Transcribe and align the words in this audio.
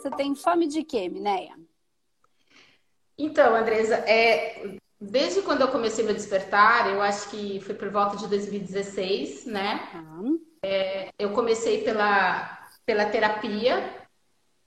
você 0.00 0.10
tem 0.10 0.34
fome 0.34 0.66
de 0.66 0.82
quê, 0.82 1.08
Minéia? 1.08 1.54
Então, 3.18 3.54
Andresa, 3.54 3.96
é, 3.96 4.78
desde 4.98 5.42
quando 5.42 5.60
eu 5.60 5.68
comecei 5.68 6.04
meu 6.04 6.14
despertar, 6.14 6.90
eu 6.90 7.02
acho 7.02 7.28
que 7.28 7.60
foi 7.60 7.74
por 7.74 7.90
volta 7.90 8.16
de 8.16 8.26
2016, 8.26 9.44
né? 9.44 9.88
Uhum. 9.94 10.40
É, 10.62 11.10
eu 11.18 11.30
comecei 11.32 11.82
pela, 11.84 12.66
pela 12.86 13.04
terapia. 13.06 14.06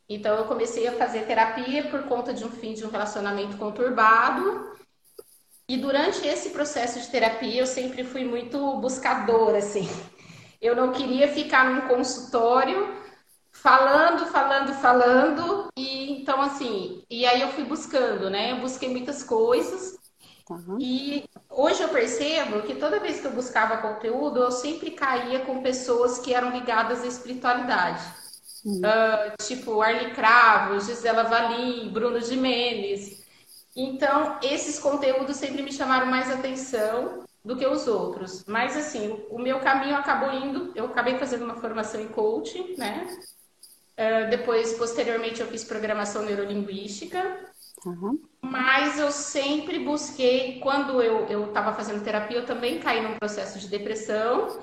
Então, 0.07 0.35
eu 0.37 0.45
comecei 0.45 0.87
a 0.87 0.91
fazer 0.91 1.25
terapia 1.25 1.89
por 1.89 2.03
conta 2.03 2.31
de 2.31 2.45
um 2.45 2.51
fim 2.51 2.73
de 2.73 2.85
um 2.85 2.89
relacionamento 2.89 3.57
conturbado. 3.57 4.71
E 5.67 5.77
durante 5.77 6.27
esse 6.27 6.51
processo 6.51 6.99
de 6.99 7.09
terapia, 7.09 7.61
eu 7.61 7.65
sempre 7.65 8.03
fui 8.03 8.23
muito 8.23 8.75
buscadora, 8.77 9.57
assim. 9.57 9.87
Eu 10.61 10.75
não 10.75 10.91
queria 10.91 11.27
ficar 11.27 11.71
num 11.71 11.87
consultório 11.87 13.02
falando, 13.53 14.25
falando, 14.25 14.73
falando. 14.73 15.69
E 15.77 16.11
então, 16.11 16.41
assim, 16.41 17.03
e 17.09 17.25
aí 17.25 17.41
eu 17.41 17.49
fui 17.49 17.63
buscando, 17.63 18.29
né? 18.29 18.51
Eu 18.51 18.57
busquei 18.57 18.89
muitas 18.89 19.23
coisas. 19.23 19.97
Uhum. 20.49 20.77
E 20.79 21.23
hoje 21.49 21.81
eu 21.81 21.89
percebo 21.89 22.63
que 22.63 22.75
toda 22.75 22.99
vez 22.99 23.21
que 23.21 23.27
eu 23.27 23.31
buscava 23.31 23.77
conteúdo, 23.77 24.41
eu 24.41 24.51
sempre 24.51 24.91
caía 24.91 25.39
com 25.45 25.61
pessoas 25.61 26.19
que 26.19 26.33
eram 26.33 26.51
ligadas 26.51 27.01
à 27.03 27.07
espiritualidade. 27.07 28.03
Uhum. 28.65 28.79
Uh, 28.79 29.43
tipo 29.43 29.81
Arlie 29.81 30.13
Cravo, 30.13 30.79
Gisela 30.79 31.23
Valim, 31.23 31.89
Bruno 31.89 32.19
Jimenez. 32.19 33.23
Então, 33.75 34.37
esses 34.41 34.77
conteúdos 34.79 35.37
sempre 35.37 35.61
me 35.61 35.71
chamaram 35.71 36.05
mais 36.05 36.29
atenção 36.29 37.23
do 37.43 37.57
que 37.57 37.65
os 37.65 37.87
outros. 37.87 38.43
Mas, 38.45 38.77
assim, 38.77 39.25
o 39.29 39.39
meu 39.39 39.59
caminho 39.59 39.95
acabou 39.95 40.31
indo. 40.31 40.71
Eu 40.75 40.85
acabei 40.85 41.17
fazendo 41.17 41.43
uma 41.43 41.55
formação 41.55 41.99
em 41.99 42.07
coaching, 42.07 42.75
né? 42.77 43.07
Uh, 43.93 44.29
depois, 44.29 44.73
posteriormente, 44.73 45.41
eu 45.41 45.47
fiz 45.47 45.63
programação 45.63 46.23
neurolinguística. 46.23 47.45
Uhum. 47.85 48.19
Mas 48.41 48.97
eu 48.97 49.11
sempre 49.11 49.79
busquei, 49.79 50.59
quando 50.59 51.01
eu 51.01 51.47
estava 51.47 51.73
fazendo 51.73 52.03
terapia, 52.03 52.37
eu 52.37 52.45
também 52.45 52.79
caí 52.79 53.01
num 53.01 53.17
processo 53.17 53.59
de 53.59 53.67
depressão. 53.67 54.59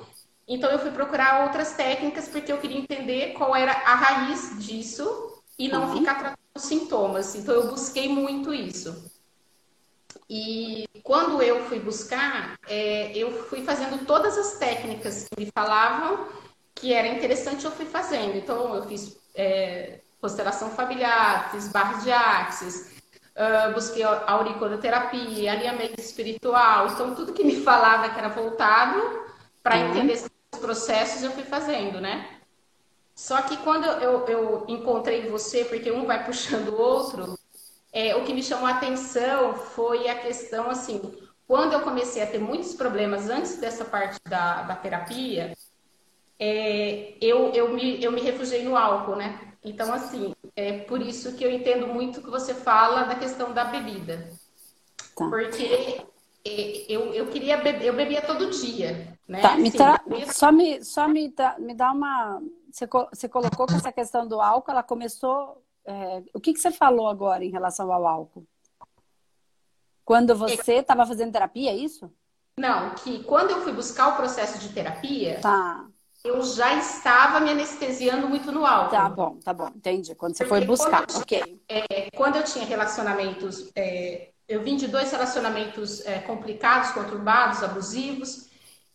Então, 0.49 0.71
eu 0.71 0.79
fui 0.79 0.91
procurar 0.91 1.45
outras 1.45 1.73
técnicas 1.75 2.29
porque 2.29 2.51
eu 2.51 2.59
queria 2.59 2.79
entender 2.79 3.35
qual 3.35 3.55
era 3.55 3.73
a 3.73 3.95
raiz 3.95 4.59
disso 4.59 5.41
e 5.59 5.69
não 5.69 5.89
uhum. 5.91 5.99
ficar 5.99 6.15
tratando 6.15 6.39
os 6.57 6.63
sintomas. 6.63 7.35
Então, 7.37 7.55
eu 7.55 7.69
busquei 7.69 8.09
muito 8.09 8.53
isso. 8.53 9.11
E 10.29 10.87
quando 11.03 11.43
eu 11.43 11.65
fui 11.67 11.79
buscar, 11.79 12.59
é, 12.69 13.17
eu 13.17 13.45
fui 13.45 13.63
fazendo 13.65 14.05
todas 14.05 14.37
as 14.39 14.59
técnicas 14.59 15.29
que 15.29 15.45
me 15.45 15.51
falavam 15.53 16.27
que 16.75 16.95
era 16.95 17.09
interessante, 17.09 17.65
eu 17.65 17.71
fui 17.71 17.85
fazendo. 17.85 18.37
Então, 18.37 18.75
eu 18.75 18.83
fiz 18.87 19.20
é, 19.35 20.01
constelação 20.21 20.71
familiar, 20.71 21.51
fiz 21.51 21.69
barras 21.69 22.05
de 22.05 22.13
axis, 22.13 22.95
uh, 23.35 23.73
busquei 23.73 24.03
auriculoterapia, 24.03 25.53
alinhamento 25.53 26.01
espiritual. 26.01 26.89
Então, 26.89 27.15
tudo 27.15 27.33
que 27.33 27.45
me 27.45 27.57
falava 27.63 28.11
que 28.11 28.19
era 28.19 28.29
voltado 28.29 29.25
para 29.63 29.77
uhum. 29.77 29.91
entender 29.91 30.13
esses 30.13 30.31
processos, 30.61 31.23
eu 31.23 31.31
fui 31.33 31.45
fazendo, 31.45 32.01
né? 32.01 32.41
Só 33.15 33.43
que 33.43 33.57
quando 33.59 33.87
eu, 33.87 34.27
eu 34.27 34.65
encontrei 34.69 35.29
você, 35.29 35.65
porque 35.65 35.91
um 35.91 36.07
vai 36.07 36.25
puxando 36.25 36.69
o 36.69 36.81
outro, 36.81 37.39
é, 37.93 38.15
o 38.17 38.25
que 38.25 38.33
me 38.33 38.43
chamou 38.43 38.67
a 38.67 38.73
atenção 38.73 39.55
foi 39.55 40.09
a 40.09 40.15
questão, 40.15 40.71
assim, 40.71 41.01
quando 41.47 41.73
eu 41.73 41.81
comecei 41.81 42.23
a 42.23 42.27
ter 42.27 42.39
muitos 42.39 42.75
problemas 42.75 43.29
antes 43.29 43.57
dessa 43.57 43.85
parte 43.85 44.19
da, 44.29 44.63
da 44.63 44.77
terapia, 44.77 45.53
é, 46.43 47.19
eu, 47.21 47.53
eu, 47.53 47.71
me, 47.75 48.03
eu 48.03 48.11
me 48.11 48.23
refugiei 48.23 48.65
no 48.65 48.75
álcool, 48.75 49.15
né? 49.15 49.39
Então, 49.63 49.93
assim, 49.93 50.35
é 50.57 50.79
por 50.79 51.03
isso 51.03 51.37
que 51.37 51.45
eu 51.45 51.51
entendo 51.51 51.87
muito 51.87 52.23
que 52.23 52.31
você 52.31 52.55
fala 52.55 53.03
da 53.03 53.15
questão 53.15 53.53
da 53.53 53.65
bebida. 53.65 54.27
Tá. 55.15 55.29
Porque 55.29 56.03
é, 56.43 56.87
eu, 56.89 57.13
eu 57.13 57.27
queria 57.27 57.59
beber, 57.59 57.85
eu 57.85 57.95
bebia 57.95 58.23
todo 58.23 58.51
dia, 58.51 59.19
né? 59.29 59.43
Tá, 59.43 59.55
me 59.57 59.69
assim, 59.69 59.77
tra... 59.77 60.03
Só, 60.33 60.51
me, 60.51 60.83
só 60.83 61.07
me, 61.07 61.29
dá, 61.29 61.59
me 61.59 61.75
dá 61.75 61.93
uma. 61.93 62.43
Você, 62.73 62.87
você 62.87 63.29
colocou 63.29 63.67
que 63.67 63.75
essa 63.75 63.93
questão 63.93 64.27
do 64.27 64.41
álcool, 64.41 64.71
ela 64.71 64.83
começou. 64.83 65.63
É... 65.85 66.23
O 66.33 66.41
que, 66.41 66.55
que 66.55 66.61
você 66.61 66.71
falou 66.71 67.07
agora 67.07 67.45
em 67.45 67.51
relação 67.51 67.93
ao 67.93 68.07
álcool? 68.07 68.47
Quando 70.07 70.35
você 70.35 70.77
estava 70.77 71.05
fazendo 71.05 71.33
terapia, 71.33 71.71
é 71.71 71.77
isso? 71.77 72.11
Não, 72.59 72.95
que 72.95 73.23
quando 73.25 73.51
eu 73.51 73.61
fui 73.61 73.73
buscar 73.73 74.09
o 74.09 74.17
processo 74.17 74.59
de 74.59 74.71
terapia, 74.71 75.39
tá 75.41 75.87
eu 76.25 76.43
já 76.43 76.75
estava 76.75 77.41
me 77.41 77.51
anestesiando 77.51 78.29
muito 78.29 78.53
no 78.53 78.67
álcool. 78.67 78.91
Tá 78.91 79.09
bom, 79.09 79.39
tá 79.43 79.55
bom, 79.55 79.69
entendi. 79.75 80.15
Quando 80.15 80.37
você 80.37 80.45
Porque 80.45 80.59
foi 80.59 80.67
buscar, 80.67 81.07
quando 81.07 81.25
tinha, 81.25 81.43
ok. 81.43 81.61
É, 81.69 82.11
quando 82.15 82.37
eu 82.37 82.45
tinha 82.45 82.65
relacionamentos, 82.65 83.71
é, 83.75 84.31
eu 84.47 84.63
vim 84.63 84.77
de 84.77 84.87
dois 84.87 85.11
relacionamentos 85.11 86.05
é, 86.05 86.19
complicados, 86.19 86.91
conturbados, 86.91 87.63
abusivos, 87.63 88.51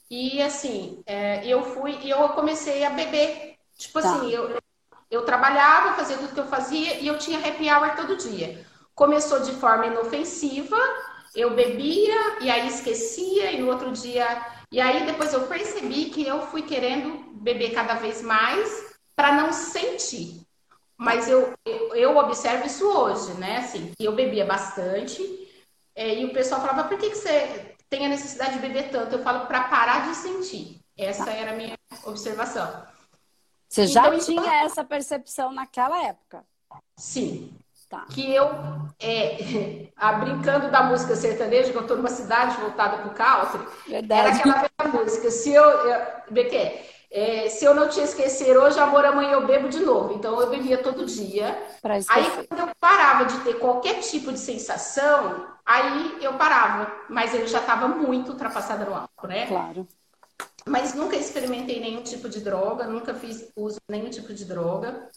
e 0.10 0.40
assim, 0.42 1.02
é, 1.06 1.46
eu 1.48 1.64
fui 1.64 1.98
e 2.04 2.10
eu 2.10 2.30
comecei 2.30 2.84
a 2.84 2.92
beber. 2.92 3.56
Tipo 3.76 4.02
tá. 4.02 4.10
assim, 4.12 4.30
eu, 4.30 4.58
eu 5.10 5.26
trabalhava, 5.26 5.96
fazia 5.96 6.18
tudo 6.18 6.34
que 6.34 6.40
eu 6.40 6.48
fazia 6.48 7.00
e 7.00 7.08
eu 7.08 7.18
tinha 7.18 7.40
happy 7.40 7.70
hour 7.70 7.96
todo 7.96 8.18
dia. 8.18 8.64
Começou 8.94 9.40
de 9.42 9.52
forma 9.54 9.88
inofensiva, 9.88 10.78
eu 11.36 11.56
bebia 11.56 12.40
e 12.42 12.52
aí 12.52 12.68
esquecia, 12.68 13.52
e 13.52 13.62
no 13.62 13.68
outro 13.68 13.92
dia 13.92 14.26
e 14.76 14.82
aí 14.82 15.06
depois 15.06 15.32
eu 15.32 15.48
percebi 15.48 16.10
que 16.10 16.28
eu 16.28 16.48
fui 16.48 16.62
querendo 16.62 17.32
beber 17.36 17.74
cada 17.74 17.94
vez 17.94 18.22
mais 18.22 18.94
para 19.16 19.32
não 19.32 19.54
sentir. 19.54 20.42
Mas 20.98 21.30
eu, 21.30 21.54
eu, 21.94 22.18
observo 22.18 22.66
isso 22.66 22.86
hoje, 22.86 23.36
né? 23.36 23.60
Assim, 23.60 23.94
eu 23.98 24.12
bebia 24.14 24.46
bastante 24.46 25.22
é, 25.96 26.20
e 26.20 26.26
o 26.26 26.34
pessoal 26.34 26.60
falava: 26.60 26.90
por 26.90 26.98
que, 26.98 27.10
que 27.10 27.16
você 27.16 27.74
tem 27.90 28.06
a 28.06 28.10
necessidade 28.10 28.56
de 28.56 28.60
beber 28.60 28.90
tanto? 28.92 29.16
Eu 29.16 29.24
falo: 29.24 29.48
para 29.48 29.64
parar 29.70 30.10
de 30.10 30.16
sentir. 30.16 30.82
Essa 30.98 31.32
era 31.32 31.54
a 31.54 31.56
minha 31.56 31.78
observação. 32.04 32.86
Você 33.70 33.88
já 33.88 34.06
então, 34.08 34.20
tinha 34.20 34.66
essa 34.66 34.84
percepção 34.84 35.54
naquela 35.54 36.04
época? 36.04 36.46
Sim. 36.98 37.50
Tá. 37.96 38.06
Que 38.10 38.34
eu, 38.34 38.50
é, 39.00 39.88
a, 39.96 40.12
brincando 40.20 40.70
da 40.70 40.84
música 40.84 41.16
sertaneja, 41.16 41.72
que 41.72 41.78
eu 41.78 41.82
estou 41.82 41.96
numa 41.96 42.10
cidade 42.10 42.60
voltada 42.60 42.98
para 42.98 43.08
o 43.08 43.14
country, 43.14 43.66
Verdade. 43.88 44.20
era 44.20 44.36
aquela 44.36 44.56
velha 44.56 44.94
música. 44.94 45.32
Se 45.32 45.54
eu, 45.54 45.64
eu 45.64 45.96
é, 47.10 47.48
se 47.48 47.64
eu 47.64 47.74
não 47.74 47.88
te 47.88 48.02
esquecer 48.02 48.58
hoje, 48.58 48.78
amor, 48.78 49.06
amanhã 49.06 49.32
eu 49.32 49.48
bebo 49.48 49.70
de 49.70 49.80
novo. 49.80 50.14
Então 50.14 50.40
eu 50.42 50.50
bebia 50.50 50.78
todo 50.78 51.06
dia. 51.06 51.58
Aí 52.10 52.46
quando 52.48 52.60
eu 52.60 52.76
parava 52.78 53.24
de 53.24 53.40
ter 53.40 53.54
qualquer 53.54 54.02
tipo 54.02 54.34
de 54.34 54.40
sensação, 54.40 55.48
aí 55.66 56.18
eu 56.22 56.34
parava. 56.34 56.92
Mas 57.10 57.34
eu 57.34 57.48
já 57.48 57.60
estava 57.60 57.88
muito 57.88 58.34
ultrapassada 58.34 58.84
no 58.84 58.94
álcool, 58.94 59.28
né? 59.28 59.48
Claro. 59.48 59.88
Mas 60.68 60.94
nunca 60.94 61.16
experimentei 61.16 61.80
nenhum 61.80 62.02
tipo 62.02 62.28
de 62.28 62.42
droga, 62.42 62.86
nunca 62.86 63.14
fiz 63.14 63.50
uso 63.56 63.76
de 63.88 63.96
nenhum 63.96 64.10
tipo 64.10 64.34
de 64.34 64.44
droga. 64.44 65.10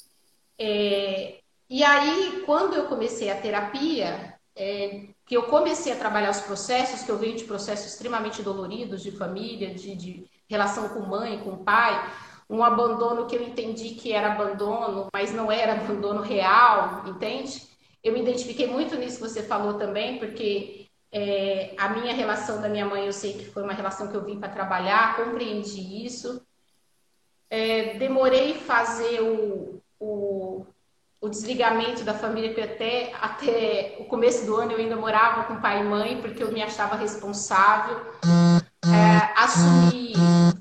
É, 0.56 1.40
e 1.68 1.84
aí, 1.84 2.42
quando 2.46 2.74
eu 2.74 2.86
comecei 2.86 3.30
a 3.30 3.40
terapia, 3.40 4.34
é, 4.56 5.08
que 5.26 5.36
eu 5.36 5.44
comecei 5.44 5.92
a 5.92 5.96
trabalhar 5.96 6.30
os 6.30 6.40
processos, 6.40 7.02
que 7.02 7.10
eu 7.10 7.18
venho 7.18 7.36
de 7.36 7.44
processos 7.44 7.92
extremamente 7.92 8.42
doloridos 8.42 9.02
de 9.02 9.12
família, 9.12 9.74
de, 9.74 9.94
de 9.94 10.30
relação 10.48 10.88
com 10.88 11.00
mãe, 11.00 11.38
com 11.40 11.62
pai, 11.62 12.10
um 12.48 12.64
abandono 12.64 13.26
que 13.26 13.36
eu 13.36 13.42
entendi 13.42 13.90
que 13.90 14.12
era 14.12 14.32
abandono, 14.32 15.08
mas 15.12 15.32
não 15.32 15.52
era 15.52 15.74
abandono 15.74 16.22
real, 16.22 17.06
entende? 17.06 17.68
Eu 18.02 18.12
me 18.12 18.22
identifiquei 18.22 18.66
muito 18.66 18.96
nisso 18.96 19.16
que 19.16 19.28
você 19.28 19.42
falou 19.42 19.74
também, 19.74 20.18
porque 20.18 20.86
é, 21.12 21.74
a 21.76 21.90
minha 21.90 22.14
relação 22.14 22.60
da 22.60 22.68
minha 22.68 22.86
mãe, 22.86 23.04
eu 23.04 23.12
sei 23.12 23.34
que 23.34 23.44
foi 23.44 23.62
uma 23.62 23.75
relação 23.75 24.08
que 24.08 24.16
eu 24.16 24.25
vim 24.25 24.38
para 24.40 24.48
trabalhar, 24.48 25.16
compreendi 25.16 26.06
isso. 26.06 26.43
É, 27.50 27.94
demorei 27.98 28.54
fazer 28.54 29.20
o, 29.20 29.82
o 30.00 30.66
o 31.20 31.29
desligamento 31.29 32.05
da 32.05 32.15
família, 32.15 32.55
que 32.55 32.61
até, 32.61 33.12
até 33.20 33.97
o 33.99 34.05
começo 34.05 34.47
do 34.47 34.56
ano 34.56 34.73
eu 34.73 34.79
ainda 34.79 34.97
morava 34.97 35.44
com 35.44 35.61
pai 35.61 35.81
e 35.81 35.85
mãe, 35.85 36.20
porque 36.20 36.43
eu 36.43 36.53
me 36.53 36.62
achava 36.62 36.97
responsável. 36.97 38.00
É, 38.85 39.41
assumi 39.43 40.12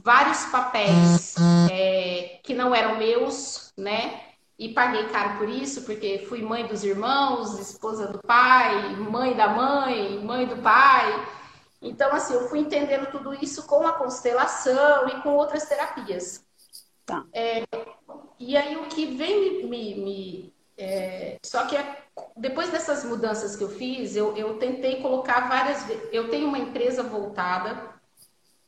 vários 0.03 0.45
papéis 0.45 1.35
é, 1.71 2.39
que 2.43 2.53
não 2.53 2.73
eram 2.73 2.97
meus, 2.97 3.71
né? 3.77 4.21
E 4.57 4.69
paguei 4.69 5.05
caro 5.09 5.37
por 5.37 5.47
isso, 5.47 5.83
porque 5.83 6.25
fui 6.27 6.41
mãe 6.41 6.65
dos 6.65 6.83
irmãos, 6.83 7.59
esposa 7.59 8.07
do 8.07 8.19
pai, 8.25 8.95
mãe 8.95 9.35
da 9.35 9.49
mãe, 9.49 10.19
mãe 10.23 10.47
do 10.47 10.57
pai. 10.57 11.27
Então, 11.79 12.11
assim, 12.11 12.33
eu 12.33 12.49
fui 12.49 12.59
entendendo 12.59 13.11
tudo 13.11 13.35
isso 13.35 13.67
com 13.67 13.85
a 13.85 13.93
constelação 13.93 15.07
e 15.09 15.21
com 15.21 15.35
outras 15.35 15.65
terapias. 15.65 16.43
Tá. 17.05 17.23
É, 17.31 17.63
e 18.39 18.55
aí 18.55 18.75
o 18.77 18.87
que 18.87 19.05
vem 19.05 19.63
me. 19.63 19.67
me, 19.67 19.95
me 19.95 20.53
é, 20.77 21.37
só 21.43 21.65
que 21.65 21.75
é, 21.75 22.03
depois 22.35 22.69
dessas 22.69 23.03
mudanças 23.03 23.55
que 23.55 23.63
eu 23.63 23.69
fiz, 23.69 24.15
eu, 24.15 24.35
eu 24.37 24.57
tentei 24.57 25.01
colocar 25.01 25.47
várias. 25.47 25.83
Eu 26.11 26.29
tenho 26.29 26.47
uma 26.47 26.59
empresa 26.59 27.01
voltada 27.03 27.95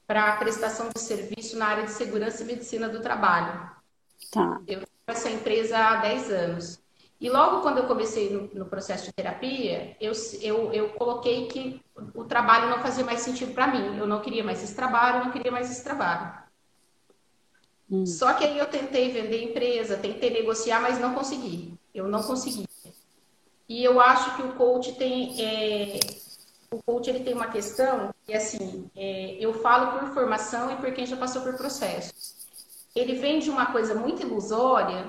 para 0.07 0.36
prestação 0.38 0.89
de 0.89 1.00
serviço 1.00 1.57
na 1.57 1.68
área 1.68 1.86
de 1.86 1.92
segurança 1.92 2.42
e 2.42 2.45
medicina 2.45 2.89
do 2.89 3.00
trabalho. 3.00 3.69
Tá. 4.31 4.60
Eu 4.68 4.80
tenho 4.80 4.88
essa 5.07 5.30
empresa 5.30 5.77
há 5.77 5.95
10 5.98 6.31
anos. 6.31 6.81
E 7.21 7.30
logo 7.30 7.62
quando 7.62 7.80
eu 7.80 7.86
comecei 7.86 8.30
no, 8.31 8.50
no 8.54 8.66
processo 8.66 9.06
de 9.06 9.13
terapia, 9.13 9.95
eu, 10.00 10.13
eu, 10.42 10.74
eu 10.74 10.89
coloquei 10.92 11.48
que 11.48 11.81
o 12.16 12.24
trabalho 12.24 12.69
não 12.69 12.80
fazia 12.80 13.04
mais 13.04 13.19
sentido 13.19 13.54
para 13.54 13.68
mim. 13.68 13.98
Eu 13.98 14.07
não 14.07 14.21
queria 14.21 14.44
mais 14.44 14.63
esse 14.63 14.74
trabalho, 14.74 15.18
eu 15.18 15.25
não 15.25 15.31
queria 15.31 15.51
mais 15.51 15.69
esse 15.69 15.83
trabalho. 15.83 16.49
Hum. 17.92 18.06
Só 18.06 18.34
que 18.34 18.44
aí 18.44 18.58
eu 18.58 18.68
tentei 18.68 19.12
vender 19.12 19.44
empresa, 19.44 19.98
tentei 19.98 20.30
negociar, 20.30 20.82
mas 20.82 21.00
não 21.00 21.14
consegui. 21.14 21.74
Eu 21.94 22.08
não 22.08 22.22
consegui. 22.22 22.68
E 23.68 23.84
eu 23.84 24.00
acho 24.00 24.36
que 24.36 24.44
o 24.44 24.54
coach 24.54 24.94
tem. 24.94 25.36
É, 25.44 26.00
o 26.72 26.82
coach 26.84 27.10
ele 27.10 27.24
tem 27.24 27.34
uma 27.34 27.48
questão 27.48 28.14
que, 28.26 28.34
assim, 28.34 28.90
é, 28.96 29.38
eu 29.40 29.54
falo 29.54 30.00
por 30.00 30.14
formação 30.14 30.72
e 30.72 30.76
por 30.76 30.92
quem 30.92 31.06
já 31.06 31.18
passou 31.18 31.42
por 31.42 31.56
processo. 31.56 32.14
Ele 32.96 33.16
vem 33.16 33.40
de 33.40 33.50
uma 33.50 33.68
coisa 33.68 33.96
muito 33.96 34.22
ilusória, 34.22 35.06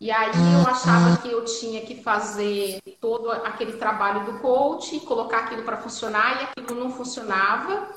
e 0.00 0.10
aí 0.10 0.30
eu 0.54 0.68
achava 0.68 1.16
que 1.18 1.30
eu 1.30 1.44
tinha 1.44 1.80
que 1.82 2.02
fazer 2.02 2.80
todo 3.00 3.30
aquele 3.30 3.74
trabalho 3.74 4.24
do 4.26 4.40
coach, 4.40 5.00
colocar 5.00 5.40
aquilo 5.40 5.62
para 5.62 5.78
funcionar, 5.78 6.42
e 6.42 6.60
aquilo 6.60 6.80
não 6.80 6.90
funcionava. 6.90 7.88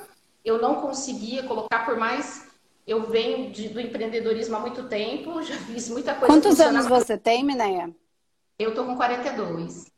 Eu 0.43 0.61
não 0.61 0.75
conseguia 0.75 1.43
colocar, 1.43 1.85
por 1.85 1.97
mais 1.97 2.44
eu 2.85 3.09
venho 3.09 3.51
de, 3.51 3.69
do 3.69 3.79
empreendedorismo 3.79 4.55
há 4.55 4.59
muito 4.59 4.87
tempo, 4.87 5.41
já 5.43 5.55
fiz 5.55 5.89
muita 5.89 6.13
coisa. 6.15 6.33
Quantos 6.33 6.59
anos 6.59 6.87
você 6.87 7.17
tem, 7.17 7.43
Mineia? 7.43 7.93
Eu 8.57 8.73
tô 8.73 8.85
com 8.85 8.95
42. 8.95 9.91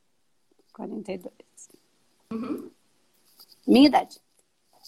42. 0.74 1.34
Uhum. 2.32 2.72
Minha 3.68 3.88
idade. 3.88 4.20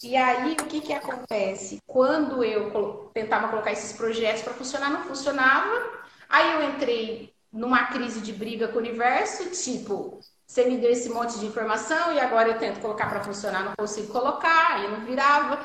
E 0.01 0.16
aí, 0.16 0.54
o 0.54 0.66
que 0.66 0.80
que 0.80 0.94
acontece? 0.94 1.81
Quando 1.86 2.44
eu 2.44 3.12
tentava 3.13 3.50
colocar 3.50 3.72
esses 3.72 3.92
projetos 3.92 4.44
para 4.44 4.54
funcionar, 4.54 4.90
não 4.90 5.04
funcionava. 5.04 6.00
Aí 6.30 6.54
eu 6.54 6.69
entrei 6.69 7.34
numa 7.51 7.88
crise 7.88 8.22
de 8.22 8.31
briga 8.31 8.69
com 8.69 8.75
o 8.75 8.80
universo, 8.80 9.50
tipo, 9.50 10.19
você 10.46 10.66
me 10.66 10.78
deu 10.78 10.92
esse 10.92 11.10
monte 11.10 11.38
de 11.40 11.46
informação 11.46 12.13
e 12.13 12.19
agora 12.19 12.50
eu 12.50 12.60
tento 12.60 12.80
colocar 12.80 13.10
para 13.10 13.24
funcionar, 13.24 13.63
não 13.63 13.74
consigo 13.75 14.12
colocar, 14.12 14.75
aí 14.75 14.90
não 14.90 15.01
virava. 15.01 15.60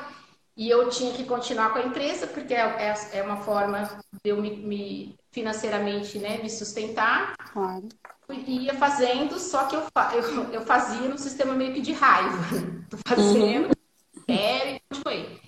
E 0.57 0.69
eu 0.69 0.89
tinha 0.89 1.11
que 1.11 1.25
continuar 1.25 1.73
com 1.73 1.79
a 1.79 1.85
empresa, 1.85 2.27
porque 2.27 2.53
é, 2.53 2.59
é, 2.59 2.93
é 3.19 3.23
uma 3.23 3.37
forma 3.37 3.99
de 4.23 4.29
eu 4.29 4.41
me, 4.41 4.55
me, 4.55 5.15
financeiramente 5.31 6.17
né, 6.17 6.37
me 6.37 6.49
sustentar. 6.49 7.35
Claro. 7.51 7.89
E 8.29 8.65
ia 8.65 8.73
fazendo, 8.73 9.37
só 9.37 9.65
que 9.65 9.75
eu, 9.75 9.83
eu, 10.13 10.53
eu 10.53 10.61
fazia 10.61 11.07
no 11.09 11.17
sistema 11.17 11.53
meio 11.53 11.73
que 11.73 11.81
de 11.81 11.91
raiva. 11.91 12.37
Tô 12.89 12.97
fazendo, 13.05 13.65
uhum. 13.65 14.35
é, 14.35 14.75
e 14.75 14.81
continuei. 14.89 15.41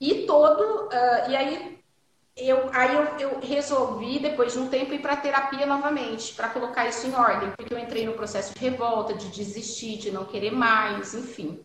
E 0.00 0.26
todo. 0.26 0.86
Uh, 0.86 1.30
e 1.30 1.36
aí 1.36 1.82
eu, 2.36 2.70
aí 2.72 2.94
eu, 2.94 3.04
eu, 3.18 3.40
resolvi, 3.40 4.18
depois 4.18 4.54
de 4.54 4.58
um 4.58 4.68
tempo, 4.68 4.94
ir 4.94 5.02
para 5.02 5.16
terapia 5.16 5.66
novamente, 5.66 6.32
para 6.34 6.48
colocar 6.48 6.88
isso 6.88 7.06
em 7.06 7.14
ordem, 7.14 7.50
porque 7.50 7.72
eu 7.72 7.78
entrei 7.78 8.06
no 8.06 8.14
processo 8.14 8.54
de 8.54 8.60
revolta, 8.60 9.14
de 9.14 9.28
desistir, 9.28 9.98
de 9.98 10.10
não 10.10 10.24
querer 10.24 10.50
mais, 10.50 11.14
enfim. 11.14 11.62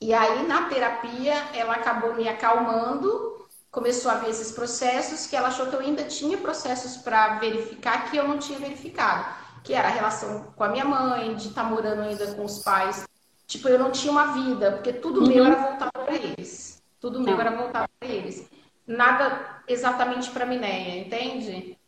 E 0.00 0.12
aí, 0.12 0.46
na 0.46 0.68
terapia, 0.68 1.34
ela 1.54 1.74
acabou 1.74 2.14
me 2.14 2.28
acalmando, 2.28 3.46
começou 3.70 4.10
a 4.10 4.16
ver 4.16 4.30
esses 4.30 4.52
processos, 4.52 5.26
que 5.26 5.36
ela 5.36 5.48
achou 5.48 5.66
que 5.66 5.74
eu 5.74 5.80
ainda 5.80 6.04
tinha 6.04 6.36
processos 6.36 6.96
para 6.96 7.38
verificar 7.38 8.10
que 8.10 8.16
eu 8.16 8.26
não 8.26 8.38
tinha 8.38 8.58
verificado, 8.58 9.26
que 9.62 9.72
era 9.72 9.88
a 9.88 9.90
relação 9.90 10.52
com 10.54 10.64
a 10.64 10.68
minha 10.68 10.84
mãe, 10.84 11.34
de 11.34 11.48
estar 11.48 11.64
tá 11.64 11.68
morando 11.68 12.02
ainda 12.02 12.34
com 12.34 12.44
os 12.44 12.62
pais. 12.62 13.06
Tipo, 13.46 13.68
eu 13.68 13.78
não 13.78 13.90
tinha 13.90 14.12
uma 14.12 14.32
vida, 14.32 14.72
porque 14.72 14.92
tudo 14.92 15.20
uhum. 15.20 15.28
meu 15.28 15.44
era 15.44 15.56
voltado 15.56 15.92
para 15.92 16.14
eles. 16.14 16.82
Tudo 17.00 17.20
meu 17.20 17.40
era 17.40 17.50
voltado 17.50 17.88
para 17.98 18.08
eles. 18.08 18.48
Nada 18.86 19.62
exatamente 19.66 20.30
para 20.30 20.44
a 20.44 20.46
Minéia, 20.46 21.00
entende? 21.00 21.78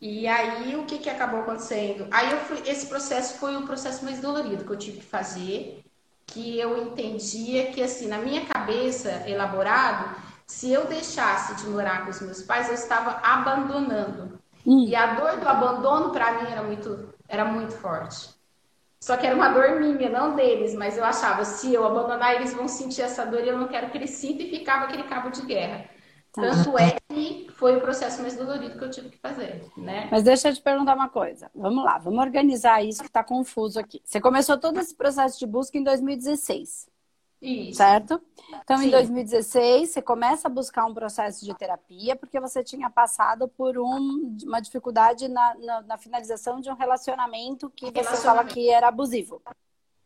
E 0.00 0.26
aí, 0.26 0.76
o 0.76 0.86
que, 0.86 0.98
que 0.98 1.10
acabou 1.10 1.40
acontecendo? 1.40 2.06
Aí, 2.10 2.30
eu 2.30 2.38
fui, 2.40 2.62
esse 2.66 2.86
processo 2.86 3.38
foi 3.38 3.56
o 3.56 3.66
processo 3.66 4.04
mais 4.04 4.20
dolorido 4.20 4.64
que 4.64 4.70
eu 4.70 4.78
tive 4.78 4.98
que 4.98 5.04
fazer 5.04 5.84
que 6.32 6.58
eu 6.58 6.82
entendia 6.82 7.72
que, 7.72 7.82
assim, 7.82 8.08
na 8.08 8.18
minha 8.18 8.46
cabeça, 8.46 9.24
elaborado, 9.26 10.16
se 10.46 10.72
eu 10.72 10.86
deixasse 10.86 11.54
de 11.56 11.68
morar 11.68 12.04
com 12.04 12.10
os 12.10 12.20
meus 12.20 12.42
pais, 12.42 12.68
eu 12.68 12.74
estava 12.74 13.20
abandonando. 13.22 14.38
Hum. 14.66 14.84
E 14.86 14.94
a 14.94 15.14
dor 15.14 15.38
do 15.38 15.48
abandono, 15.48 16.10
para 16.10 16.32
mim, 16.40 16.50
era 16.50 16.62
muito, 16.62 17.14
era 17.28 17.44
muito 17.44 17.72
forte. 17.74 18.30
Só 19.00 19.16
que 19.16 19.26
era 19.26 19.34
uma 19.34 19.48
dor 19.48 19.80
minha, 19.80 20.10
não 20.10 20.34
deles, 20.36 20.74
mas 20.74 20.98
eu 20.98 21.04
achava, 21.04 21.44
se 21.44 21.72
eu 21.72 21.86
abandonar, 21.86 22.34
eles 22.34 22.52
vão 22.52 22.68
sentir 22.68 23.02
essa 23.02 23.24
dor 23.24 23.42
e 23.42 23.48
eu 23.48 23.58
não 23.58 23.66
quero 23.66 23.90
que 23.90 23.96
eles 23.96 24.10
sintam 24.10 24.44
e 24.46 24.50
ficava 24.50 24.84
aquele 24.84 25.04
cabo 25.04 25.30
de 25.30 25.40
guerra. 25.42 25.86
Tanto 26.32 26.78
é 26.78 26.96
que 27.08 27.48
foi 27.52 27.76
o 27.76 27.80
processo 27.80 28.22
mais 28.22 28.36
dolorido 28.36 28.78
que 28.78 28.84
eu 28.84 28.90
tive 28.90 29.10
que 29.10 29.18
fazer, 29.18 29.64
né? 29.76 30.08
Mas 30.10 30.22
deixa 30.22 30.48
eu 30.48 30.54
te 30.54 30.62
perguntar 30.62 30.94
uma 30.94 31.08
coisa. 31.08 31.50
Vamos 31.54 31.84
lá, 31.84 31.98
vamos 31.98 32.20
organizar 32.20 32.84
isso 32.84 33.00
que 33.00 33.08
está 33.08 33.24
confuso 33.24 33.78
aqui. 33.78 34.00
Você 34.04 34.20
começou 34.20 34.56
todo 34.56 34.78
esse 34.78 34.94
processo 34.94 35.38
de 35.38 35.46
busca 35.46 35.76
em 35.76 35.82
2016. 35.82 36.88
Isso. 37.42 37.78
Certo? 37.78 38.20
Então, 38.62 38.76
Sim. 38.76 38.88
em 38.88 38.90
2016, 38.90 39.90
você 39.90 40.02
começa 40.02 40.46
a 40.46 40.50
buscar 40.50 40.84
um 40.84 40.92
processo 40.92 41.44
de 41.44 41.54
terapia 41.54 42.14
porque 42.14 42.38
você 42.38 42.62
tinha 42.62 42.90
passado 42.90 43.48
por 43.48 43.78
um, 43.78 44.36
uma 44.44 44.60
dificuldade 44.60 45.26
na, 45.26 45.54
na, 45.54 45.82
na 45.82 45.98
finalização 45.98 46.60
de 46.60 46.70
um 46.70 46.74
relacionamento 46.74 47.70
que 47.70 47.90
você 47.90 48.16
fala 48.18 48.44
que 48.44 48.68
era 48.68 48.88
abusivo. 48.88 49.40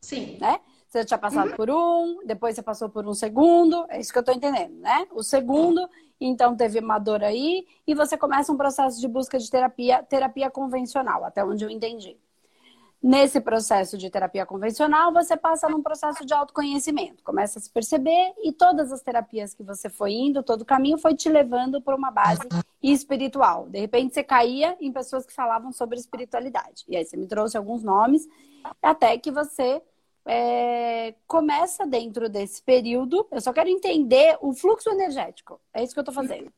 Sim. 0.01 0.39
Né? 0.41 0.61
Você 0.89 1.05
tinha 1.05 1.19
passado 1.19 1.51
uhum. 1.51 1.57
por 1.57 1.71
um, 1.71 2.25
depois 2.25 2.55
você 2.55 2.63
passou 2.63 2.89
por 2.89 3.05
um 3.05 3.15
segundo, 3.15 3.85
é 3.89 3.99
isso 3.99 4.13
que 4.13 4.19
eu 4.19 4.21
estou 4.21 4.35
entendendo, 4.35 4.75
né? 4.79 5.09
O 5.11 5.25
segundo, 5.25 5.91
então 6.21 6.57
teve 6.57 6.79
uma 6.79 6.99
dor 6.99 7.23
aí, 7.23 7.67
e 7.87 7.95
você 7.95 8.17
começa 8.17 8.53
um 8.53 8.57
processo 8.57 9.01
de 9.01 9.09
busca 9.09 9.39
de 9.39 9.51
terapia, 9.51 10.03
terapia 10.03 10.51
convencional, 10.51 11.25
até 11.25 11.45
onde 11.45 11.65
eu 11.65 11.71
entendi. 11.71 12.17
Nesse 13.07 13.39
processo 13.39 13.99
de 13.99 14.09
terapia 14.09 14.47
convencional, 14.47 15.13
você 15.13 15.37
passa 15.37 15.69
num 15.69 15.83
processo 15.83 16.25
de 16.25 16.33
autoconhecimento, 16.33 17.23
começa 17.23 17.59
a 17.59 17.63
se 17.63 17.71
perceber 17.71 18.33
e 18.43 18.51
todas 18.51 18.91
as 18.91 19.03
terapias 19.03 19.53
que 19.53 19.63
você 19.63 19.91
foi 19.91 20.13
indo, 20.13 20.43
todo 20.43 20.63
o 20.63 20.65
caminho 20.65 20.97
foi 20.97 21.15
te 21.15 21.29
levando 21.29 21.83
para 21.83 21.95
uma 21.95 22.11
base 22.11 22.41
espiritual. 22.83 23.69
De 23.69 23.79
repente 23.79 24.15
você 24.15 24.25
caía 24.25 24.75
em 24.81 24.91
pessoas 24.91 25.27
que 25.27 25.35
falavam 25.35 25.71
sobre 25.71 25.99
espiritualidade. 25.99 26.85
E 26.89 26.97
aí 26.97 27.05
você 27.05 27.15
me 27.15 27.27
trouxe 27.27 27.59
alguns 27.59 27.83
nomes, 27.83 28.27
até 28.83 29.19
que 29.19 29.31
você 29.31 29.83
é, 30.27 31.15
começa 31.27 31.87
dentro 31.87 32.29
desse 32.29 32.63
período. 32.63 33.27
Eu 33.31 33.41
só 33.41 33.53
quero 33.53 33.69
entender 33.69 34.39
o 34.41 34.53
fluxo 34.55 34.91
energético. 34.91 35.61
É 35.73 35.83
isso 35.83 35.93
que 35.93 35.99
eu 35.99 36.03
estou 36.03 36.15
fazendo. 36.15 36.53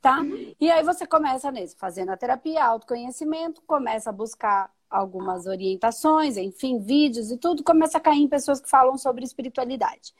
Tá? 0.00 0.20
E 0.60 0.70
aí 0.70 0.84
você 0.84 1.06
começa 1.06 1.50
nesse, 1.50 1.74
fazendo 1.76 2.10
a 2.10 2.16
terapia, 2.16 2.64
autoconhecimento, 2.64 3.60
começa 3.66 4.10
a 4.10 4.12
buscar 4.12 4.72
algumas 4.88 5.46
orientações, 5.46 6.36
enfim, 6.36 6.78
vídeos 6.78 7.30
e 7.30 7.36
tudo, 7.36 7.64
começa 7.64 7.98
a 7.98 8.00
cair 8.00 8.22
em 8.22 8.28
pessoas 8.28 8.60
que 8.60 8.70
falam 8.70 8.96
sobre 8.96 9.24
espiritualidade. 9.24 10.14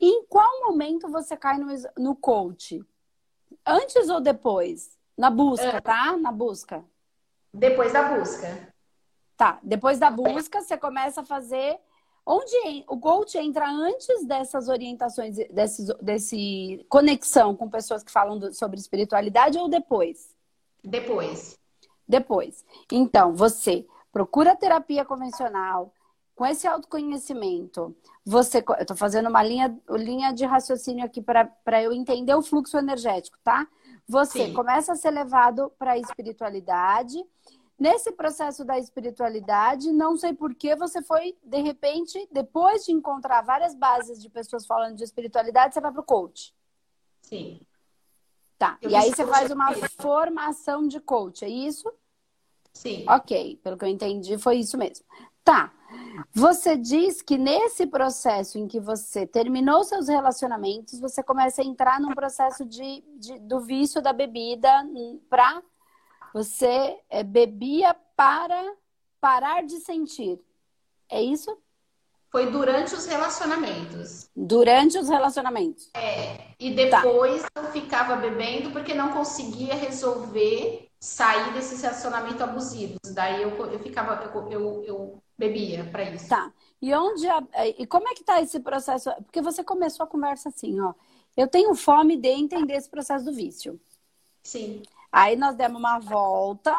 E 0.00 0.06
em 0.06 0.24
qual 0.26 0.48
momento 0.62 1.08
você 1.08 1.36
cai 1.36 1.58
no, 1.58 1.68
no 1.98 2.16
coach? 2.16 2.82
Antes 3.66 4.08
ou 4.08 4.20
depois? 4.20 4.96
Na 5.16 5.30
busca, 5.30 5.66
é. 5.66 5.80
tá? 5.80 6.16
Na 6.16 6.32
busca. 6.32 6.84
Depois 7.52 7.92
da 7.92 8.16
busca. 8.16 8.74
Tá, 9.36 9.58
depois 9.62 9.98
da 9.98 10.10
busca, 10.10 10.62
você 10.62 10.76
começa 10.76 11.20
a 11.20 11.24
fazer 11.24 11.78
Onde 12.30 12.84
o 12.86 12.98
coach 12.98 13.38
entra 13.38 13.66
antes 13.66 14.26
dessas 14.26 14.68
orientações, 14.68 15.36
desse, 15.50 15.86
desse 16.02 16.84
conexão 16.86 17.56
com 17.56 17.70
pessoas 17.70 18.04
que 18.04 18.12
falam 18.12 18.38
do, 18.38 18.52
sobre 18.52 18.78
espiritualidade 18.78 19.56
ou 19.56 19.66
depois? 19.66 20.36
Depois. 20.84 21.58
Depois. 22.06 22.66
Então, 22.92 23.34
você 23.34 23.86
procura 24.12 24.54
terapia 24.54 25.06
convencional, 25.06 25.90
com 26.34 26.44
esse 26.44 26.66
autoconhecimento, 26.68 27.96
você. 28.24 28.58
Eu 28.58 28.82
estou 28.82 28.96
fazendo 28.96 29.30
uma 29.30 29.42
linha, 29.42 29.76
linha 29.88 30.30
de 30.30 30.44
raciocínio 30.44 31.06
aqui 31.06 31.22
para 31.22 31.82
eu 31.82 31.94
entender 31.94 32.34
o 32.34 32.42
fluxo 32.42 32.76
energético, 32.76 33.38
tá? 33.42 33.66
Você 34.06 34.46
Sim. 34.46 34.52
começa 34.52 34.92
a 34.92 34.96
ser 34.96 35.10
levado 35.10 35.72
para 35.78 35.92
a 35.92 35.98
espiritualidade 35.98 37.24
Nesse 37.78 38.10
processo 38.10 38.64
da 38.64 38.76
espiritualidade, 38.76 39.92
não 39.92 40.16
sei 40.16 40.34
por 40.34 40.52
que 40.52 40.74
você 40.74 41.00
foi, 41.00 41.36
de 41.44 41.62
repente, 41.62 42.28
depois 42.32 42.84
de 42.84 42.90
encontrar 42.90 43.42
várias 43.42 43.74
bases 43.74 44.20
de 44.20 44.28
pessoas 44.28 44.66
falando 44.66 44.96
de 44.96 45.04
espiritualidade, 45.04 45.74
você 45.74 45.80
vai 45.80 45.92
para 45.92 46.00
o 46.00 46.04
coach. 46.04 46.52
Sim. 47.22 47.60
Tá. 48.58 48.76
Eu 48.82 48.90
e 48.90 48.96
aí 48.96 49.10
você 49.10 49.24
faz 49.24 49.52
uma 49.52 49.72
formação 50.00 50.88
de 50.88 50.98
coach, 50.98 51.44
é 51.44 51.48
isso? 51.48 51.92
Sim. 52.72 53.04
Ok, 53.08 53.60
pelo 53.62 53.78
que 53.78 53.84
eu 53.84 53.88
entendi, 53.88 54.36
foi 54.38 54.56
isso 54.56 54.76
mesmo. 54.76 55.04
Tá. 55.44 55.72
Você 56.34 56.76
diz 56.76 57.22
que 57.22 57.38
nesse 57.38 57.86
processo 57.86 58.58
em 58.58 58.66
que 58.66 58.80
você 58.80 59.26
terminou 59.26 59.84
seus 59.84 60.08
relacionamentos, 60.08 60.98
você 60.98 61.22
começa 61.22 61.62
a 61.62 61.64
entrar 61.64 62.00
num 62.00 62.12
processo 62.12 62.64
de, 62.64 63.02
de 63.16 63.38
do 63.38 63.60
vício 63.60 64.02
da 64.02 64.12
bebida 64.12 64.68
para 65.30 65.62
você 66.32 66.98
é, 67.08 67.22
bebia 67.22 67.94
para 68.16 68.74
parar 69.20 69.64
de 69.64 69.78
sentir. 69.80 70.40
É 71.08 71.22
isso? 71.22 71.56
Foi 72.30 72.50
durante 72.50 72.94
os 72.94 73.06
relacionamentos. 73.06 74.28
Durante 74.36 74.98
os 74.98 75.08
relacionamentos. 75.08 75.90
É. 75.94 76.52
E 76.58 76.74
depois 76.74 77.42
tá. 77.42 77.62
eu 77.62 77.72
ficava 77.72 78.16
bebendo 78.16 78.70
porque 78.70 78.92
não 78.92 79.12
conseguia 79.12 79.74
resolver 79.74 80.90
sair 81.00 81.52
desses 81.54 81.80
relacionamentos 81.80 82.40
abusivos. 82.40 82.98
Daí 83.14 83.42
eu, 83.42 83.50
eu 83.72 83.78
ficava, 83.78 84.22
eu, 84.24 84.50
eu, 84.50 84.84
eu 84.84 85.22
bebia 85.38 85.84
para 85.84 86.02
isso. 86.10 86.28
Tá. 86.28 86.52
E 86.82 86.94
onde 86.94 87.26
a, 87.28 87.42
e 87.78 87.86
como 87.86 88.08
é 88.08 88.14
que 88.14 88.24
tá 88.24 88.42
esse 88.42 88.60
processo? 88.60 89.10
Porque 89.24 89.40
você 89.40 89.64
começou 89.64 90.04
a 90.04 90.08
conversa 90.08 90.50
assim, 90.50 90.78
ó. 90.80 90.92
Eu 91.36 91.48
tenho 91.48 91.74
fome 91.74 92.16
de 92.16 92.28
entender 92.28 92.74
esse 92.74 92.90
processo 92.90 93.24
do 93.24 93.32
vício. 93.32 93.80
Sim. 94.42 94.82
Aí 95.10 95.36
nós 95.36 95.56
demos 95.56 95.78
uma 95.78 95.98
volta. 95.98 96.76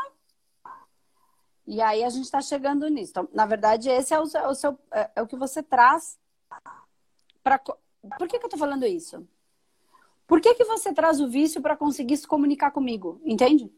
E 1.66 1.82
aí 1.82 2.04
a 2.04 2.10
gente 2.10 2.26
está 2.26 2.42
chegando 2.42 2.88
nisso. 2.88 3.12
Então, 3.12 3.30
na 3.34 3.46
verdade, 3.46 3.90
esse 3.90 4.14
é 4.14 4.20
o, 4.20 4.26
seu, 4.26 4.48
o 4.48 4.56
seu 4.56 4.80
é, 4.92 5.10
é, 5.16 5.22
o 5.22 5.28
que 5.28 5.36
você 5.36 5.62
traz 5.62 6.18
para. 7.44 7.60
Por 7.60 8.28
que, 8.28 8.40
que 8.40 8.46
eu 8.46 8.50
tô 8.50 8.58
falando 8.58 8.86
isso? 8.86 9.28
Por 10.26 10.40
que, 10.42 10.54
que 10.54 10.64
você 10.64 10.94
traz 10.94 11.20
o 11.20 11.28
vício 11.28 11.62
para 11.62 11.76
conseguir 11.76 12.18
se 12.18 12.28
comunicar 12.28 12.72
comigo? 12.72 13.20
Entende? 13.26 13.72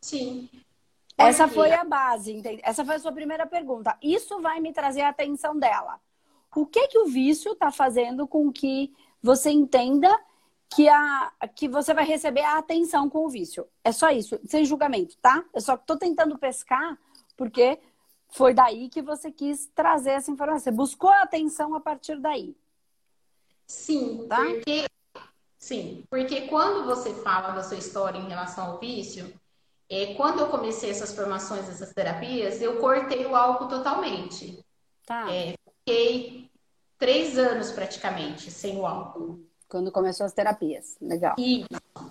Sim. 0.00 0.48
Essa 1.16 1.46
foi 1.46 1.72
a 1.72 1.84
base, 1.84 2.32
entende? 2.32 2.62
Essa 2.64 2.84
foi 2.84 2.94
a 2.94 2.98
sua 2.98 3.12
primeira 3.12 3.46
pergunta. 3.46 3.96
Isso 4.02 4.40
vai 4.40 4.60
me 4.60 4.72
trazer 4.72 5.02
a 5.02 5.10
atenção 5.10 5.58
dela. 5.58 6.00
O 6.54 6.66
que 6.66 6.88
que 6.88 6.98
o 6.98 7.06
vício 7.06 7.52
está 7.52 7.70
fazendo 7.70 8.26
com 8.26 8.50
que 8.50 8.92
você 9.22 9.50
entenda 9.50 10.18
que, 10.70 10.88
a, 10.88 11.32
que 11.54 11.68
você 11.68 11.92
vai 11.92 12.04
receber 12.04 12.42
a 12.42 12.58
atenção 12.58 13.10
com 13.10 13.26
o 13.26 13.28
vício? 13.28 13.66
É 13.84 13.90
só 13.90 14.10
isso, 14.10 14.38
sem 14.46 14.64
julgamento, 14.64 15.16
tá? 15.20 15.44
Eu 15.52 15.60
só 15.60 15.74
estou 15.74 15.96
tentando 15.96 16.38
pescar 16.38 16.96
porque 17.36 17.80
foi 18.28 18.54
daí 18.54 18.88
que 18.88 19.02
você 19.02 19.32
quis 19.32 19.66
trazer 19.74 20.10
essa 20.10 20.30
informação. 20.30 20.60
Você 20.60 20.70
buscou 20.70 21.10
a 21.10 21.22
atenção 21.22 21.74
a 21.74 21.80
partir 21.80 22.20
daí. 22.20 22.56
Sim, 23.66 24.26
tá? 24.28 24.44
porque 24.44 24.86
sim, 25.58 26.04
porque 26.08 26.48
quando 26.48 26.84
você 26.84 27.14
fala 27.14 27.52
da 27.52 27.62
sua 27.62 27.76
história 27.76 28.18
em 28.18 28.28
relação 28.28 28.72
ao 28.72 28.78
vício, 28.78 29.32
é, 29.88 30.14
quando 30.14 30.40
eu 30.40 30.48
comecei 30.48 30.90
essas 30.90 31.14
formações, 31.14 31.68
essas 31.68 31.92
terapias, 31.92 32.62
eu 32.62 32.78
cortei 32.78 33.26
o 33.26 33.34
álcool 33.34 33.68
totalmente. 33.68 34.64
Tá. 35.04 35.32
É, 35.32 35.54
fiquei 35.78 36.50
três 36.96 37.36
anos 37.36 37.72
praticamente 37.72 38.50
sem 38.50 38.78
o 38.78 38.86
álcool. 38.86 39.49
Quando 39.70 39.92
começou 39.92 40.26
as 40.26 40.32
terapias, 40.32 40.96
legal. 41.00 41.36
E 41.38 41.64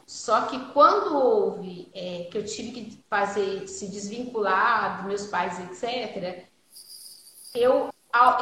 só 0.08 0.46
que 0.48 0.58
quando 0.72 1.14
houve 1.14 1.92
é, 1.94 2.30
que 2.32 2.38
eu 2.38 2.46
tive 2.46 2.72
que 2.72 3.04
fazer 3.10 3.68
se 3.68 3.90
desvincular 3.90 4.98
dos 4.98 5.08
meus 5.08 5.28
pais, 5.28 5.60
etc., 5.60 6.46
eu, 7.54 7.90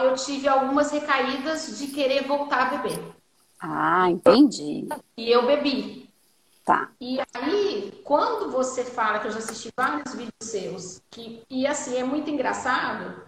eu 0.04 0.16
tive 0.16 0.48
algumas 0.48 0.92
recaídas 0.92 1.80
de 1.80 1.88
querer 1.88 2.28
voltar 2.28 2.68
a 2.68 2.78
beber. 2.78 3.04
Ah, 3.60 4.10
entendi. 4.12 4.88
E 5.18 5.32
eu 5.32 5.48
bebi. 5.48 6.08
Tá. 6.64 6.92
E 7.02 7.18
aí, 7.34 8.02
quando 8.04 8.52
você 8.52 8.84
fala, 8.84 9.20
que 9.20 9.28
eu 9.28 9.32
já 9.32 9.40
assisti 9.40 9.70
vários 9.76 10.14
vídeos 10.14 10.34
seus, 10.42 11.02
que, 11.10 11.42
e 11.50 11.66
assim, 11.66 11.98
é 11.98 12.04
muito 12.04 12.30
engraçado, 12.30 13.20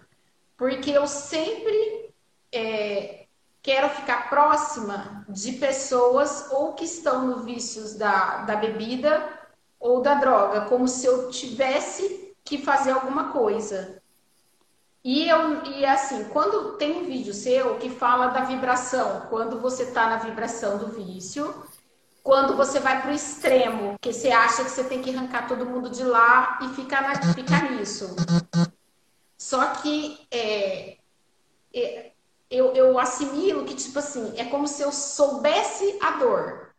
porque 0.56 0.90
eu 0.90 1.06
sempre 1.06 2.12
é, 2.52 3.19
quero 3.62 3.88
ficar 3.90 4.28
próxima 4.28 5.24
de 5.28 5.52
pessoas 5.52 6.48
ou 6.50 6.72
que 6.72 6.84
estão 6.84 7.26
no 7.26 7.40
vícios 7.40 7.94
da, 7.94 8.38
da 8.38 8.56
bebida 8.56 9.28
ou 9.78 10.02
da 10.02 10.14
droga, 10.14 10.62
como 10.62 10.86
se 10.86 11.06
eu 11.06 11.30
tivesse 11.30 12.34
que 12.44 12.58
fazer 12.58 12.92
alguma 12.92 13.32
coisa. 13.32 14.00
E, 15.02 15.28
eu, 15.28 15.64
e 15.64 15.86
assim, 15.86 16.24
quando 16.24 16.76
tem 16.76 16.98
um 16.98 17.04
vídeo 17.06 17.32
seu 17.32 17.78
que 17.78 17.88
fala 17.88 18.28
da 18.28 18.44
vibração, 18.44 19.26
quando 19.30 19.58
você 19.58 19.84
está 19.84 20.10
na 20.10 20.18
vibração 20.18 20.76
do 20.76 20.88
vício, 20.88 21.54
quando 22.22 22.54
você 22.54 22.78
vai 22.80 23.00
para 23.00 23.10
o 23.10 23.14
extremo, 23.14 23.96
que 23.98 24.12
você 24.12 24.30
acha 24.30 24.62
que 24.62 24.70
você 24.70 24.84
tem 24.84 25.00
que 25.00 25.14
arrancar 25.14 25.48
todo 25.48 25.64
mundo 25.64 25.88
de 25.88 26.04
lá 26.04 26.58
e 26.62 26.68
ficar, 26.74 27.34
ficar 27.34 27.70
nisso. 27.70 28.14
Só 29.38 29.66
que 29.76 30.26
é, 30.30 30.98
é, 31.74 32.12
eu, 32.50 32.72
eu 32.72 32.98
assimilo 32.98 33.64
que, 33.64 33.74
tipo 33.74 33.98
assim, 33.98 34.32
é 34.36 34.44
como 34.44 34.66
se 34.66 34.82
eu 34.82 34.90
soubesse 34.90 35.96
a 36.02 36.12
dor. 36.12 36.70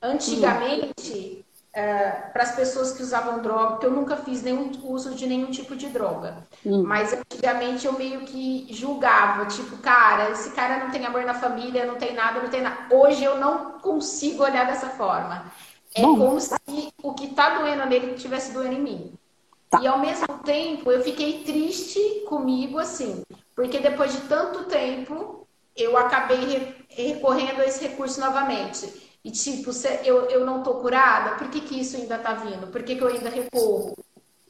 Antigamente, 0.00 1.44
é, 1.72 2.10
para 2.32 2.42
as 2.42 2.54
pessoas 2.54 2.92
que 2.92 3.02
usavam 3.02 3.40
droga, 3.40 3.72
porque 3.72 3.86
eu 3.86 3.90
nunca 3.90 4.16
fiz 4.16 4.42
nenhum 4.42 4.70
uso 4.84 5.14
de 5.14 5.26
nenhum 5.26 5.50
tipo 5.50 5.74
de 5.74 5.88
droga. 5.88 6.46
Hum. 6.64 6.82
Mas 6.82 7.12
antigamente 7.12 7.86
eu 7.86 7.94
meio 7.94 8.20
que 8.20 8.66
julgava, 8.70 9.46
tipo, 9.46 9.76
cara, 9.78 10.30
esse 10.30 10.50
cara 10.50 10.84
não 10.84 10.90
tem 10.90 11.04
amor 11.04 11.24
na 11.24 11.34
família, 11.34 11.86
não 11.86 11.96
tem 11.96 12.14
nada, 12.14 12.40
não 12.40 12.50
tem 12.50 12.62
nada. 12.62 12.94
Hoje 12.94 13.24
eu 13.24 13.38
não 13.38 13.78
consigo 13.80 14.42
olhar 14.42 14.66
dessa 14.66 14.90
forma. 14.90 15.50
É 15.94 16.02
Bom. 16.02 16.16
como 16.16 16.40
se 16.40 16.54
o 17.02 17.14
que 17.14 17.28
tá 17.28 17.58
doendo 17.58 17.86
nele 17.86 18.14
estivesse 18.14 18.52
doendo 18.52 18.74
em 18.74 18.80
mim. 18.80 19.14
Tá. 19.72 19.80
E 19.80 19.86
ao 19.86 19.98
mesmo 19.98 20.26
tempo 20.44 20.92
eu 20.92 21.02
fiquei 21.02 21.44
triste 21.44 21.98
comigo, 22.28 22.78
assim, 22.78 23.22
porque 23.56 23.78
depois 23.78 24.12
de 24.12 24.20
tanto 24.28 24.64
tempo 24.64 25.48
eu 25.74 25.96
acabei 25.96 26.84
recorrendo 26.90 27.62
a 27.62 27.64
esse 27.64 27.88
recurso 27.88 28.20
novamente. 28.20 29.10
E 29.24 29.30
tipo, 29.30 29.70
eu, 30.04 30.28
eu 30.28 30.44
não 30.44 30.62
tô 30.62 30.74
curada, 30.74 31.36
por 31.36 31.48
que, 31.48 31.62
que 31.62 31.80
isso 31.80 31.96
ainda 31.96 32.18
tá 32.18 32.34
vindo? 32.34 32.66
Por 32.66 32.82
que, 32.82 32.96
que 32.96 33.02
eu 33.02 33.08
ainda 33.08 33.30
recorro? 33.30 33.96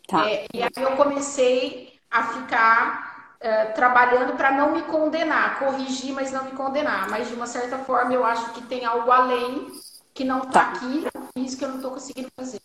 Tá. 0.09 0.29
É, 0.29 0.47
e 0.53 0.61
aí 0.61 0.71
eu 0.77 0.97
comecei 0.97 1.93
a 2.11 2.25
ficar 2.25 3.37
é, 3.39 3.67
trabalhando 3.67 4.37
para 4.37 4.51
não 4.51 4.73
me 4.73 4.83
condenar, 4.83 5.61
corrigir, 5.61 6.13
mas 6.13 6.33
não 6.33 6.47
me 6.47 6.51
condenar. 6.53 7.09
Mas 7.09 7.29
de 7.29 7.35
uma 7.35 7.47
certa 7.47 7.79
forma 7.79 8.13
eu 8.13 8.25
acho 8.25 8.53
que 8.55 8.63
tem 8.63 8.85
algo 8.85 9.09
além 9.11 9.71
que 10.13 10.25
não 10.25 10.41
tá, 10.41 10.51
tá. 10.51 10.73
aqui, 10.73 11.07
isso 11.37 11.57
que 11.57 11.65
eu 11.65 11.69
não 11.69 11.81
tô 11.81 11.91
conseguindo 11.91 12.29
fazer. 12.35 12.61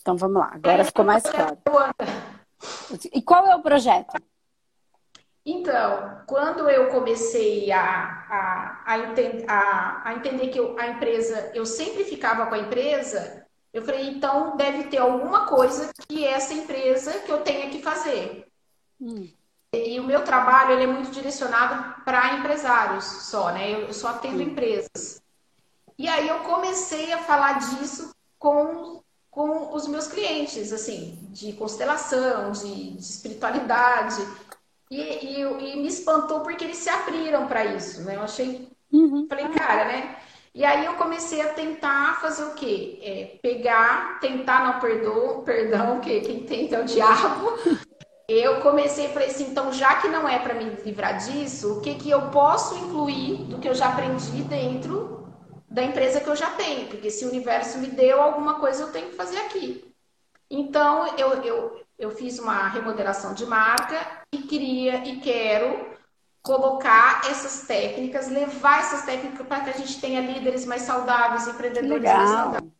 Então 0.00 0.16
vamos 0.16 0.40
lá. 0.40 0.52
Agora 0.54 0.82
é, 0.82 0.84
ficou 0.84 1.04
mais 1.04 1.22
claro. 1.22 1.58
E 3.12 3.22
qual 3.22 3.46
é 3.46 3.56
o 3.56 3.62
projeto? 3.62 4.20
Então, 5.44 6.22
quando 6.26 6.68
eu 6.68 6.88
comecei 6.88 7.72
a, 7.72 7.80
a, 7.80 8.84
a, 8.86 8.94
a, 9.48 10.08
a 10.08 10.14
entender 10.14 10.48
que 10.48 10.60
eu, 10.60 10.78
a 10.78 10.88
empresa, 10.88 11.50
eu 11.54 11.64
sempre 11.64 12.04
ficava 12.04 12.46
com 12.46 12.54
a 12.54 12.58
empresa, 12.58 13.46
eu 13.72 13.82
falei, 13.82 14.08
então 14.08 14.56
deve 14.56 14.84
ter 14.84 14.98
alguma 14.98 15.46
coisa 15.46 15.90
que 16.08 16.26
essa 16.26 16.52
empresa 16.52 17.20
que 17.20 17.32
eu 17.32 17.40
tenha 17.40 17.70
que 17.70 17.80
fazer. 17.80 18.46
Hum. 19.00 19.28
E, 19.72 19.94
e 19.94 20.00
o 20.00 20.04
meu 20.04 20.24
trabalho 20.24 20.72
ele 20.72 20.84
é 20.84 20.86
muito 20.86 21.10
direcionado 21.10 22.02
para 22.04 22.34
empresários 22.34 23.04
só, 23.04 23.50
né? 23.50 23.72
Eu, 23.72 23.80
eu 23.86 23.94
só 23.94 24.08
atendo 24.08 24.38
hum. 24.38 24.42
empresas. 24.42 25.22
E 25.98 26.08
aí 26.08 26.28
eu 26.28 26.40
comecei 26.40 27.12
a 27.12 27.18
falar 27.18 27.58
disso 27.58 28.14
com, 28.38 29.02
com 29.30 29.74
os 29.74 29.86
meus 29.86 30.08
clientes, 30.08 30.72
assim, 30.72 31.18
de 31.30 31.52
constelação, 31.52 32.50
de, 32.50 32.92
de 32.92 33.00
espiritualidade. 33.00 34.20
E, 34.90 35.00
e, 35.00 35.40
e, 35.40 35.76
me 35.76 35.86
espantou 35.86 36.40
porque 36.40 36.64
eles 36.64 36.78
se 36.78 36.90
abriram 36.90 37.46
para 37.46 37.64
isso, 37.64 38.02
né? 38.02 38.16
Eu 38.16 38.22
achei. 38.22 38.68
Uhum. 38.92 39.26
Falei, 39.28 39.48
cara, 39.50 39.84
né? 39.84 40.16
E 40.52 40.64
aí 40.64 40.84
eu 40.84 40.94
comecei 40.94 41.40
a 41.42 41.54
tentar 41.54 42.20
fazer 42.20 42.42
o 42.42 42.54
quê? 42.54 42.98
É, 43.02 43.38
pegar, 43.40 44.18
tentar 44.18 44.64
não 44.64 44.80
perdoar, 44.80 45.42
perdão, 45.42 46.00
que 46.00 46.20
quem 46.22 46.40
tenta 46.40 46.76
é 46.76 46.80
o 46.80 46.84
diabo. 46.84 47.52
Eu 48.28 48.60
comecei 48.60 49.06
e 49.06 49.08
falei 49.12 49.28
assim, 49.28 49.50
então 49.50 49.72
já 49.72 49.96
que 49.96 50.08
não 50.08 50.28
é 50.28 50.38
para 50.38 50.54
me 50.54 50.64
livrar 50.84 51.18
disso, 51.18 51.78
o 51.78 51.80
que, 51.80 51.96
que 51.96 52.10
eu 52.10 52.30
posso 52.30 52.76
incluir 52.78 53.38
do 53.44 53.58
que 53.58 53.68
eu 53.68 53.74
já 53.74 53.88
aprendi 53.88 54.42
dentro 54.42 55.19
da 55.70 55.84
empresa 55.84 56.20
que 56.20 56.28
eu 56.28 56.34
já 56.34 56.50
tenho? 56.50 56.88
Porque 56.88 57.10
se 57.10 57.24
o 57.24 57.28
universo 57.28 57.78
me 57.78 57.86
deu 57.86 58.20
alguma 58.20 58.54
coisa, 58.58 58.82
eu 58.82 58.92
tenho 58.92 59.10
que 59.10 59.16
fazer 59.16 59.38
aqui. 59.38 59.84
Então, 60.50 61.16
eu, 61.16 61.30
eu, 61.44 61.80
eu 61.96 62.10
fiz 62.10 62.40
uma 62.40 62.68
remodelação 62.68 63.34
de 63.34 63.46
marca 63.46 64.24
e 64.32 64.38
queria 64.38 65.06
e 65.06 65.20
quero 65.20 65.88
colocar 66.42 67.22
essas 67.30 67.66
técnicas, 67.68 68.28
levar 68.28 68.80
essas 68.80 69.04
técnicas 69.04 69.46
para 69.46 69.60
que 69.60 69.70
a 69.70 69.74
gente 69.74 70.00
tenha 70.00 70.20
líderes 70.20 70.64
mais 70.64 70.82
saudáveis, 70.82 71.46
empreendedores 71.46 72.02
Legal. 72.02 72.16
mais 72.16 72.30
saudáveis. 72.30 72.72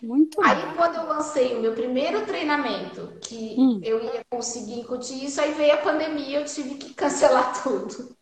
Muito 0.00 0.40
aí 0.42 0.66
bom. 0.66 0.74
quando 0.76 0.96
eu 0.96 1.06
lancei 1.06 1.56
o 1.56 1.60
meu 1.60 1.72
primeiro 1.72 2.24
treinamento, 2.24 3.14
que 3.20 3.56
hum. 3.58 3.80
eu 3.82 4.02
ia 4.02 4.24
conseguir 4.30 4.80
incutir 4.80 5.24
isso, 5.24 5.40
aí 5.40 5.52
veio 5.54 5.74
a 5.74 5.78
pandemia, 5.78 6.40
eu 6.40 6.44
tive 6.44 6.74
que 6.74 6.94
cancelar 6.94 7.52
tudo. 7.62 8.16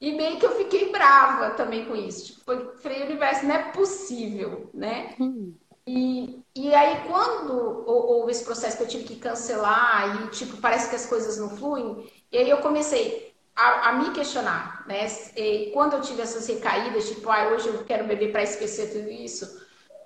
E 0.00 0.12
meio 0.12 0.38
que 0.38 0.46
eu 0.46 0.56
fiquei 0.56 0.90
brava 0.90 1.50
também 1.50 1.84
com 1.86 1.94
isso. 1.94 2.26
Tipo, 2.26 2.44
foi, 2.44 2.76
falei, 2.78 3.02
universo, 3.04 3.44
não 3.46 3.54
é 3.54 3.70
possível, 3.70 4.70
né? 4.72 5.14
Hum. 5.20 5.54
E, 5.86 6.42
e 6.54 6.74
aí, 6.74 7.06
quando 7.06 7.52
houve 7.86 8.30
esse 8.32 8.44
processo 8.44 8.76
que 8.76 8.82
eu 8.84 8.88
tive 8.88 9.04
que 9.04 9.16
cancelar 9.16 10.24
e, 10.24 10.28
tipo, 10.30 10.56
parece 10.58 10.88
que 10.88 10.96
as 10.96 11.06
coisas 11.06 11.36
não 11.38 11.50
fluem, 11.56 12.08
e 12.30 12.38
aí 12.38 12.48
eu 12.48 12.58
comecei 12.58 13.34
a, 13.54 13.90
a 13.90 13.92
me 13.92 14.12
questionar, 14.12 14.86
né? 14.86 15.06
E 15.36 15.70
quando 15.72 15.94
eu 15.94 16.00
tive 16.00 16.22
essas 16.22 16.46
recaídas, 16.46 17.08
tipo, 17.08 17.28
ah, 17.30 17.48
hoje 17.48 17.68
eu 17.68 17.84
quero 17.84 18.06
beber 18.06 18.32
para 18.32 18.42
esquecer 18.42 18.92
tudo 18.92 19.10
isso, 19.10 19.46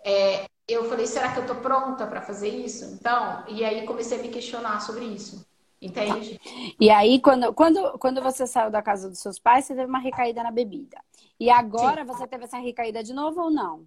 é, 0.04 0.46
eu 0.66 0.88
falei, 0.88 1.06
será 1.06 1.32
que 1.32 1.40
eu 1.40 1.46
tô 1.46 1.56
pronta 1.56 2.06
para 2.06 2.22
fazer 2.22 2.48
isso? 2.48 2.84
Então, 2.86 3.44
e 3.48 3.64
aí 3.64 3.84
comecei 3.86 4.18
a 4.18 4.22
me 4.22 4.28
questionar 4.28 4.80
sobre 4.80 5.04
isso. 5.04 5.46
Entende? 5.84 6.40
E 6.80 6.90
aí, 6.90 7.20
quando, 7.20 7.52
quando, 7.52 7.98
quando 7.98 8.22
você 8.22 8.46
saiu 8.46 8.70
da 8.70 8.82
casa 8.82 9.08
dos 9.08 9.18
seus 9.18 9.38
pais, 9.38 9.64
você 9.64 9.74
teve 9.74 9.86
uma 9.86 9.98
recaída 9.98 10.42
na 10.42 10.50
bebida. 10.50 10.98
E 11.38 11.50
agora 11.50 12.04
Sim. 12.04 12.12
você 12.12 12.26
teve 12.26 12.44
essa 12.44 12.58
recaída 12.58 13.02
de 13.02 13.12
novo 13.12 13.42
ou 13.42 13.50
não? 13.50 13.86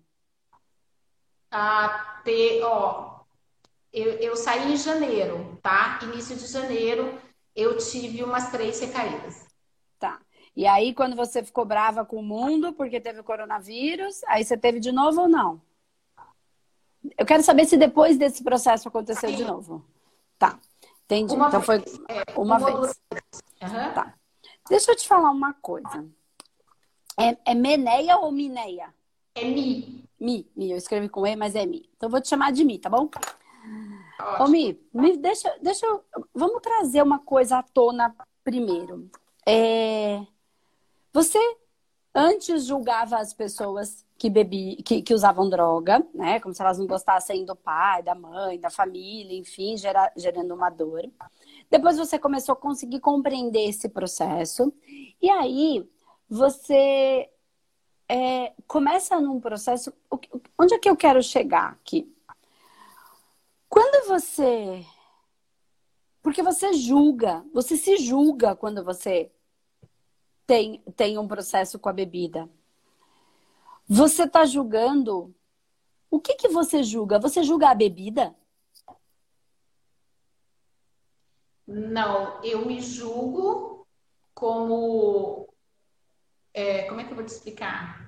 a 1.52 2.22
ter, 2.24 2.62
ó, 2.64 3.22
eu, 3.92 4.12
eu 4.20 4.36
saí 4.36 4.74
em 4.74 4.78
janeiro, 4.78 5.58
tá? 5.62 6.00
Início 6.04 6.36
de 6.36 6.48
janeiro, 6.48 7.20
eu 7.56 7.78
tive 7.78 8.24
umas 8.24 8.52
três 8.52 8.80
recaídas. 8.80 9.48
Tá. 10.00 10.20
E 10.56 10.66
aí, 10.66 10.94
quando 10.94 11.16
você 11.16 11.44
ficou 11.44 11.66
brava 11.66 12.06
com 12.06 12.18
o 12.18 12.24
mundo 12.24 12.74
porque 12.74 13.00
teve 13.00 13.20
o 13.20 13.24
coronavírus, 13.24 14.24
aí 14.26 14.44
você 14.44 14.58
teve 14.58 14.80
de 14.80 14.92
novo 14.92 15.22
ou 15.22 15.30
não? 15.30 15.62
Eu 17.18 17.26
quero 17.26 17.44
saber 17.44 17.66
se 17.66 17.78
depois 17.78 18.18
desse 18.18 18.44
processo 18.44 18.88
aconteceu 18.88 19.30
Sim. 19.30 19.36
de 19.36 19.44
novo. 19.46 19.86
Entendi. 21.08 21.34
Uma 21.34 21.48
então 21.48 21.62
vez. 21.62 21.84
foi 21.84 22.06
é, 22.10 22.24
uma, 22.38 22.58
uma 22.58 22.80
vez. 22.82 23.00
Uhum. 23.62 23.94
Tá. 23.94 24.14
Deixa 24.70 24.92
eu 24.92 24.96
te 24.96 25.08
falar 25.08 25.32
uma 25.32 25.54
coisa. 25.54 26.06
É, 27.18 27.38
é 27.52 27.56
Meneia 27.56 28.18
ou 28.18 28.32
Mineia? 28.32 28.94
É 29.34 29.46
Mi. 29.46 30.04
Mi, 30.20 30.52
Mi. 30.56 30.72
Eu 30.72 30.78
escrevi 30.78 31.08
com 31.08 31.26
E, 31.26 31.36
mas 31.36 31.56
é 31.56 31.66
Mi. 31.66 31.90
Então 31.96 32.08
eu 32.08 32.12
vou 32.12 32.22
te 32.22 32.28
chamar 32.28 32.52
de 32.52 32.66
Mi, 32.66 32.78
tá 32.78 32.90
bom? 32.90 33.10
Ótimo. 34.20 34.46
Ô, 34.46 34.48
Mi, 34.50 34.80
Mi 34.94 35.18
deixa, 35.18 35.58
deixa 35.62 35.86
eu... 35.86 36.04
Vamos 36.34 36.62
trazer 36.62 37.02
uma 37.02 37.20
coisa 37.20 37.60
à 37.60 37.64
tona 37.64 38.14
primeiro. 38.44 39.10
É... 39.48 40.22
Você 41.14 41.40
antes 42.14 42.66
julgava 42.66 43.18
as 43.18 43.34
pessoas 43.34 44.06
que, 44.18 44.30
bebi, 44.30 44.78
que, 44.84 45.02
que, 45.02 45.14
usavam 45.14 45.50
droga, 45.50 46.06
né? 46.14 46.40
Como 46.40 46.54
se 46.54 46.62
elas 46.62 46.78
não 46.78 46.88
gostassem 46.88 47.46
do 47.46 47.56
pai, 47.56 48.02
da 48.02 48.16
mãe, 48.16 48.60
da 48.60 48.70
família, 48.70 49.38
enfim, 49.38 49.78
gera, 49.78 50.12
gerando 50.16 50.54
uma 50.54 50.70
dor. 50.70 51.04
Depois 51.70 51.98
você 51.98 52.18
começou 52.18 52.54
a 52.54 52.56
conseguir 52.56 53.00
compreender 53.00 53.70
esse 53.70 53.90
processo. 53.90 54.74
E 55.22 55.30
aí 55.30 55.88
você 56.28 57.30
é, 58.10 58.54
começa 58.68 59.20
num 59.20 59.40
processo. 59.40 59.94
Onde 60.58 60.74
é 60.74 60.80
que 60.80 60.90
eu 60.90 60.98
quero 60.98 61.22
chegar 61.22 61.74
aqui? 61.74 62.12
Quando 63.70 64.08
você. 64.08 64.86
Porque 66.22 66.42
você 66.42 66.74
julga, 66.74 67.46
você 67.54 67.78
se 67.78 67.98
julga 67.98 68.56
quando 68.56 68.84
você 68.84 69.32
tem, 70.46 70.82
tem 70.96 71.18
um 71.18 71.28
processo 71.28 71.78
com 71.78 71.90
a 71.90 71.94
bebida. 71.94 72.50
Você 73.88 74.24
está 74.24 74.46
julgando. 74.46 75.34
O 76.12 76.20
que, 76.20 76.36
que 76.36 76.50
você 76.50 76.84
julga? 76.84 77.20
Você 77.20 77.42
julga 77.42 77.70
a 77.70 77.76
bebida? 77.76 78.36
Não, 81.66 82.44
eu 82.44 82.66
me 82.66 82.82
julgo 82.82 83.88
como. 84.34 85.48
É, 86.54 86.84
como 86.84 87.00
é 87.00 87.04
que 87.04 87.12
eu 87.12 87.16
vou 87.16 87.26
te 87.26 87.30
explicar? 87.30 88.08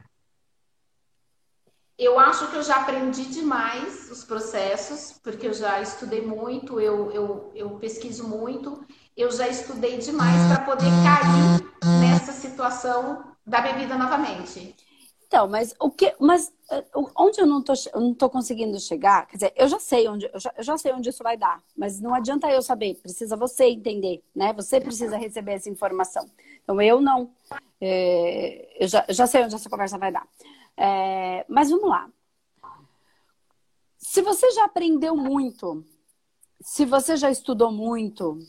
Eu 1.97 2.17
acho 2.17 2.49
que 2.49 2.55
eu 2.55 2.63
já 2.63 2.77
aprendi 2.77 3.25
demais 3.25 4.09
os 4.09 4.23
processos, 4.23 5.19
porque 5.21 5.47
eu 5.47 5.53
já 5.53 5.81
estudei 5.81 6.25
muito, 6.25 6.79
eu, 6.79 7.11
eu, 7.11 7.51
eu 7.53 7.77
pesquiso 7.77 8.25
muito, 8.25 8.85
eu 9.17 9.29
já 9.29 9.49
estudei 9.49 9.97
demais 9.97 10.47
para 10.47 10.63
poder 10.63 10.89
cair 11.03 11.99
nessa 11.99 12.31
situação 12.31 13.35
da 13.45 13.59
bebida 13.59 13.97
novamente. 13.97 14.73
Então, 15.29 15.47
mas 15.47 15.75
o 15.79 15.91
que, 15.91 16.15
mas 16.19 16.51
eh, 16.71 16.83
onde 17.15 17.39
eu 17.39 17.45
não 17.45 17.61
tô, 17.61 17.73
eu 17.93 18.01
não 18.01 18.15
tô 18.15 18.27
conseguindo 18.31 18.79
chegar, 18.79 19.27
quer 19.27 19.37
dizer, 19.37 19.53
eu 19.55 19.67
já 19.67 19.77
sei 19.77 20.07
onde, 20.07 20.27
eu 20.33 20.39
já, 20.39 20.51
eu 20.57 20.63
já, 20.63 20.75
sei 20.75 20.91
onde 20.91 21.07
isso 21.07 21.21
vai 21.21 21.37
dar, 21.37 21.61
mas 21.77 22.01
não 22.01 22.15
adianta 22.15 22.49
eu 22.49 22.63
saber, 22.63 22.95
precisa 22.95 23.37
você 23.37 23.65
entender, 23.65 24.23
né? 24.35 24.51
Você 24.53 24.81
precisa 24.81 25.17
receber 25.17 25.51
essa 25.51 25.69
informação. 25.69 26.27
Então 26.63 26.81
eu 26.81 26.99
não, 26.99 27.31
é, 27.79 28.83
eu, 28.83 28.87
já, 28.87 29.05
eu 29.07 29.13
já 29.13 29.27
sei 29.27 29.43
onde 29.43 29.53
essa 29.53 29.69
conversa 29.69 29.99
vai 29.99 30.11
dar. 30.11 30.27
É, 30.75 31.45
mas 31.47 31.69
vamos 31.69 31.87
lá. 31.87 32.09
Se 33.99 34.23
você 34.23 34.49
já 34.49 34.65
aprendeu 34.65 35.15
muito, 35.15 35.85
se 36.59 36.85
você 36.87 37.15
já 37.15 37.29
estudou 37.29 37.71
muito, 37.71 38.39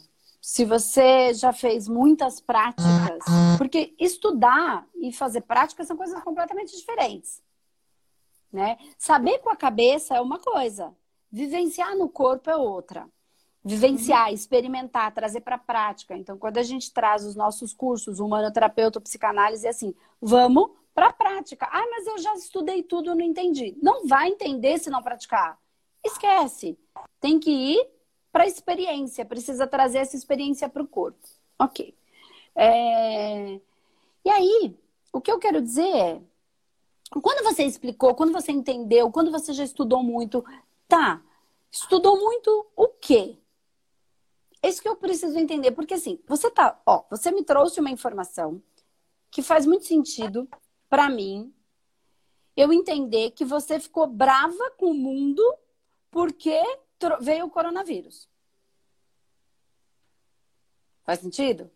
se 0.41 0.65
você 0.65 1.35
já 1.35 1.53
fez 1.53 1.87
muitas 1.87 2.41
práticas, 2.41 3.25
porque 3.59 3.95
estudar 3.99 4.87
e 4.95 5.13
fazer 5.13 5.43
práticas 5.43 5.87
são 5.87 5.97
coisas 5.97 6.23
completamente 6.23 6.77
diferentes. 6.77 7.43
Né? 8.53 8.79
Saber 8.99 9.39
com 9.39 9.51
a 9.51 9.57
cabeça 9.57 10.17
é 10.17 10.21
uma 10.21 10.39
coisa, 10.39 10.93
vivenciar 11.31 11.97
no 11.97 12.09
corpo 12.09 12.51
é 12.51 12.57
outra. 12.57 13.09
Vivenciar, 13.63 14.33
experimentar, 14.33 15.13
trazer 15.13 15.43
para 15.43 15.57
a 15.57 15.59
prática. 15.59 16.17
Então, 16.17 16.39
quando 16.39 16.57
a 16.57 16.63
gente 16.63 16.91
traz 16.95 17.27
os 17.27 17.37
nossos 17.37 17.75
cursos, 17.75 18.19
humanoterapeuta, 18.19 19.03
psicanálise, 19.03 19.67
é 19.67 19.71
assim, 19.71 19.95
vamos 20.19 20.71
para 20.95 21.09
a 21.09 21.13
prática. 21.13 21.69
Ah, 21.71 21.87
mas 21.91 22.07
eu 22.07 22.19
já 22.19 22.33
estudei 22.35 22.83
tudo, 22.83 23.15
não 23.15 23.21
entendi. 23.21 23.77
Não 23.83 24.07
vai 24.07 24.29
entender 24.29 24.79
se 24.79 24.89
não 24.89 25.03
praticar. 25.03 25.59
Esquece. 26.03 26.79
Tem 27.21 27.39
que 27.39 27.51
ir 27.51 27.87
para 28.33 28.45
a 28.45 28.47
experiência, 28.47 29.25
precisa 29.25 29.67
trazer 29.67 29.99
essa 29.99 30.17
experiência 30.17 30.69
para 30.69 30.83
o 30.83 30.87
corpo. 30.87 31.19
Ok. 31.59 31.95
É... 32.55 33.61
E 34.25 34.31
aí, 34.31 34.77
o 35.13 35.21
que 35.21 35.31
eu 35.31 35.39
quero 35.39 35.61
dizer 35.61 35.89
é, 35.89 36.21
quando 37.23 37.43
você 37.43 37.65
explicou, 37.65 38.15
quando 38.15 38.33
você 38.33 38.53
entendeu, 38.53 39.11
quando 39.11 39.31
você 39.31 39.53
já 39.53 39.65
estudou 39.65 40.03
muito, 40.03 40.45
tá, 40.87 41.23
estudou 41.71 42.19
muito 42.19 42.67
o 42.77 42.89
quê? 42.89 43.37
Isso 44.63 44.83
que 44.83 44.89
eu 44.89 44.97
preciso 44.97 45.39
entender, 45.39 45.73
porque 45.73 45.95
assim, 45.95 46.21
você 46.27 46.51
tá, 46.51 46.81
ó, 46.85 47.03
você 47.11 47.31
me 47.31 47.43
trouxe 47.43 47.81
uma 47.81 47.91
informação 47.91 48.63
que 49.31 49.43
faz 49.43 49.65
muito 49.65 49.87
sentido 49.87 50.49
para 50.89 51.09
mim 51.09 51.53
eu 52.57 52.73
entender 52.73 53.31
que 53.31 53.45
você 53.45 53.81
ficou 53.81 54.07
brava 54.07 54.71
com 54.77 54.91
o 54.91 54.95
mundo 54.95 55.43
porque 56.11 56.61
veio 57.21 57.47
o 57.47 57.51
coronavírus. 57.51 58.29
Faz 61.05 61.21
sentido? 61.21 61.71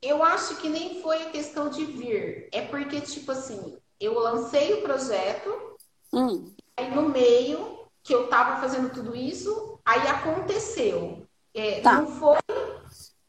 Eu 0.00 0.22
acho 0.22 0.56
que 0.56 0.68
nem 0.68 1.02
foi 1.02 1.22
a 1.22 1.30
questão 1.30 1.68
de 1.68 1.84
vir. 1.84 2.48
É 2.52 2.62
porque, 2.62 3.00
tipo 3.00 3.30
assim, 3.32 3.76
eu 4.00 4.18
lancei 4.18 4.74
o 4.74 4.82
projeto, 4.82 5.76
hum. 6.12 6.52
aí 6.76 6.94
no 6.94 7.08
meio 7.08 7.86
que 8.02 8.14
eu 8.14 8.28
tava 8.28 8.60
fazendo 8.60 8.92
tudo 8.92 9.14
isso, 9.14 9.78
aí 9.84 10.06
aconteceu. 10.08 11.26
É, 11.52 11.80
tá. 11.80 11.94
Não 11.94 12.06
foi 12.06 12.38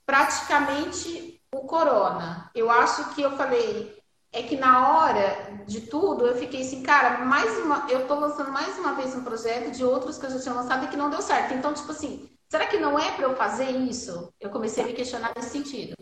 praticamente 0.05 1.41
o 1.51 1.61
corona. 1.61 2.49
Eu 2.55 2.69
acho 2.69 3.13
que 3.13 3.21
eu 3.21 3.35
falei, 3.35 3.98
é 4.31 4.43
que 4.43 4.55
na 4.55 4.89
hora 4.89 5.63
de 5.65 5.81
tudo 5.81 6.25
eu 6.27 6.35
fiquei 6.35 6.61
assim, 6.61 6.83
cara, 6.83 7.25
mais 7.25 7.57
uma, 7.59 7.87
eu 7.89 8.07
tô 8.07 8.15
lançando 8.15 8.51
mais 8.51 8.77
uma 8.77 8.93
vez 8.93 9.15
um 9.15 9.23
projeto 9.23 9.71
de 9.71 9.83
outros 9.83 10.17
que 10.17 10.25
eu 10.25 10.31
já 10.31 10.39
tinha 10.39 10.53
lançado 10.53 10.85
e 10.85 10.87
que 10.87 10.97
não 10.97 11.09
deu 11.09 11.21
certo. 11.21 11.53
Então, 11.53 11.73
tipo 11.73 11.91
assim, 11.91 12.29
será 12.47 12.67
que 12.67 12.77
não 12.77 12.97
é 12.97 13.11
para 13.11 13.25
eu 13.25 13.35
fazer 13.35 13.69
isso? 13.69 14.31
Eu 14.39 14.49
comecei 14.49 14.83
a 14.83 14.87
me 14.87 14.93
questionar 14.93 15.33
nesse 15.35 15.49
sentido. 15.49 15.95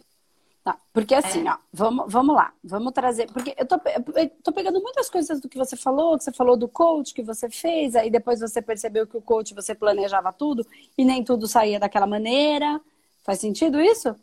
Tá, 0.63 0.77
porque 0.91 1.15
assim, 1.15 1.47
é. 1.47 1.51
ó, 1.51 1.57
vamos, 1.71 2.11
vamos 2.11 2.35
lá, 2.35 2.53
vamos 2.61 2.91
trazer, 2.91 3.31
porque 3.31 3.55
eu 3.57 3.65
tô, 3.65 3.79
eu 4.19 4.29
tô 4.43 4.51
pegando 4.51 4.81
muitas 4.81 5.09
coisas 5.09 5.39
do 5.39 5.47
que 5.47 5.57
você 5.57 5.77
falou, 5.77 6.17
que 6.17 6.25
você 6.25 6.33
falou 6.33 6.57
do 6.57 6.67
coach 6.67 7.13
que 7.13 7.23
você 7.23 7.49
fez, 7.49 7.95
aí 7.95 8.09
depois 8.09 8.41
você 8.41 8.61
percebeu 8.61 9.07
que 9.07 9.15
o 9.15 9.21
coach 9.21 9.53
você 9.53 9.73
planejava 9.73 10.33
tudo 10.33 10.67
e 10.97 11.05
nem 11.05 11.23
tudo 11.23 11.47
saía 11.47 11.79
daquela 11.79 12.05
maneira. 12.05 12.81
Faz 13.23 13.39
sentido 13.39 13.79
isso? 13.79 14.13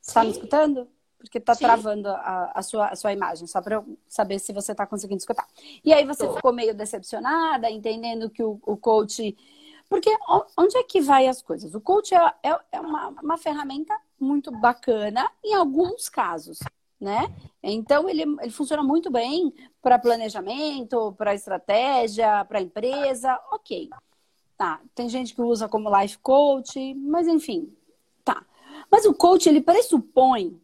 Você 0.00 0.14
tá 0.14 0.22
me 0.22 0.30
escutando? 0.30 0.86
Porque 1.22 1.40
tá 1.40 1.54
Sim. 1.54 1.64
travando 1.64 2.08
a, 2.08 2.52
a, 2.54 2.62
sua, 2.62 2.88
a 2.88 2.96
sua 2.96 3.12
imagem, 3.12 3.46
só 3.46 3.62
para 3.62 3.76
eu 3.76 3.98
saber 4.08 4.38
se 4.38 4.52
você 4.52 4.74
tá 4.74 4.86
conseguindo 4.86 5.18
escutar. 5.18 5.46
E 5.84 5.92
aí 5.92 6.04
você 6.04 6.26
Tô. 6.26 6.34
ficou 6.34 6.52
meio 6.52 6.74
decepcionada, 6.74 7.70
entendendo 7.70 8.28
que 8.28 8.42
o, 8.42 8.58
o 8.66 8.76
coach. 8.76 9.36
Porque 9.88 10.10
onde 10.56 10.76
é 10.76 10.82
que 10.82 11.00
vai 11.00 11.28
as 11.28 11.40
coisas? 11.42 11.74
O 11.74 11.80
coach 11.80 12.14
é, 12.14 12.18
é, 12.42 12.58
é 12.72 12.80
uma, 12.80 13.08
uma 13.22 13.38
ferramenta 13.38 13.96
muito 14.18 14.50
bacana 14.50 15.30
em 15.44 15.54
alguns 15.54 16.08
casos, 16.08 16.58
né? 17.00 17.32
Então 17.62 18.08
ele, 18.08 18.22
ele 18.22 18.50
funciona 18.50 18.82
muito 18.82 19.10
bem 19.10 19.52
para 19.80 19.98
planejamento, 19.98 21.14
para 21.16 21.34
estratégia, 21.34 22.44
para 22.46 22.60
empresa, 22.60 23.38
ok. 23.52 23.90
Tá, 24.56 24.80
tem 24.94 25.08
gente 25.08 25.34
que 25.34 25.42
usa 25.42 25.68
como 25.68 25.94
life 26.00 26.18
coach, 26.18 26.94
mas 26.94 27.28
enfim, 27.28 27.72
tá. 28.24 28.44
Mas 28.90 29.04
o 29.04 29.14
coach 29.14 29.48
ele 29.48 29.60
pressupõe 29.60 30.60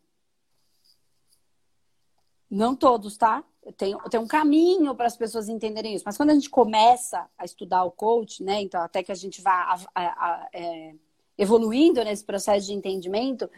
não 2.50 2.74
todos, 2.74 3.16
tá? 3.16 3.44
Tem, 3.76 3.96
tem 4.11 4.18
um 4.18 4.26
caminho 4.26 4.94
para 4.94 5.06
as 5.06 5.16
pessoas 5.16 5.48
entenderem 5.48 5.94
isso. 5.94 6.04
Mas 6.06 6.16
quando 6.16 6.30
a 6.30 6.34
gente 6.34 6.48
começa 6.48 7.28
a 7.37 7.44
estudar 7.44 7.84
o 7.84 7.90
coach, 7.90 8.42
né? 8.42 8.62
Então, 8.62 8.80
até 8.80 9.02
que 9.02 9.12
a 9.12 9.14
gente 9.14 9.42
vá 9.42 9.52
a, 9.52 9.78
a, 9.94 10.04
a, 10.04 10.48
é, 10.52 10.94
evoluindo 11.37 12.02
nesse 12.02 12.24
processo 12.24 12.66
de 12.66 12.72
entendimento, 12.72 13.50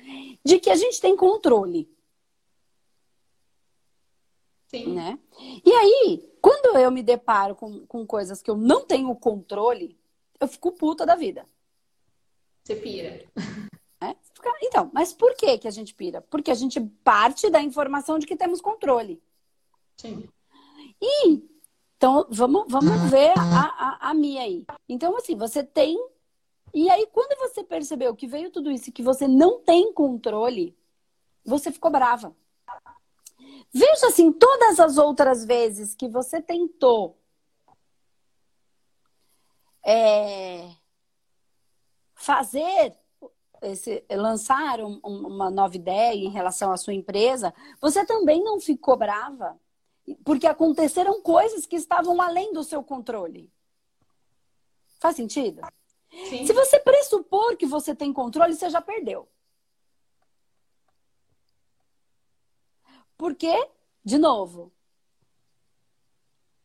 de 0.44 0.58
que 0.58 0.70
a 0.70 0.76
gente 0.76 1.00
tem 1.00 1.16
controle. 1.16 1.88
Sim. 4.66 4.94
Né? 4.94 5.18
E 5.64 5.72
aí, 5.72 6.30
quando 6.40 6.76
eu 6.78 6.90
me 6.90 7.02
deparo 7.02 7.54
com, 7.54 7.86
com 7.86 8.06
coisas 8.06 8.42
que 8.42 8.50
eu 8.50 8.56
não 8.56 8.84
tenho 8.84 9.14
controle, 9.14 9.96
eu 10.38 10.48
fico 10.48 10.72
puta 10.72 11.06
da 11.06 11.14
vida. 11.14 11.44
Você 12.64 12.76
pira. 12.76 13.26
Então, 14.62 14.90
mas 14.92 15.12
por 15.12 15.34
que, 15.34 15.58
que 15.58 15.68
a 15.68 15.70
gente 15.70 15.94
pira? 15.94 16.20
Porque 16.22 16.50
a 16.50 16.54
gente 16.54 16.80
parte 17.04 17.50
da 17.50 17.62
informação 17.62 18.18
de 18.18 18.26
que 18.26 18.36
temos 18.36 18.60
controle. 18.60 19.22
Sim. 19.96 20.28
E 21.00 21.42
Então, 21.96 22.26
vamos, 22.30 22.64
vamos 22.68 23.10
ver 23.10 23.34
a, 23.38 23.98
a, 23.98 24.10
a 24.10 24.14
minha 24.14 24.42
aí. 24.42 24.64
Então, 24.88 25.16
assim, 25.16 25.36
você 25.36 25.62
tem. 25.62 25.98
E 26.72 26.88
aí, 26.88 27.06
quando 27.12 27.38
você 27.38 27.62
percebeu 27.62 28.14
que 28.16 28.26
veio 28.26 28.50
tudo 28.50 28.70
isso 28.70 28.88
e 28.88 28.92
que 28.92 29.02
você 29.02 29.28
não 29.28 29.60
tem 29.60 29.92
controle, 29.92 30.76
você 31.44 31.70
ficou 31.70 31.90
brava. 31.90 32.34
Veja 33.72 34.06
assim, 34.06 34.32
todas 34.32 34.80
as 34.80 34.98
outras 34.98 35.44
vezes 35.44 35.94
que 35.94 36.08
você 36.08 36.40
tentou 36.40 37.18
é, 39.84 40.70
fazer 42.14 42.96
esse, 43.62 44.04
lançar 44.10 44.80
um, 44.80 45.00
uma 45.02 45.50
nova 45.50 45.76
ideia 45.76 46.14
em 46.14 46.30
relação 46.30 46.72
à 46.72 46.76
sua 46.76 46.94
empresa, 46.94 47.54
você 47.80 48.04
também 48.04 48.42
não 48.42 48.60
ficou 48.60 48.96
brava, 48.96 49.58
porque 50.24 50.46
aconteceram 50.46 51.20
coisas 51.22 51.66
que 51.66 51.76
estavam 51.76 52.20
além 52.20 52.52
do 52.52 52.64
seu 52.64 52.82
controle. 52.82 53.50
Faz 54.98 55.16
sentido? 55.16 55.62
Sim. 56.28 56.46
Se 56.46 56.52
você 56.52 56.78
pressupor 56.80 57.56
que 57.56 57.66
você 57.66 57.94
tem 57.94 58.12
controle, 58.12 58.54
você 58.54 58.68
já 58.68 58.80
perdeu. 58.80 59.28
Porque, 63.16 63.68
de 64.04 64.18
novo, 64.18 64.72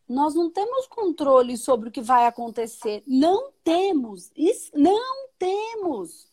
nós 0.07 0.33
não 0.35 0.49
temos 0.49 0.87
controle 0.87 1.57
sobre 1.57 1.89
o 1.89 1.91
que 1.91 2.01
vai 2.01 2.25
acontecer. 2.25 3.03
Não 3.05 3.51
temos. 3.63 4.31
Isso, 4.35 4.71
não 4.73 5.29
temos. 5.37 6.31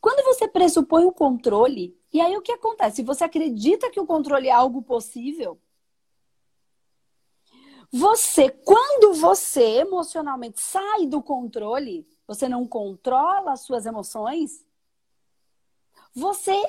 Quando 0.00 0.24
você 0.24 0.48
pressupõe 0.48 1.04
o 1.04 1.12
controle, 1.12 1.96
e 2.12 2.20
aí 2.20 2.36
o 2.36 2.42
que 2.42 2.52
acontece? 2.52 2.96
Se 2.96 3.02
você 3.02 3.24
acredita 3.24 3.90
que 3.90 4.00
o 4.00 4.06
controle 4.06 4.48
é 4.48 4.52
algo 4.52 4.82
possível, 4.82 5.60
você, 7.90 8.48
quando 8.48 9.12
você 9.14 9.62
emocionalmente 9.80 10.60
sai 10.60 11.06
do 11.06 11.22
controle, 11.22 12.08
você 12.26 12.48
não 12.48 12.66
controla 12.66 13.52
as 13.52 13.60
suas 13.60 13.84
emoções, 13.84 14.66
você 16.14 16.60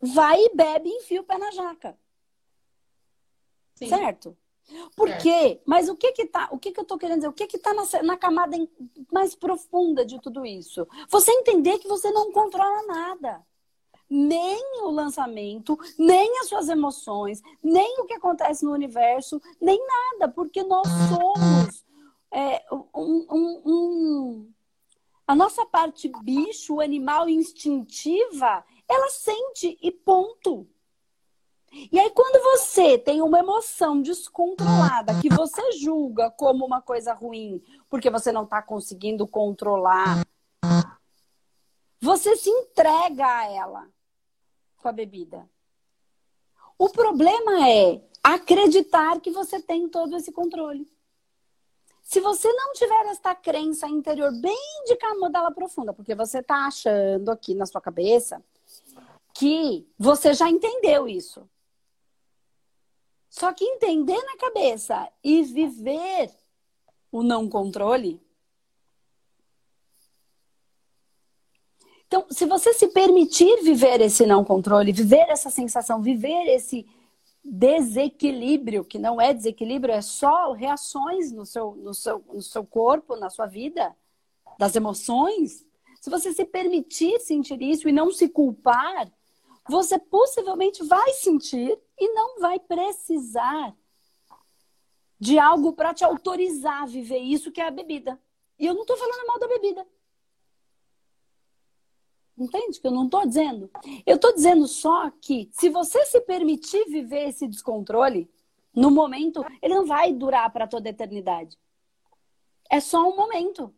vai 0.00 0.38
e 0.40 0.54
bebe 0.54 0.88
e 0.88 0.96
enfia 0.96 1.20
o 1.20 1.24
pé 1.24 1.36
na 1.36 1.50
jaca. 1.50 1.98
Sim. 3.74 3.88
Certo? 3.88 4.36
Por 4.96 5.16
quê? 5.18 5.60
Mas 5.66 5.88
o 5.88 5.96
que 5.96 6.12
que 6.12 6.26
tá, 6.26 6.48
o 6.50 6.58
que 6.58 6.72
que 6.72 6.80
eu 6.80 6.84
tô 6.84 6.98
querendo 6.98 7.18
dizer? 7.18 7.28
O 7.28 7.32
que 7.32 7.46
que 7.46 7.58
tá 7.58 7.72
na, 7.72 7.84
na 8.02 8.16
camada 8.16 8.56
mais 9.12 9.34
profunda 9.34 10.04
de 10.04 10.20
tudo 10.20 10.44
isso? 10.44 10.86
Você 11.08 11.30
entender 11.32 11.78
que 11.78 11.88
você 11.88 12.10
não 12.10 12.32
controla 12.32 12.86
nada. 12.86 13.44
Nem 14.08 14.82
o 14.82 14.90
lançamento, 14.90 15.78
nem 15.98 16.38
as 16.40 16.48
suas 16.48 16.68
emoções, 16.68 17.40
nem 17.62 18.00
o 18.00 18.04
que 18.04 18.12
acontece 18.12 18.62
no 18.62 18.72
universo, 18.72 19.40
nem 19.58 19.80
nada, 19.86 20.30
porque 20.30 20.62
nós 20.62 20.86
somos 21.08 21.82
é, 22.30 22.62
um, 22.94 23.26
um, 23.30 23.62
um, 23.64 24.52
a 25.26 25.34
nossa 25.34 25.64
parte 25.64 26.10
bicho, 26.22 26.80
animal 26.80 27.28
instintiva, 27.28 28.64
ela 28.88 29.08
sente 29.08 29.78
e 29.80 29.90
ponto. 29.90 30.68
E 31.72 31.98
aí, 31.98 32.10
quando 32.10 32.42
você 32.42 32.98
tem 32.98 33.22
uma 33.22 33.38
emoção 33.38 34.02
descontrolada 34.02 35.18
que 35.20 35.30
você 35.30 35.72
julga 35.72 36.30
como 36.30 36.66
uma 36.66 36.82
coisa 36.82 37.14
ruim, 37.14 37.62
porque 37.88 38.10
você 38.10 38.30
não 38.30 38.44
está 38.44 38.60
conseguindo 38.60 39.26
controlar, 39.26 40.22
você 41.98 42.36
se 42.36 42.50
entrega 42.50 43.26
a 43.26 43.50
ela 43.50 43.88
com 44.76 44.88
a 44.88 44.92
bebida. 44.92 45.48
O 46.76 46.90
problema 46.90 47.68
é 47.68 48.02
acreditar 48.22 49.20
que 49.20 49.30
você 49.30 49.60
tem 49.60 49.88
todo 49.88 50.16
esse 50.16 50.30
controle. 50.30 50.86
Se 52.02 52.20
você 52.20 52.52
não 52.52 52.72
tiver 52.74 53.06
esta 53.06 53.34
crença 53.34 53.88
interior 53.88 54.30
bem 54.40 54.84
de 54.84 54.96
camada 54.96 55.50
profunda, 55.52 55.94
porque 55.94 56.14
você 56.14 56.40
está 56.40 56.66
achando 56.66 57.30
aqui 57.30 57.54
na 57.54 57.64
sua 57.64 57.80
cabeça 57.80 58.44
que 59.32 59.86
você 59.98 60.34
já 60.34 60.50
entendeu 60.50 61.08
isso. 61.08 61.48
Só 63.32 63.50
que 63.50 63.64
entender 63.64 64.22
na 64.24 64.36
cabeça 64.36 65.08
e 65.24 65.42
viver 65.42 66.30
o 67.10 67.22
não 67.22 67.48
controle. 67.48 68.20
Então, 72.06 72.26
se 72.30 72.44
você 72.44 72.74
se 72.74 72.88
permitir 72.88 73.62
viver 73.62 74.02
esse 74.02 74.26
não 74.26 74.44
controle, 74.44 74.92
viver 74.92 75.30
essa 75.30 75.48
sensação, 75.48 76.02
viver 76.02 76.46
esse 76.46 76.86
desequilíbrio, 77.42 78.84
que 78.84 78.98
não 78.98 79.18
é 79.18 79.32
desequilíbrio, 79.32 79.94
é 79.94 80.02
só 80.02 80.52
reações 80.52 81.32
no 81.32 81.46
seu, 81.46 81.74
no 81.76 81.94
seu, 81.94 82.22
no 82.30 82.42
seu 82.42 82.66
corpo, 82.66 83.16
na 83.16 83.30
sua 83.30 83.46
vida, 83.46 83.96
das 84.58 84.76
emoções. 84.76 85.66
Se 86.02 86.10
você 86.10 86.34
se 86.34 86.44
permitir 86.44 87.18
sentir 87.18 87.62
isso 87.62 87.88
e 87.88 87.92
não 87.92 88.12
se 88.12 88.28
culpar, 88.28 89.10
você 89.66 89.98
possivelmente 89.98 90.84
vai 90.84 91.14
sentir 91.14 91.78
e 92.02 92.08
não 92.12 92.40
vai 92.40 92.58
precisar 92.58 93.76
de 95.20 95.38
algo 95.38 95.72
para 95.72 95.94
te 95.94 96.04
autorizar 96.04 96.82
a 96.82 96.86
viver 96.86 97.18
isso 97.18 97.52
que 97.52 97.60
é 97.60 97.68
a 97.68 97.70
bebida. 97.70 98.20
E 98.58 98.66
eu 98.66 98.74
não 98.74 98.80
estou 98.82 98.96
falando 98.96 99.24
mal 99.24 99.38
da 99.38 99.46
bebida. 99.46 99.86
Entende 102.36 102.80
que 102.80 102.86
eu 102.88 102.90
não 102.90 103.04
estou 103.04 103.24
dizendo? 103.24 103.70
Eu 104.04 104.16
estou 104.16 104.34
dizendo 104.34 104.66
só 104.66 105.10
que 105.10 105.48
se 105.52 105.68
você 105.68 106.04
se 106.06 106.20
permitir 106.22 106.84
viver 106.86 107.28
esse 107.28 107.46
descontrole, 107.46 108.28
no 108.74 108.90
momento, 108.90 109.44
ele 109.60 109.74
não 109.74 109.86
vai 109.86 110.12
durar 110.12 110.50
para 110.50 110.66
toda 110.66 110.88
a 110.88 110.90
eternidade. 110.90 111.56
É 112.68 112.80
só 112.80 113.08
um 113.08 113.14
momento. 113.14 113.72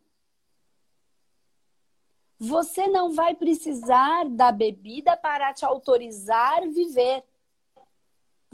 Você 2.38 2.88
não 2.88 3.12
vai 3.12 3.34
precisar 3.34 4.30
da 4.30 4.50
bebida 4.50 5.14
para 5.14 5.52
te 5.52 5.64
autorizar 5.66 6.62
a 6.62 6.66
viver. 6.66 7.22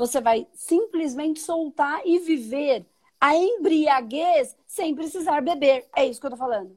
Você 0.01 0.19
vai 0.19 0.49
simplesmente 0.55 1.41
soltar 1.41 2.01
e 2.07 2.19
viver 2.21 2.87
a 3.21 3.37
embriaguez 3.37 4.57
sem 4.67 4.95
precisar 4.95 5.43
beber. 5.43 5.87
É 5.95 6.07
isso 6.07 6.19
que 6.19 6.27
eu 6.27 6.31
tô 6.31 6.39
falando. 6.39 6.75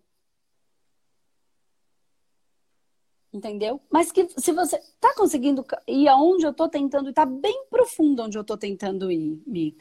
Entendeu? 3.32 3.80
Mas 3.90 4.12
que 4.12 4.28
se 4.38 4.52
você 4.52 4.78
tá 5.00 5.16
conseguindo 5.16 5.66
ir 5.88 6.10
aonde 6.10 6.46
eu 6.46 6.54
tô 6.54 6.68
tentando 6.68 7.14
tá 7.14 7.26
bem 7.26 7.66
profundo 7.70 8.24
onde 8.24 8.38
eu 8.38 8.44
tô 8.44 8.58
tentando 8.58 9.10
ir. 9.10 9.74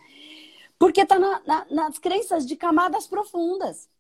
Porque 0.79 1.05
tá 1.05 1.19
na, 1.19 1.43
na, 1.45 1.67
nas 1.69 1.99
crenças 1.99 2.47
de 2.47 2.55
camadas 2.55 3.09
profundas 3.09 3.91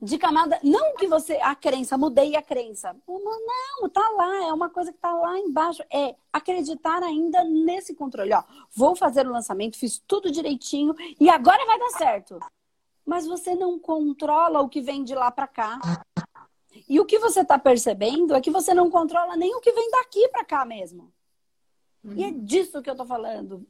de 0.00 0.16
camada. 0.16 0.58
Não 0.62 0.94
que 0.94 1.06
você. 1.06 1.34
A 1.42 1.54
crença, 1.54 1.98
mudei 1.98 2.36
a 2.36 2.42
crença. 2.42 2.96
Não, 3.06 3.88
tá 3.88 4.08
lá, 4.16 4.48
é 4.48 4.52
uma 4.52 4.70
coisa 4.70 4.92
que 4.92 4.98
tá 4.98 5.12
lá 5.12 5.38
embaixo. 5.38 5.82
É 5.90 6.14
acreditar 6.32 7.02
ainda 7.02 7.44
nesse 7.44 7.94
controle. 7.94 8.32
Ó, 8.32 8.42
vou 8.74 8.94
fazer 8.94 9.26
o 9.26 9.32
lançamento, 9.32 9.78
fiz 9.78 10.02
tudo 10.06 10.30
direitinho 10.30 10.94
e 11.20 11.28
agora 11.28 11.64
vai 11.66 11.78
dar 11.78 11.90
certo. 11.90 12.38
Mas 13.04 13.26
você 13.26 13.54
não 13.54 13.78
controla 13.78 14.60
o 14.60 14.68
que 14.68 14.80
vem 14.80 15.02
de 15.02 15.14
lá 15.14 15.30
para 15.30 15.46
cá. 15.46 15.78
E 16.88 17.00
o 17.00 17.04
que 17.04 17.18
você 17.18 17.44
tá 17.44 17.58
percebendo 17.58 18.34
é 18.34 18.40
que 18.40 18.50
você 18.50 18.72
não 18.72 18.90
controla 18.90 19.36
nem 19.36 19.54
o 19.54 19.60
que 19.60 19.72
vem 19.72 19.90
daqui 19.90 20.28
para 20.28 20.44
cá 20.44 20.64
mesmo. 20.64 21.12
Uhum. 22.04 22.14
E 22.14 22.24
é 22.24 22.30
disso 22.30 22.82
que 22.82 22.88
eu 22.88 22.96
tô 22.96 23.04
falando. 23.04 23.66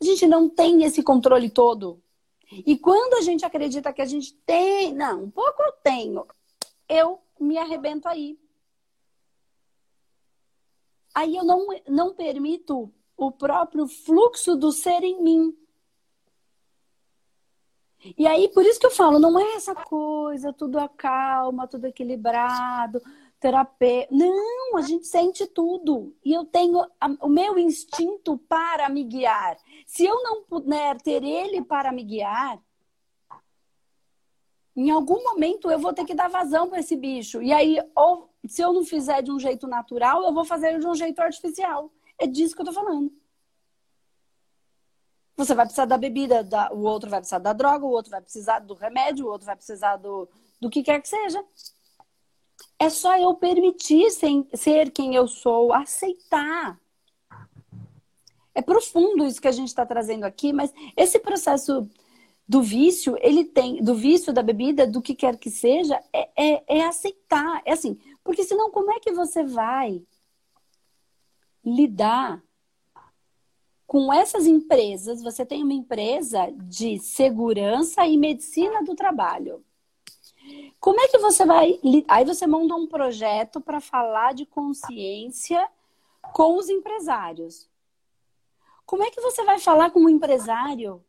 A 0.00 0.04
gente 0.04 0.26
não 0.26 0.48
tem 0.48 0.82
esse 0.84 1.02
controle 1.02 1.48
todo. 1.48 2.02
E 2.52 2.76
quando 2.76 3.14
a 3.14 3.20
gente 3.20 3.44
acredita 3.44 3.92
que 3.92 4.02
a 4.02 4.06
gente 4.06 4.34
tem, 4.44 4.92
não, 4.92 5.24
um 5.24 5.30
pouco 5.30 5.62
eu 5.62 5.72
tenho, 5.72 6.26
eu 6.88 7.20
me 7.38 7.56
arrebento 7.56 8.08
aí. 8.08 8.38
Aí 11.14 11.36
eu 11.36 11.44
não, 11.44 11.66
não 11.88 12.14
permito 12.14 12.92
o 13.16 13.30
próprio 13.30 13.86
fluxo 13.86 14.56
do 14.56 14.72
ser 14.72 15.02
em 15.02 15.22
mim. 15.22 15.56
E 18.16 18.26
aí, 18.26 18.48
por 18.48 18.64
isso 18.64 18.80
que 18.80 18.86
eu 18.86 18.90
falo, 18.90 19.18
não 19.18 19.38
é 19.38 19.56
essa 19.56 19.74
coisa, 19.74 20.52
tudo 20.52 20.78
acalma, 20.78 21.68
tudo 21.68 21.86
equilibrado, 21.86 23.02
terapia. 23.40 24.06
Não, 24.10 24.76
a 24.76 24.82
gente 24.82 25.06
sente 25.06 25.46
tudo. 25.46 26.14
E 26.24 26.32
eu 26.32 26.44
tenho 26.44 26.80
a, 27.00 27.08
o 27.22 27.28
meu 27.28 27.58
instinto 27.58 28.36
para 28.36 28.88
me 28.88 29.02
guiar. 29.02 29.56
Se 29.86 30.04
eu 30.04 30.22
não 30.22 30.44
puder 30.44 31.00
ter 31.00 31.24
ele 31.24 31.64
para 31.64 31.90
me 31.90 32.04
guiar, 32.04 32.60
em 34.76 34.90
algum 34.90 35.24
momento 35.24 35.70
eu 35.70 35.78
vou 35.78 35.92
ter 35.92 36.04
que 36.04 36.14
dar 36.14 36.28
vazão 36.28 36.68
para 36.68 36.80
esse 36.80 36.94
bicho. 36.94 37.42
E 37.42 37.52
aí, 37.52 37.78
ou 37.96 38.30
se 38.46 38.62
eu 38.62 38.72
não 38.72 38.84
fizer 38.84 39.22
de 39.22 39.32
um 39.32 39.38
jeito 39.38 39.66
natural, 39.66 40.22
eu 40.22 40.32
vou 40.32 40.44
fazer 40.44 40.78
de 40.78 40.86
um 40.86 40.94
jeito 40.94 41.20
artificial. 41.20 41.90
É 42.18 42.26
disso 42.26 42.54
que 42.54 42.60
eu 42.60 42.66
tô 42.66 42.72
falando. 42.72 43.10
Você 45.36 45.54
vai 45.54 45.64
precisar 45.64 45.86
da 45.86 45.96
bebida, 45.96 46.44
da, 46.44 46.70
o 46.70 46.82
outro 46.82 47.08
vai 47.08 47.20
precisar 47.20 47.38
da 47.38 47.54
droga, 47.54 47.86
o 47.86 47.90
outro 47.90 48.10
vai 48.10 48.20
precisar 48.20 48.58
do 48.58 48.74
remédio, 48.74 49.24
o 49.24 49.30
outro 49.30 49.46
vai 49.46 49.56
precisar 49.56 49.96
do, 49.96 50.28
do 50.60 50.68
que 50.68 50.82
quer 50.82 51.00
que 51.00 51.08
seja. 51.08 51.42
É 52.80 52.88
só 52.88 53.14
eu 53.18 53.34
permitir 53.34 54.10
ser 54.10 54.90
quem 54.90 55.14
eu 55.14 55.28
sou, 55.28 55.70
aceitar. 55.70 56.80
é 58.54 58.62
profundo 58.62 59.26
isso 59.26 59.38
que 59.40 59.48
a 59.48 59.52
gente 59.52 59.68
está 59.68 59.84
trazendo 59.84 60.24
aqui, 60.24 60.50
mas 60.50 60.72
esse 60.96 61.18
processo 61.18 61.86
do 62.48 62.62
vício, 62.62 63.18
ele 63.20 63.44
tem, 63.44 63.82
do 63.84 63.94
vício 63.94 64.32
da 64.32 64.42
bebida, 64.42 64.86
do 64.86 65.02
que 65.02 65.14
quer 65.14 65.36
que 65.36 65.50
seja, 65.50 66.02
é, 66.10 66.30
é, 66.34 66.78
é 66.78 66.84
aceitar. 66.86 67.60
É 67.66 67.72
assim, 67.72 67.98
porque 68.24 68.44
senão 68.44 68.70
como 68.70 68.90
é 68.90 68.98
que 68.98 69.12
você 69.12 69.44
vai 69.44 70.02
lidar 71.62 72.42
com 73.86 74.10
essas 74.10 74.46
empresas? 74.46 75.22
Você 75.22 75.44
tem 75.44 75.62
uma 75.62 75.74
empresa 75.74 76.50
de 76.64 76.98
segurança 76.98 78.06
e 78.06 78.16
medicina 78.16 78.82
do 78.82 78.94
trabalho. 78.94 79.62
Como 80.78 81.00
é 81.00 81.08
que 81.08 81.18
você 81.18 81.44
vai. 81.44 81.78
Aí 82.08 82.24
você 82.24 82.46
monta 82.46 82.74
um 82.74 82.86
projeto 82.86 83.60
para 83.60 83.80
falar 83.80 84.34
de 84.34 84.46
consciência 84.46 85.68
com 86.32 86.56
os 86.56 86.68
empresários. 86.68 87.68
Como 88.86 89.04
é 89.04 89.10
que 89.10 89.20
você 89.20 89.44
vai 89.44 89.58
falar 89.58 89.90
com 89.90 90.00
um 90.00 90.08
empresário 90.08 91.04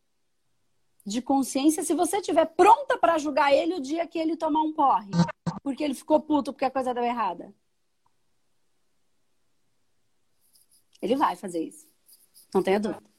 de 1.03 1.21
consciência 1.21 1.83
se 1.83 1.93
você 1.93 2.17
estiver 2.17 2.45
pronta 2.45 2.97
para 2.97 3.17
julgar 3.17 3.51
ele 3.51 3.73
o 3.73 3.81
dia 3.81 4.05
que 4.05 4.19
ele 4.19 4.37
tomar 4.37 4.61
um 4.61 4.73
porre? 4.73 5.09
Porque 5.63 5.83
ele 5.83 5.93
ficou 5.93 6.19
puto 6.19 6.53
porque 6.53 6.65
a 6.65 6.71
coisa 6.71 6.93
deu 6.93 7.03
errada? 7.03 7.53
Ele 11.01 11.15
vai 11.15 11.35
fazer 11.35 11.63
isso. 11.63 11.87
Não 12.53 12.61
tenha 12.61 12.79
dúvida. 12.79 13.09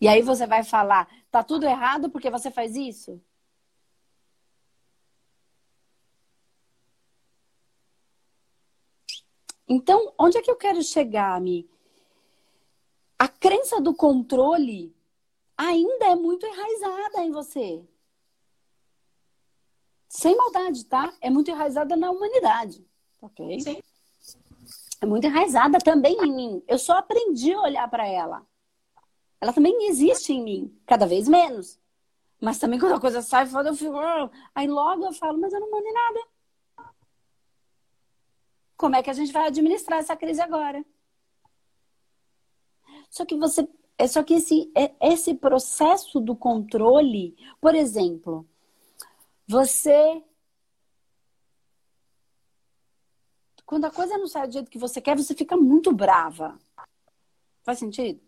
E 0.00 0.06
aí 0.06 0.22
você 0.22 0.46
vai 0.46 0.62
falar, 0.62 1.08
tá 1.30 1.42
tudo 1.42 1.66
errado 1.66 2.10
porque 2.10 2.30
você 2.30 2.50
faz 2.50 2.76
isso? 2.76 3.20
Então, 9.72 10.12
onde 10.18 10.36
é 10.36 10.42
que 10.42 10.50
eu 10.50 10.56
quero 10.56 10.82
chegar, 10.82 11.40
Mi? 11.40 11.66
A 13.18 13.26
crença 13.26 13.80
do 13.80 13.94
controle 13.94 14.94
ainda 15.56 16.08
é 16.08 16.14
muito 16.14 16.44
enraizada 16.44 17.24
em 17.24 17.30
você. 17.30 17.82
Sem 20.10 20.36
maldade, 20.36 20.84
tá? 20.84 21.10
É 21.22 21.30
muito 21.30 21.50
enraizada 21.50 21.96
na 21.96 22.10
humanidade. 22.10 22.86
Ok? 23.22 23.60
Sim. 23.60 23.82
É 25.00 25.06
muito 25.06 25.26
enraizada 25.26 25.78
também 25.78 26.18
em 26.22 26.30
mim. 26.30 26.62
Eu 26.68 26.78
só 26.78 26.98
aprendi 26.98 27.54
a 27.54 27.62
olhar 27.62 27.88
para 27.88 28.06
ela. 28.06 28.46
Ela 29.40 29.54
também 29.54 29.88
existe 29.88 30.34
em 30.34 30.42
mim, 30.42 30.78
cada 30.84 31.06
vez 31.06 31.26
menos. 31.26 31.80
Mas 32.38 32.58
também 32.58 32.78
quando 32.78 32.96
a 32.96 33.00
coisa 33.00 33.22
sai 33.22 33.48
eu 33.48 33.74
fico. 33.74 33.94
Oh. 33.96 34.28
Aí 34.54 34.68
logo 34.68 35.06
eu 35.06 35.14
falo, 35.14 35.38
mas 35.38 35.50
eu 35.54 35.60
não 35.60 35.70
mandei 35.70 35.92
nada. 35.92 36.20
Como 38.82 38.96
é 38.96 39.02
que 39.02 39.10
a 39.10 39.12
gente 39.12 39.32
vai 39.32 39.46
administrar 39.46 40.00
essa 40.00 40.16
crise 40.16 40.40
agora? 40.40 40.84
Só 43.08 43.24
que 43.24 43.36
você. 43.36 43.68
É 43.96 44.08
só 44.08 44.24
que 44.24 44.34
esse, 44.34 44.72
é, 44.76 44.92
esse 45.00 45.34
processo 45.34 46.18
do 46.18 46.34
controle, 46.34 47.36
por 47.60 47.76
exemplo, 47.76 48.44
você. 49.46 50.24
Quando 53.64 53.84
a 53.84 53.90
coisa 53.92 54.18
não 54.18 54.26
sai 54.26 54.48
do 54.48 54.52
jeito 54.52 54.68
que 54.68 54.80
você 54.80 55.00
quer, 55.00 55.16
você 55.16 55.32
fica 55.32 55.56
muito 55.56 55.92
brava. 55.92 56.58
Faz 57.62 57.78
sentido? 57.78 58.20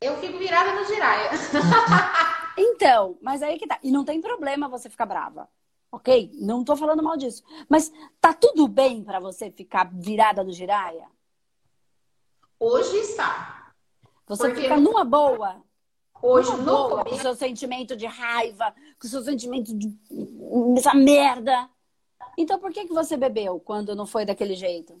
Eu 0.00 0.16
fico 0.22 0.38
virada 0.38 0.72
no 0.72 0.86
giraia. 0.86 1.32
então, 2.56 3.18
mas 3.20 3.42
aí 3.42 3.58
que 3.58 3.66
tá. 3.66 3.78
E 3.82 3.90
não 3.90 4.06
tem 4.06 4.22
problema 4.22 4.70
você 4.70 4.88
ficar 4.88 5.04
brava. 5.04 5.50
Ok? 5.90 6.30
Não 6.34 6.64
tô 6.64 6.76
falando 6.76 7.02
mal 7.02 7.16
disso. 7.16 7.42
Mas 7.68 7.92
tá 8.20 8.32
tudo 8.34 8.68
bem 8.68 9.02
para 9.02 9.20
você 9.20 9.50
ficar 9.50 9.90
virada 9.92 10.44
no 10.44 10.52
giraia? 10.52 11.06
Hoje 12.60 12.96
está. 12.98 13.72
Você 14.26 14.48
Porque 14.48 14.62
fica 14.62 14.76
numa 14.76 15.04
boa. 15.04 15.62
Hoje, 16.20 16.50
numa 16.50 16.64
boa, 16.64 16.88
começo... 16.90 17.08
com 17.08 17.14
o 17.14 17.20
seu 17.20 17.34
sentimento 17.34 17.96
de 17.96 18.06
raiva, 18.06 18.74
com 19.00 19.06
o 19.06 19.10
seu 19.10 19.22
sentimento 19.22 19.72
de 19.72 19.96
essa 20.76 20.92
merda. 20.92 21.70
Então 22.36 22.58
por 22.58 22.72
que, 22.72 22.86
que 22.86 22.92
você 22.92 23.16
bebeu 23.16 23.60
quando 23.60 23.94
não 23.94 24.06
foi 24.06 24.24
daquele 24.24 24.54
jeito? 24.54 24.94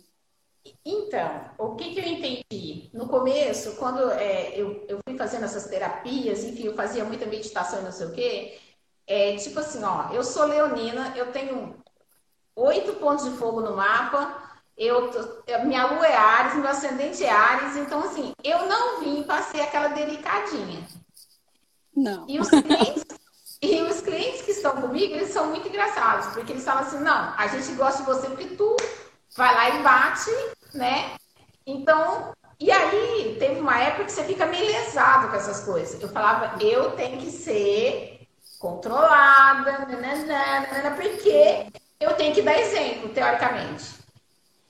Então, 0.84 1.50
o 1.58 1.74
que, 1.76 1.94
que 1.94 2.00
eu 2.00 2.06
entendi? 2.06 2.90
No 2.92 3.08
começo, 3.08 3.76
quando 3.76 4.10
é, 4.12 4.58
eu, 4.58 4.84
eu 4.88 4.98
fui 5.06 5.16
fazendo 5.16 5.44
essas 5.44 5.66
terapias, 5.66 6.44
enfim, 6.44 6.64
eu 6.64 6.74
fazia 6.74 7.04
muita 7.04 7.26
meditação 7.26 7.80
e 7.80 7.84
não 7.84 7.92
sei 7.92 8.06
o 8.06 8.12
quê, 8.12 8.58
é 9.08 9.34
tipo 9.36 9.58
assim, 9.58 9.82
ó, 9.82 10.12
eu 10.12 10.22
sou 10.22 10.44
leonina, 10.44 11.14
eu 11.16 11.32
tenho 11.32 11.74
oito 12.54 12.92
pontos 12.94 13.24
de 13.24 13.36
fogo 13.38 13.62
no 13.62 13.74
mapa, 13.74 14.36
eu, 14.76 15.10
minha 15.64 15.86
lua 15.86 16.06
é 16.06 16.14
Ares, 16.14 16.54
meu 16.54 16.68
ascendente 16.68 17.24
é 17.24 17.30
Ares, 17.30 17.74
então 17.76 18.00
assim, 18.00 18.32
eu 18.44 18.68
não 18.68 19.00
vim 19.00 19.22
para 19.22 19.42
ser 19.42 19.62
aquela 19.62 19.88
delicadinha. 19.88 20.86
Não. 21.96 22.26
E 22.28 22.38
os 22.38 22.48
clientes, 22.50 23.04
e 23.62 23.82
os 23.82 24.00
clientes 24.02 24.42
que 24.42 24.50
estão 24.52 24.80
comigo, 24.80 25.14
eles 25.14 25.30
são 25.30 25.46
muito 25.46 25.66
engraçados, 25.66 26.26
porque 26.34 26.52
eles 26.52 26.64
falam 26.64 26.82
assim, 26.82 27.00
não, 27.00 27.34
a 27.36 27.46
gente 27.48 27.72
gosta 27.72 28.02
de 28.02 28.06
você 28.06 28.28
porque 28.28 28.56
tu 28.56 28.76
vai 29.34 29.54
lá 29.54 29.70
e 29.70 29.82
bate, 29.82 30.30
né? 30.74 31.16
Então, 31.66 32.32
e 32.60 32.70
aí 32.70 33.36
teve 33.38 33.60
uma 33.60 33.80
época 33.80 34.04
que 34.04 34.12
você 34.12 34.24
fica 34.24 34.46
meio 34.46 34.66
lesado 34.66 35.28
com 35.28 35.36
essas 35.36 35.64
coisas. 35.64 36.00
Eu 36.00 36.08
falava, 36.08 36.62
eu 36.62 36.92
tenho 36.92 37.18
que 37.18 37.30
ser 37.30 38.17
controlada, 38.58 39.86
nananana, 39.86 40.96
porque 40.96 41.66
eu 42.00 42.14
tenho 42.14 42.34
que 42.34 42.42
dar 42.42 42.58
exemplo, 42.58 43.08
teoricamente. 43.10 43.98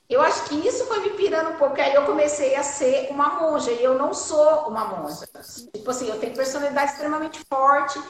Eu 0.09 0.23
acho 0.23 0.45
que 0.45 0.55
isso 0.67 0.87
foi 0.87 1.01
me 1.01 1.11
pirando 1.11 1.51
um 1.51 1.57
pouco, 1.57 1.79
aí 1.81 1.95
eu 1.95 2.07
comecei 2.07 2.55
a 2.55 2.63
ser 2.63 3.09
uma 3.11 3.41
monja, 3.41 3.71
e 3.71 3.85
eu 3.85 3.99
não 3.99 4.15
sou 4.15 4.69
uma 4.69 4.85
monja. 4.87 5.27
Tipo 5.75 5.91
assim, 5.91 6.09
eu 6.09 6.19
tenho 6.19 6.35
personalidade 6.35 6.93
extremamente 6.93 7.41
forte, 7.45 8.01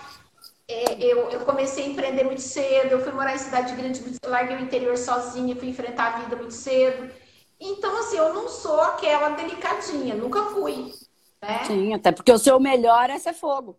é, 0.68 1.02
eu, 1.02 1.30
eu, 1.30 1.40
comecei 1.40 1.84
a 1.84 1.88
empreender 1.88 2.24
muito 2.24 2.42
cedo, 2.42 2.92
eu 2.92 3.00
fui 3.00 3.10
morar 3.10 3.34
em 3.34 3.38
cidade 3.38 3.74
grande, 3.74 4.02
larguei 4.24 4.56
o 4.56 4.60
interior 4.60 4.96
sozinha, 4.98 5.56
fui 5.56 5.70
enfrentar 5.70 6.14
a 6.14 6.18
vida 6.18 6.36
muito 6.36 6.52
cedo. 6.52 7.10
Então, 7.58 7.98
assim, 7.98 8.18
eu 8.18 8.34
não 8.34 8.48
sou 8.48 8.80
aquela 8.82 9.30
delicadinha, 9.30 10.14
nunca 10.14 10.42
fui. 10.50 10.92
Né? 11.42 11.64
Sim, 11.64 11.94
até 11.94 12.12
porque 12.12 12.30
o 12.30 12.38
seu 12.38 12.60
melhor 12.60 13.08
é 13.10 13.18
ser 13.18 13.32
fogo. 13.32 13.78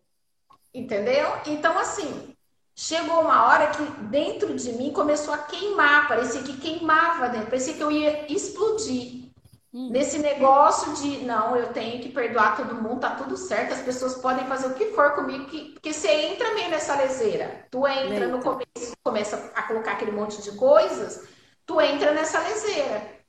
Entendeu? 0.73 1.27
Então, 1.47 1.77
assim, 1.77 2.36
chegou 2.75 3.21
uma 3.21 3.47
hora 3.47 3.67
que 3.67 3.84
dentro 4.03 4.55
de 4.55 4.71
mim 4.73 4.93
começou 4.93 5.34
a 5.34 5.39
queimar, 5.39 6.08
parecia 6.08 6.43
que 6.43 6.58
queimava 6.58 7.27
dentro, 7.29 7.47
parecia 7.47 7.73
que 7.73 7.84
eu 7.84 7.91
ia 7.91 8.32
explodir. 8.32 9.29
Hum. 9.73 9.89
Nesse 9.91 10.17
negócio 10.17 10.93
de, 10.95 11.25
não, 11.25 11.55
eu 11.55 11.73
tenho 11.73 12.01
que 12.01 12.10
perdoar 12.10 12.55
todo 12.55 12.82
mundo, 12.82 13.01
tá 13.01 13.12
tudo 13.12 13.38
certo, 13.38 13.73
as 13.73 13.82
pessoas 13.82 14.15
podem 14.15 14.45
fazer 14.47 14.67
o 14.67 14.73
que 14.73 14.93
for 14.93 15.13
comigo, 15.13 15.45
que, 15.45 15.73
porque 15.73 15.93
você 15.93 16.10
entra 16.10 16.53
meio 16.53 16.69
nessa 16.69 16.95
leseira. 16.95 17.67
Tu 17.69 17.88
entra 17.88 18.27
no 18.27 18.39
começo, 18.39 18.93
começa 19.03 19.51
a 19.55 19.63
colocar 19.63 19.91
aquele 19.91 20.12
monte 20.12 20.41
de 20.41 20.51
coisas, 20.53 21.27
tu 21.65 21.82
entra 21.82 22.13
nessa 22.13 22.39
leseira. 22.39 23.19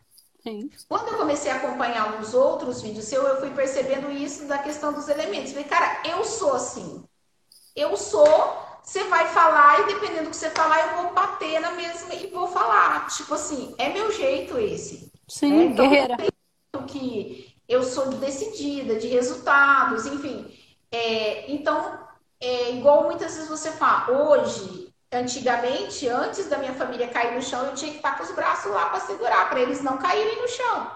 Sim. 0.42 0.70
Quando 0.88 1.09
eu 1.09 1.18
comecei 1.18 1.50
a 1.50 1.57
acompanhar 1.57 2.18
uns 2.18 2.33
outros 2.33 2.81
vídeos 2.81 3.05
seu, 3.05 3.22
eu 3.26 3.40
fui 3.40 3.50
percebendo 3.50 4.11
isso 4.11 4.46
da 4.46 4.59
questão 4.59 4.92
dos 4.94 5.09
elementos. 5.09 5.53
Falei, 5.53 5.68
cara, 5.68 6.03
eu 6.09 6.24
sou 6.24 6.55
assim 6.55 7.05
eu 7.76 7.96
sou, 7.96 8.26
você 8.83 9.04
vai 9.04 9.28
falar 9.28 9.80
e 9.80 9.87
dependendo 9.94 10.24
do 10.24 10.30
que 10.30 10.37
você 10.37 10.50
falar, 10.50 10.88
eu 10.88 11.02
vou 11.02 11.12
bater 11.12 11.61
na 11.61 11.72
mesma 11.72 12.14
e 12.14 12.26
vou 12.28 12.48
falar. 12.48 13.06
Tipo 13.09 13.35
assim, 13.35 13.74
é 13.78 13.88
meu 13.88 14.11
jeito 14.12 14.59
esse. 14.59 15.12
Sim, 15.28 15.61
é, 15.61 15.64
então, 15.64 15.88
guerreira. 15.88 16.16
Que 16.87 17.54
eu 17.68 17.83
sou 17.83 18.06
decidida, 18.06 18.96
de 18.96 19.06
resultados, 19.09 20.06
enfim. 20.06 20.52
É, 20.90 21.50
então, 21.52 22.00
é 22.40 22.72
igual 22.72 23.04
muitas 23.04 23.35
vezes 23.35 23.48
você 23.48 23.70
fala, 23.70 24.11
hoje, 24.11 24.92
antigamente, 25.12 26.09
antes 26.09 26.48
da 26.48 26.59
minha 26.59 26.74
família 26.74 27.09
cair 27.09 27.35
no 27.35 27.42
chão, 27.42 27.66
eu 27.66 27.74
tinha 27.74 27.92
que 27.92 27.98
estar 27.98 28.16
com 28.16 28.24
os 28.24 28.33
braços 28.33 28.72
lá 28.72 28.88
para 28.88 29.00
segurar, 29.00 29.48
para 29.48 29.61
eles 29.61 29.83
não 29.83 29.98
caírem 29.98 30.40
no 30.40 30.48
chão. 30.48 30.90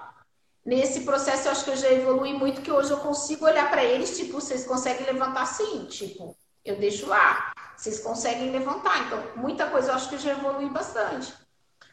Nesse 0.64 1.02
processo, 1.02 1.46
eu 1.46 1.52
acho 1.52 1.64
que 1.64 1.70
eu 1.70 1.76
já 1.76 1.92
evolui 1.92 2.32
muito, 2.32 2.62
que 2.62 2.72
hoje 2.72 2.90
eu 2.90 2.96
consigo 2.96 3.44
olhar 3.44 3.70
para 3.70 3.84
eles, 3.84 4.16
tipo, 4.16 4.40
vocês 4.40 4.64
conseguem 4.64 5.06
levantar 5.06 5.46
sim, 5.46 5.84
tipo, 5.84 6.36
eu 6.64 6.76
deixo 6.76 7.06
lá. 7.06 7.52
Vocês 7.76 8.00
conseguem 8.00 8.50
levantar. 8.50 9.06
Então, 9.06 9.22
muita 9.36 9.66
coisa 9.66 9.90
eu 9.90 9.94
acho 9.94 10.08
que 10.08 10.18
já 10.18 10.32
evolui 10.32 10.68
bastante. 10.70 11.32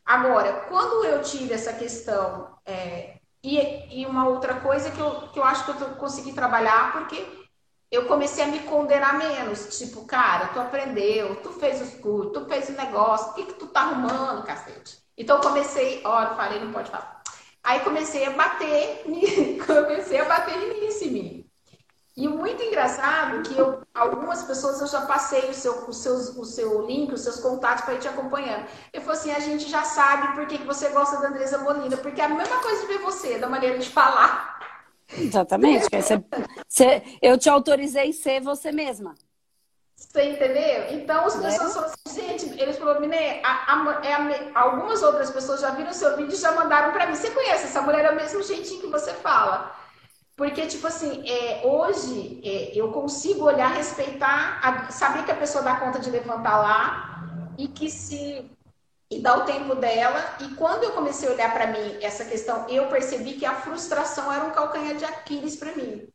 Agora, 0.05 0.65
quando 0.67 1.05
eu 1.05 1.21
tive 1.21 1.53
essa 1.53 1.73
questão, 1.73 2.57
é, 2.65 3.17
e, 3.43 4.01
e, 4.01 4.05
uma 4.05 4.27
outra 4.27 4.55
coisa 4.55 4.91
que 4.91 4.99
eu, 4.99 5.29
que 5.29 5.39
eu 5.39 5.43
acho 5.43 5.65
que 5.65 5.81
eu 5.81 5.89
consegui 5.95 6.33
trabalhar, 6.33 6.93
porque 6.93 7.47
eu 7.89 8.05
comecei 8.07 8.43
a 8.43 8.47
me 8.47 8.59
condenar 8.59 9.17
menos. 9.17 9.77
Tipo, 9.77 10.05
cara, 10.05 10.47
tu 10.47 10.59
aprendeu, 10.59 11.37
tu 11.37 11.51
fez 11.53 11.81
os 11.81 11.99
cursos, 11.99 12.33
tu 12.33 12.45
fez 12.45 12.69
o 12.69 12.73
negócio, 12.73 13.31
o 13.31 13.33
que, 13.33 13.45
que 13.45 13.53
tu 13.53 13.67
tá 13.67 13.81
arrumando, 13.81 14.45
cacete? 14.45 14.99
Então, 15.17 15.37
eu 15.37 15.41
comecei, 15.41 16.01
ó, 16.03 16.23
eu 16.23 16.35
falei, 16.35 16.59
não 16.59 16.71
pode 16.71 16.89
falar. 16.89 17.21
Aí 17.63 17.79
comecei 17.81 18.25
a 18.25 18.31
bater, 18.31 19.03
comecei 19.65 20.19
a 20.19 20.25
bater 20.25 20.57
nisso 20.79 21.03
em 21.05 21.11
mim. 21.11 21.40
E 22.15 22.27
muito 22.27 22.61
engraçado 22.61 23.41
que 23.41 23.57
eu, 23.57 23.81
algumas 23.93 24.43
pessoas 24.43 24.81
eu 24.81 24.87
já 24.87 25.01
passei 25.01 25.49
o 25.49 25.53
seu, 25.53 25.87
o 25.87 25.93
seu, 25.93 26.15
o 26.15 26.45
seu 26.45 26.85
link, 26.85 27.13
os 27.13 27.21
seus 27.21 27.39
contatos 27.39 27.85
para 27.85 27.93
ir 27.93 27.99
te 27.99 28.07
acompanhando. 28.07 28.67
Eu 28.91 29.01
falei 29.01 29.17
assim, 29.17 29.31
a 29.31 29.39
gente 29.39 29.69
já 29.69 29.83
sabe 29.83 30.35
por 30.35 30.45
que, 30.45 30.57
você 30.57 30.89
gosta 30.89 31.21
da 31.21 31.29
Andresa 31.29 31.59
Molina, 31.59 31.95
porque 31.95 32.19
é 32.19 32.25
a 32.25 32.29
mesma 32.29 32.57
coisa 32.57 32.81
de 32.81 32.87
ver 32.87 32.99
você, 32.99 33.39
da 33.39 33.47
maneira 33.47 33.79
de 33.79 33.89
falar. 33.89 34.59
Exatamente. 35.17 35.87
Você, 35.89 36.23
você, 36.67 37.03
eu 37.21 37.37
te 37.37 37.49
autorizei 37.49 38.11
ser 38.11 38.41
você 38.41 38.73
mesma. 38.73 39.15
Você 39.95 40.31
entendeu? 40.31 40.99
Então 40.99 41.25
as 41.25 41.35
pessoas 41.35 41.69
é. 41.69 41.73
falam 41.73 41.91
assim, 42.05 42.21
gente, 42.21 42.61
eles 42.61 42.77
falaram, 42.77 42.99
Miné, 42.99 43.39
é 43.39 44.51
algumas 44.53 45.01
outras 45.01 45.29
pessoas 45.29 45.61
já 45.61 45.69
viram 45.71 45.93
seu 45.93 46.17
vídeo 46.17 46.33
e 46.33 46.37
já 46.37 46.51
mandaram 46.51 46.91
para 46.91 47.07
mim. 47.07 47.15
Você 47.15 47.29
conhece 47.31 47.65
essa 47.65 47.81
mulher, 47.81 48.03
é 48.03 48.11
o 48.11 48.15
mesmo 48.15 48.43
jeitinho 48.43 48.81
que 48.81 48.87
você 48.87 49.13
fala. 49.13 49.79
Porque, 50.41 50.65
tipo 50.65 50.87
assim, 50.87 51.23
é, 51.29 51.61
hoje 51.63 52.41
é, 52.43 52.71
eu 52.73 52.91
consigo 52.91 53.45
olhar, 53.45 53.75
respeitar, 53.75 54.59
a, 54.63 54.91
saber 54.91 55.23
que 55.23 55.29
a 55.31 55.35
pessoa 55.35 55.63
dá 55.63 55.75
conta 55.75 55.99
de 55.99 56.09
levantar 56.09 56.57
lá 56.57 57.53
e 57.59 57.67
que 57.67 57.91
se. 57.91 58.49
e 59.11 59.21
dá 59.21 59.37
o 59.37 59.45
tempo 59.45 59.75
dela. 59.75 60.37
E 60.39 60.55
quando 60.55 60.83
eu 60.83 60.93
comecei 60.93 61.29
a 61.29 61.33
olhar 61.33 61.53
para 61.53 61.67
mim 61.67 61.95
essa 62.01 62.25
questão, 62.25 62.67
eu 62.67 62.87
percebi 62.87 63.33
que 63.33 63.45
a 63.45 63.53
frustração 63.53 64.33
era 64.33 64.43
um 64.43 64.49
calcanhar 64.49 64.95
de 64.95 65.05
Aquiles 65.05 65.57
para 65.57 65.75
mim. 65.75 66.07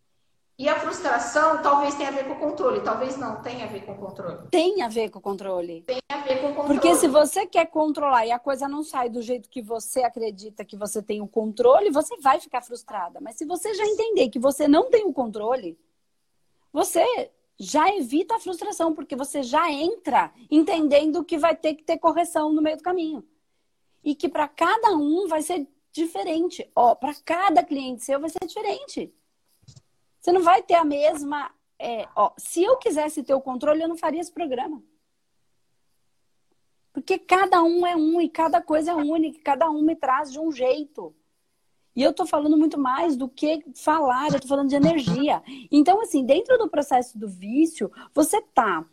E 0.58 0.70
a 0.70 0.80
frustração 0.80 1.60
talvez 1.60 1.94
tenha 1.96 2.08
a 2.08 2.12
ver 2.12 2.24
com 2.24 2.32
o 2.32 2.38
controle, 2.38 2.80
talvez 2.80 3.18
não 3.18 3.42
tenha 3.42 3.66
a 3.66 3.68
ver 3.68 3.84
com 3.84 3.92
o 3.92 3.96
controle. 3.96 4.48
Tem 4.50 4.80
a 4.80 4.88
ver 4.88 5.10
com 5.10 5.18
o 5.18 5.22
controle. 5.22 5.82
Tem 5.82 5.98
a 6.08 6.16
ver 6.16 6.40
com 6.40 6.46
o 6.46 6.54
controle. 6.54 6.80
Porque 6.80 6.94
se 6.94 7.06
você 7.06 7.46
quer 7.46 7.66
controlar 7.66 8.24
e 8.24 8.32
a 8.32 8.38
coisa 8.38 8.66
não 8.66 8.82
sai 8.82 9.10
do 9.10 9.20
jeito 9.20 9.50
que 9.50 9.60
você 9.60 10.02
acredita 10.02 10.64
que 10.64 10.74
você 10.74 11.02
tem 11.02 11.20
o 11.20 11.28
controle, 11.28 11.90
você 11.90 12.16
vai 12.16 12.40
ficar 12.40 12.62
frustrada. 12.62 13.20
Mas 13.20 13.36
se 13.36 13.44
você 13.44 13.74
já 13.74 13.84
entender 13.84 14.30
que 14.30 14.38
você 14.38 14.66
não 14.66 14.88
tem 14.88 15.04
o 15.04 15.12
controle, 15.12 15.78
você 16.72 17.30
já 17.58 17.94
evita 17.94 18.36
a 18.36 18.40
frustração, 18.40 18.94
porque 18.94 19.14
você 19.14 19.42
já 19.42 19.70
entra 19.70 20.32
entendendo 20.50 21.22
que 21.22 21.36
vai 21.36 21.54
ter 21.54 21.74
que 21.74 21.84
ter 21.84 21.98
correção 21.98 22.50
no 22.50 22.62
meio 22.62 22.78
do 22.78 22.82
caminho. 22.82 23.22
E 24.02 24.14
que 24.14 24.28
para 24.28 24.48
cada 24.48 24.92
um 24.92 25.28
vai 25.28 25.42
ser 25.42 25.68
diferente. 25.92 26.66
Ó, 26.74 26.94
para 26.94 27.14
cada 27.24 27.62
cliente 27.62 28.04
seu 28.04 28.18
vai 28.18 28.30
ser 28.30 28.46
diferente. 28.46 29.12
Você 30.26 30.32
não 30.32 30.42
vai 30.42 30.60
ter 30.60 30.74
a 30.74 30.84
mesma. 30.84 31.54
É, 31.78 32.08
ó, 32.16 32.32
se 32.36 32.60
eu 32.60 32.76
quisesse 32.78 33.22
ter 33.22 33.32
o 33.32 33.40
controle, 33.40 33.80
eu 33.80 33.86
não 33.86 33.96
faria 33.96 34.20
esse 34.20 34.32
programa. 34.32 34.82
Porque 36.92 37.16
cada 37.16 37.62
um 37.62 37.86
é 37.86 37.94
um 37.94 38.20
e 38.20 38.28
cada 38.28 38.60
coisa 38.60 38.90
é 38.90 38.94
única, 38.96 39.40
cada 39.44 39.70
um 39.70 39.82
me 39.82 39.94
traz 39.94 40.32
de 40.32 40.40
um 40.40 40.50
jeito. 40.50 41.14
E 41.94 42.02
eu 42.02 42.12
tô 42.12 42.26
falando 42.26 42.56
muito 42.56 42.76
mais 42.76 43.16
do 43.16 43.28
que 43.28 43.64
falar, 43.76 44.32
eu 44.32 44.40
tô 44.40 44.48
falando 44.48 44.68
de 44.68 44.74
energia. 44.74 45.40
Então, 45.70 46.00
assim, 46.00 46.26
dentro 46.26 46.58
do 46.58 46.68
processo 46.68 47.16
do 47.16 47.28
vício, 47.28 47.88
você 48.12 48.42
tá 48.42 48.84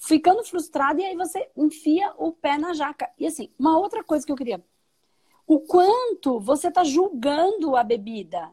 ficando 0.00 0.42
frustrado 0.42 1.02
e 1.02 1.04
aí 1.04 1.14
você 1.14 1.50
enfia 1.54 2.14
o 2.16 2.32
pé 2.32 2.56
na 2.56 2.72
jaca. 2.72 3.12
E 3.18 3.26
assim, 3.26 3.52
uma 3.58 3.78
outra 3.78 4.02
coisa 4.02 4.24
que 4.24 4.32
eu 4.32 4.36
queria. 4.36 4.64
O 5.46 5.60
quanto 5.60 6.40
você 6.40 6.70
tá 6.70 6.82
julgando 6.82 7.76
a 7.76 7.84
bebida. 7.84 8.50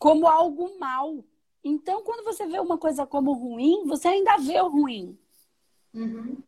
Como 0.00 0.26
algo 0.26 0.78
mal. 0.80 1.22
Então, 1.62 2.02
quando 2.02 2.24
você 2.24 2.46
vê 2.46 2.58
uma 2.58 2.78
coisa 2.78 3.06
como 3.06 3.34
ruim, 3.34 3.84
você 3.86 4.08
ainda 4.08 4.38
vê 4.38 4.58
o 4.60 4.68
ruim. 4.68 5.16
Uhum. 5.92 6.38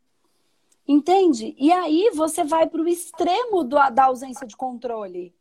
Entende? 0.88 1.54
E 1.58 1.70
aí 1.70 2.10
você 2.14 2.42
vai 2.42 2.66
para 2.66 2.80
o 2.80 2.88
extremo 2.88 3.62
do, 3.62 3.76
da 3.90 4.06
ausência 4.06 4.46
de 4.46 4.56
controle. 4.56 5.34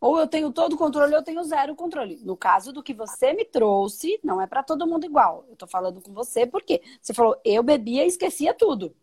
Ou 0.00 0.18
eu 0.18 0.26
tenho 0.26 0.52
todo 0.52 0.74
o 0.74 0.76
controle, 0.76 1.12
ou 1.12 1.20
eu 1.20 1.24
tenho 1.24 1.42
zero 1.44 1.76
controle. 1.76 2.20
No 2.24 2.36
caso 2.36 2.72
do 2.72 2.82
que 2.82 2.92
você 2.92 3.32
me 3.32 3.44
trouxe, 3.44 4.18
não 4.22 4.40
é 4.40 4.46
para 4.48 4.64
todo 4.64 4.86
mundo 4.86 5.06
igual. 5.06 5.46
Eu 5.48 5.56
tô 5.56 5.66
falando 5.66 6.02
com 6.02 6.12
você 6.12 6.44
porque 6.44 6.82
você 7.00 7.14
falou, 7.14 7.40
eu 7.44 7.62
bebia 7.62 8.04
e 8.04 8.08
esquecia 8.08 8.52
tudo. 8.52 8.94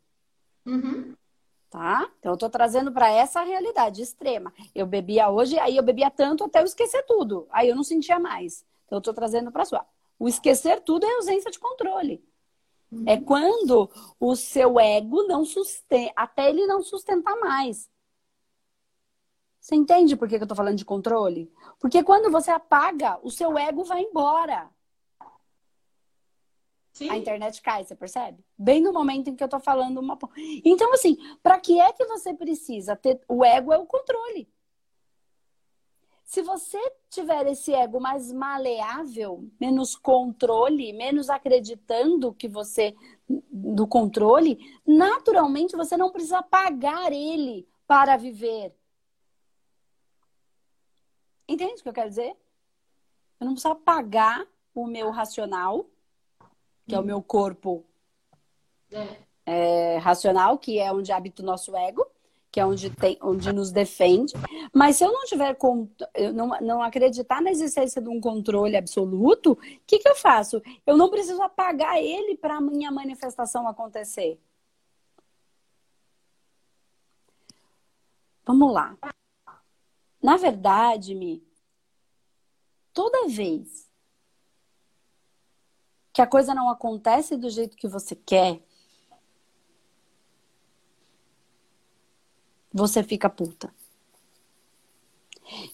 Uhum 0.65 1.15
tá? 1.71 2.11
Então 2.19 2.33
eu 2.33 2.37
tô 2.37 2.49
trazendo 2.49 2.91
para 2.91 3.09
essa 3.09 3.41
realidade 3.41 4.01
extrema. 4.01 4.53
Eu 4.75 4.85
bebia 4.85 5.29
hoje, 5.29 5.57
aí 5.57 5.77
eu 5.77 5.81
bebia 5.81 6.11
tanto 6.11 6.43
até 6.43 6.59
eu 6.59 6.65
esquecer 6.65 7.03
tudo. 7.07 7.47
Aí 7.49 7.69
eu 7.69 7.75
não 7.75 7.83
sentia 7.83 8.19
mais. 8.19 8.65
Então 8.85 8.97
eu 8.97 9.01
tô 9.01 9.13
trazendo 9.13 9.51
para 9.51 9.65
sua. 9.65 9.85
O 10.19 10.27
esquecer 10.27 10.81
tudo 10.81 11.05
é 11.05 11.15
ausência 11.15 11.49
de 11.49 11.57
controle. 11.57 12.23
Uhum. 12.91 13.05
É 13.07 13.17
quando 13.17 13.89
o 14.19 14.35
seu 14.35 14.77
ego 14.77 15.23
não 15.23 15.45
sustenta, 15.45 16.11
até 16.15 16.49
ele 16.49 16.67
não 16.67 16.83
sustentar 16.83 17.39
mais. 17.39 17.89
Você 19.61 19.75
entende 19.75 20.17
por 20.17 20.27
que 20.27 20.35
eu 20.35 20.47
tô 20.47 20.55
falando 20.55 20.75
de 20.75 20.83
controle? 20.83 21.49
Porque 21.79 22.03
quando 22.03 22.29
você 22.29 22.51
apaga, 22.51 23.17
o 23.23 23.31
seu 23.31 23.57
ego 23.57 23.85
vai 23.85 24.01
embora. 24.01 24.69
Sim. 26.93 27.09
a 27.09 27.17
internet 27.17 27.61
cai, 27.61 27.83
você 27.83 27.95
percebe? 27.95 28.43
Bem 28.57 28.81
no 28.81 28.91
momento 28.91 29.29
em 29.29 29.35
que 29.35 29.43
eu 29.43 29.47
tô 29.47 29.59
falando 29.59 29.99
uma. 29.99 30.17
Então, 30.65 30.93
assim, 30.93 31.17
para 31.41 31.59
que 31.59 31.79
é 31.79 31.93
que 31.93 32.05
você 32.05 32.33
precisa 32.33 32.95
ter. 32.95 33.19
O 33.27 33.45
ego 33.45 33.71
é 33.71 33.77
o 33.77 33.85
controle. 33.85 34.49
Se 36.23 36.41
você 36.41 36.79
tiver 37.09 37.45
esse 37.47 37.73
ego 37.73 37.99
mais 37.99 38.31
maleável, 38.31 39.49
menos 39.59 39.97
controle, 39.97 40.93
menos 40.93 41.29
acreditando 41.29 42.33
que 42.33 42.47
você 42.47 42.95
do 43.51 43.85
controle, 43.85 44.57
naturalmente 44.85 45.75
você 45.75 45.97
não 45.97 46.09
precisa 46.09 46.41
pagar 46.41 47.11
ele 47.11 47.67
para 47.85 48.15
viver. 48.15 48.73
Entende 51.47 51.81
o 51.81 51.83
que 51.83 51.89
eu 51.89 51.93
quero 51.93 52.09
dizer? 52.09 52.33
Eu 53.39 53.45
não 53.45 53.53
preciso 53.53 53.75
pagar 53.75 54.47
o 54.73 54.87
meu 54.87 55.09
racional 55.09 55.85
que 56.91 56.95
é 56.95 56.99
o 56.99 57.03
meu 57.03 57.21
corpo 57.21 57.85
é. 58.91 59.17
É, 59.45 59.97
racional, 59.99 60.57
que 60.57 60.77
é 60.77 60.91
onde 60.91 61.09
habita 61.13 61.41
o 61.41 61.45
nosso 61.45 61.73
ego, 61.73 62.05
que 62.51 62.59
é 62.59 62.65
onde, 62.65 62.89
tem, 62.89 63.17
onde 63.21 63.51
nos 63.53 63.71
defende. 63.71 64.33
Mas 64.73 64.97
se 64.97 65.05
eu 65.05 65.11
não 65.11 65.23
tiver 65.23 65.57
eu 66.13 66.33
não, 66.33 66.49
não 66.59 66.83
acreditar 66.83 67.41
na 67.41 67.49
existência 67.49 68.01
de 68.01 68.09
um 68.09 68.19
controle 68.19 68.75
absoluto, 68.75 69.53
o 69.53 69.57
que, 69.87 69.99
que 69.99 70.09
eu 70.09 70.15
faço? 70.15 70.61
Eu 70.85 70.97
não 70.97 71.09
preciso 71.09 71.41
apagar 71.41 71.97
ele 71.97 72.35
para 72.35 72.57
a 72.57 72.61
minha 72.61 72.91
manifestação 72.91 73.65
acontecer. 73.65 74.37
Vamos 78.45 78.73
lá. 78.73 78.97
Na 80.21 80.35
verdade, 80.35 81.15
Mi, 81.15 81.41
toda 82.93 83.29
vez 83.29 83.90
que 86.13 86.21
a 86.21 86.27
coisa 86.27 86.53
não 86.53 86.69
acontece 86.69 87.37
do 87.37 87.49
jeito 87.49 87.77
que 87.77 87.87
você 87.87 88.15
quer, 88.15 88.61
você 92.73 93.03
fica 93.03 93.29
puta. 93.29 93.73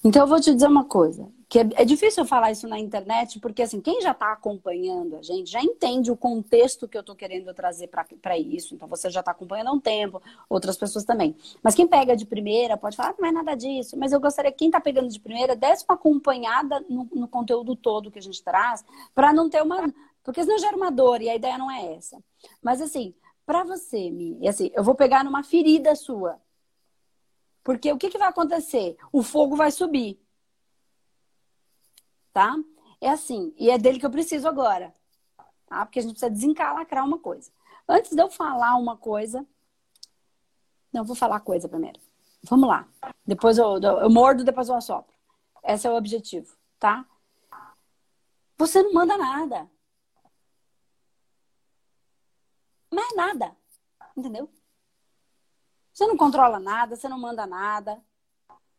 Então 0.04 0.24
eu 0.24 0.28
vou 0.28 0.40
te 0.40 0.54
dizer 0.54 0.68
uma 0.68 0.86
coisa, 0.86 1.30
que 1.48 1.60
é, 1.60 1.70
é 1.76 1.86
difícil 1.86 2.24
eu 2.24 2.28
falar 2.28 2.52
isso 2.52 2.68
na 2.68 2.80
internet, 2.80 3.40
porque 3.40 3.62
assim, 3.62 3.80
quem 3.80 4.02
já 4.02 4.12
está 4.12 4.34
acompanhando 4.34 5.16
a 5.16 5.22
gente 5.22 5.52
já 5.52 5.62
entende 5.62 6.12
o 6.12 6.18
contexto 6.18 6.88
que 6.88 6.98
eu 6.98 7.02
estou 7.02 7.16
querendo 7.16 7.54
trazer 7.54 7.88
para 7.88 8.38
isso. 8.38 8.74
Então 8.74 8.88
você 8.88 9.10
já 9.10 9.20
está 9.20 9.32
acompanhando 9.32 9.68
há 9.68 9.72
um 9.72 9.80
tempo, 9.80 10.22
outras 10.50 10.78
pessoas 10.78 11.06
também. 11.06 11.36
Mas 11.62 11.76
quem 11.76 11.88
pega 11.88 12.16
de 12.16 12.26
primeira 12.26 12.76
pode 12.76 12.96
falar, 12.96 13.10
ah, 13.12 13.16
não 13.20 13.30
é 13.30 13.32
nada 13.32 13.56
disso. 13.56 13.96
Mas 13.98 14.12
eu 14.12 14.20
gostaria 14.20 14.52
que 14.52 14.58
quem 14.58 14.70
está 14.70 14.82
pegando 14.82 15.10
de 15.10 15.20
primeira 15.20 15.56
desse 15.56 15.86
uma 15.88 15.96
acompanhada 15.96 16.84
no, 16.90 17.08
no 17.14 17.28
conteúdo 17.28 17.76
todo 17.76 18.12
que 18.12 18.20
a 18.20 18.22
gente 18.22 18.44
traz, 18.44 18.84
para 19.14 19.32
não 19.32 19.50
ter 19.50 19.62
uma 19.62 19.94
porque 20.28 20.44
senão 20.44 20.60
gera 20.60 20.76
uma 20.76 20.92
dor 20.92 21.22
e 21.22 21.30
a 21.30 21.36
ideia 21.38 21.58
não 21.58 21.72
é 21.72 21.94
essa. 21.94 22.22
Mas 22.62 22.82
assim, 22.82 23.16
para 23.46 23.64
você, 23.64 24.12
Mi, 24.12 24.46
assim, 24.46 24.70
eu 24.74 24.84
vou 24.84 24.94
pegar 24.94 25.24
numa 25.24 25.42
ferida 25.42 25.96
sua. 25.96 26.38
Porque 27.64 27.90
o 27.94 27.98
que, 27.98 28.10
que 28.10 28.18
vai 28.18 28.28
acontecer? 28.28 28.98
O 29.10 29.24
fogo 29.24 29.56
vai 29.56 29.72
subir. 29.72 30.22
Tá? 32.34 32.58
É 33.00 33.10
assim, 33.10 33.54
e 33.56 33.72
é 33.72 33.78
dele 33.78 34.02
que 34.02 34.06
eu 34.06 34.12
preciso 34.12 34.50
agora. 34.50 34.94
Tá? 35.66 35.86
Porque 35.86 36.00
a 36.00 36.02
gente 36.02 36.12
precisa 36.12 36.30
desencalacrar 36.30 37.06
uma 37.06 37.20
coisa. 37.20 37.50
Antes 37.88 38.12
de 38.12 38.22
eu 38.22 38.30
falar 38.30 38.76
uma 38.76 38.98
coisa. 38.98 39.48
Não, 40.92 41.06
vou 41.06 41.16
falar 41.16 41.40
coisa 41.40 41.70
primeiro. 41.70 42.02
Vamos 42.44 42.68
lá. 42.68 42.86
Depois 43.26 43.58
eu, 43.58 43.78
eu 43.82 44.10
mordo, 44.10 44.44
depois 44.44 44.68
eu 44.68 44.76
assopro. 44.76 45.16
Esse 45.64 45.88
é 45.88 45.90
o 45.90 45.96
objetivo, 45.96 46.54
tá? 46.78 47.06
Você 48.58 48.84
não 48.84 48.92
manda 48.92 49.18
nada. 49.18 49.70
Mais 52.92 53.16
nada. 53.16 53.56
Entendeu? 54.16 54.50
Você 55.94 56.06
não 56.06 56.18
controla 56.18 56.60
nada, 56.60 56.96
você 56.96 57.10
não 57.10 57.20
manda 57.20 57.46
nada. 57.48 58.02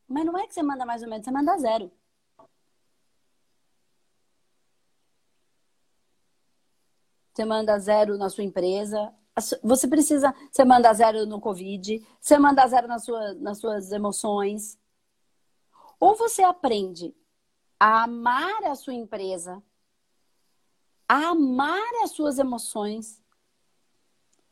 Mas 0.07 0.25
não 0.25 0.39
é 0.39 0.47
que 0.47 0.55
você 0.55 0.63
manda 0.63 0.87
mais 0.87 1.03
ou 1.03 1.09
menos, 1.09 1.25
você 1.25 1.31
manda 1.31 1.59
zero. 1.59 1.93
Você 7.33 7.45
manda 7.45 7.79
zero 7.79 8.19
na 8.19 8.29
sua 8.29 8.43
empresa. 8.43 9.15
Você 9.63 9.87
precisa. 9.87 10.35
Você 10.51 10.65
manda 10.65 10.93
zero 10.93 11.25
no 11.25 11.41
Covid. 11.41 12.05
Você 12.21 12.37
manda 12.37 12.67
zero 12.67 12.89
na 12.89 12.99
sua, 12.99 13.35
nas 13.35 13.59
suas 13.59 13.93
emoções. 13.93 14.77
Ou 16.01 16.17
você 16.17 16.43
aprende 16.43 17.15
a 17.79 18.05
amar 18.05 18.65
a 18.65 18.75
sua 18.75 18.95
empresa, 18.95 19.63
a 21.09 21.29
amar 21.29 22.03
as 22.03 22.11
suas 22.11 22.39
emoções 22.39 23.23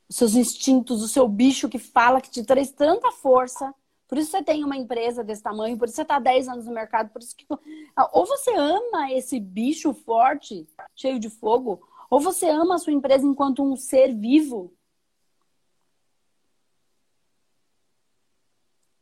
os 0.08 0.16
seus 0.16 0.34
instintos, 0.34 1.02
o 1.02 1.08
seu 1.08 1.26
bicho 1.28 1.68
que 1.68 1.78
fala, 1.78 2.20
que 2.20 2.30
te 2.30 2.44
traz 2.44 2.70
tanta 2.70 3.10
força 3.10 3.74
Por 4.08 4.18
isso 4.18 4.30
você 4.30 4.42
tem 4.42 4.64
uma 4.64 4.76
empresa 4.76 5.24
desse 5.24 5.42
tamanho, 5.42 5.76
por 5.76 5.88
isso 5.88 5.96
você 5.96 6.02
está 6.02 6.18
10 6.18 6.48
anos 6.48 6.66
no 6.66 6.72
mercado, 6.72 7.10
por 7.10 7.20
isso 7.20 7.34
que. 7.36 7.44
Ou 8.12 8.24
você 8.24 8.54
ama 8.54 9.10
esse 9.12 9.40
bicho 9.40 9.92
forte, 9.92 10.66
cheio 10.94 11.18
de 11.18 11.28
fogo, 11.28 11.80
ou 12.08 12.20
você 12.20 12.48
ama 12.48 12.76
a 12.76 12.78
sua 12.78 12.92
empresa 12.92 13.26
enquanto 13.26 13.64
um 13.64 13.76
ser 13.76 14.14
vivo. 14.14 14.72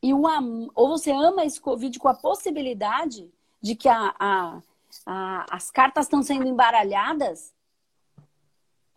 E 0.01 0.13
o 0.13 0.27
am... 0.27 0.69
Ou 0.75 0.89
você 0.89 1.11
ama 1.11 1.45
esse 1.45 1.59
Covid 1.59 1.97
com 1.99 2.07
a 2.07 2.13
possibilidade 2.13 3.31
de 3.61 3.75
que 3.75 3.89
a, 3.89 4.15
a, 4.19 4.61
a 5.05 5.55
as 5.55 5.71
cartas 5.71 6.05
estão 6.05 6.21
sendo 6.21 6.47
embaralhadas. 6.47 7.53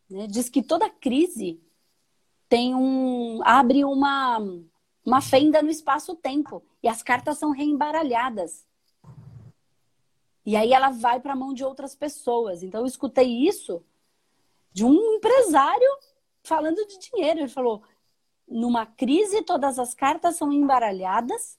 Né? 0.08 0.26
Diz 0.26 0.48
que 0.48 0.62
toda 0.62 0.88
crise 0.90 1.60
tem 2.48 2.74
um. 2.74 3.40
abre 3.44 3.84
uma 3.84 4.38
uma 5.08 5.22
fenda 5.22 5.62
no 5.62 5.70
espaço-tempo 5.70 6.62
e 6.82 6.88
as 6.88 7.02
cartas 7.02 7.38
são 7.38 7.50
reembaralhadas. 7.50 8.66
E 10.44 10.54
aí 10.54 10.72
ela 10.72 10.90
vai 10.90 11.18
para 11.18 11.32
a 11.32 11.36
mão 11.36 11.54
de 11.54 11.64
outras 11.64 11.94
pessoas. 11.94 12.62
Então 12.62 12.80
eu 12.80 12.86
escutei 12.86 13.46
isso 13.46 13.82
de 14.70 14.84
um 14.84 15.16
empresário 15.16 15.88
falando 16.42 16.86
de 16.86 16.98
dinheiro. 16.98 17.40
Ele 17.40 17.48
falou: 17.48 17.82
numa 18.46 18.84
crise, 18.84 19.42
todas 19.42 19.78
as 19.78 19.94
cartas 19.94 20.36
são 20.36 20.52
embaralhadas, 20.52 21.58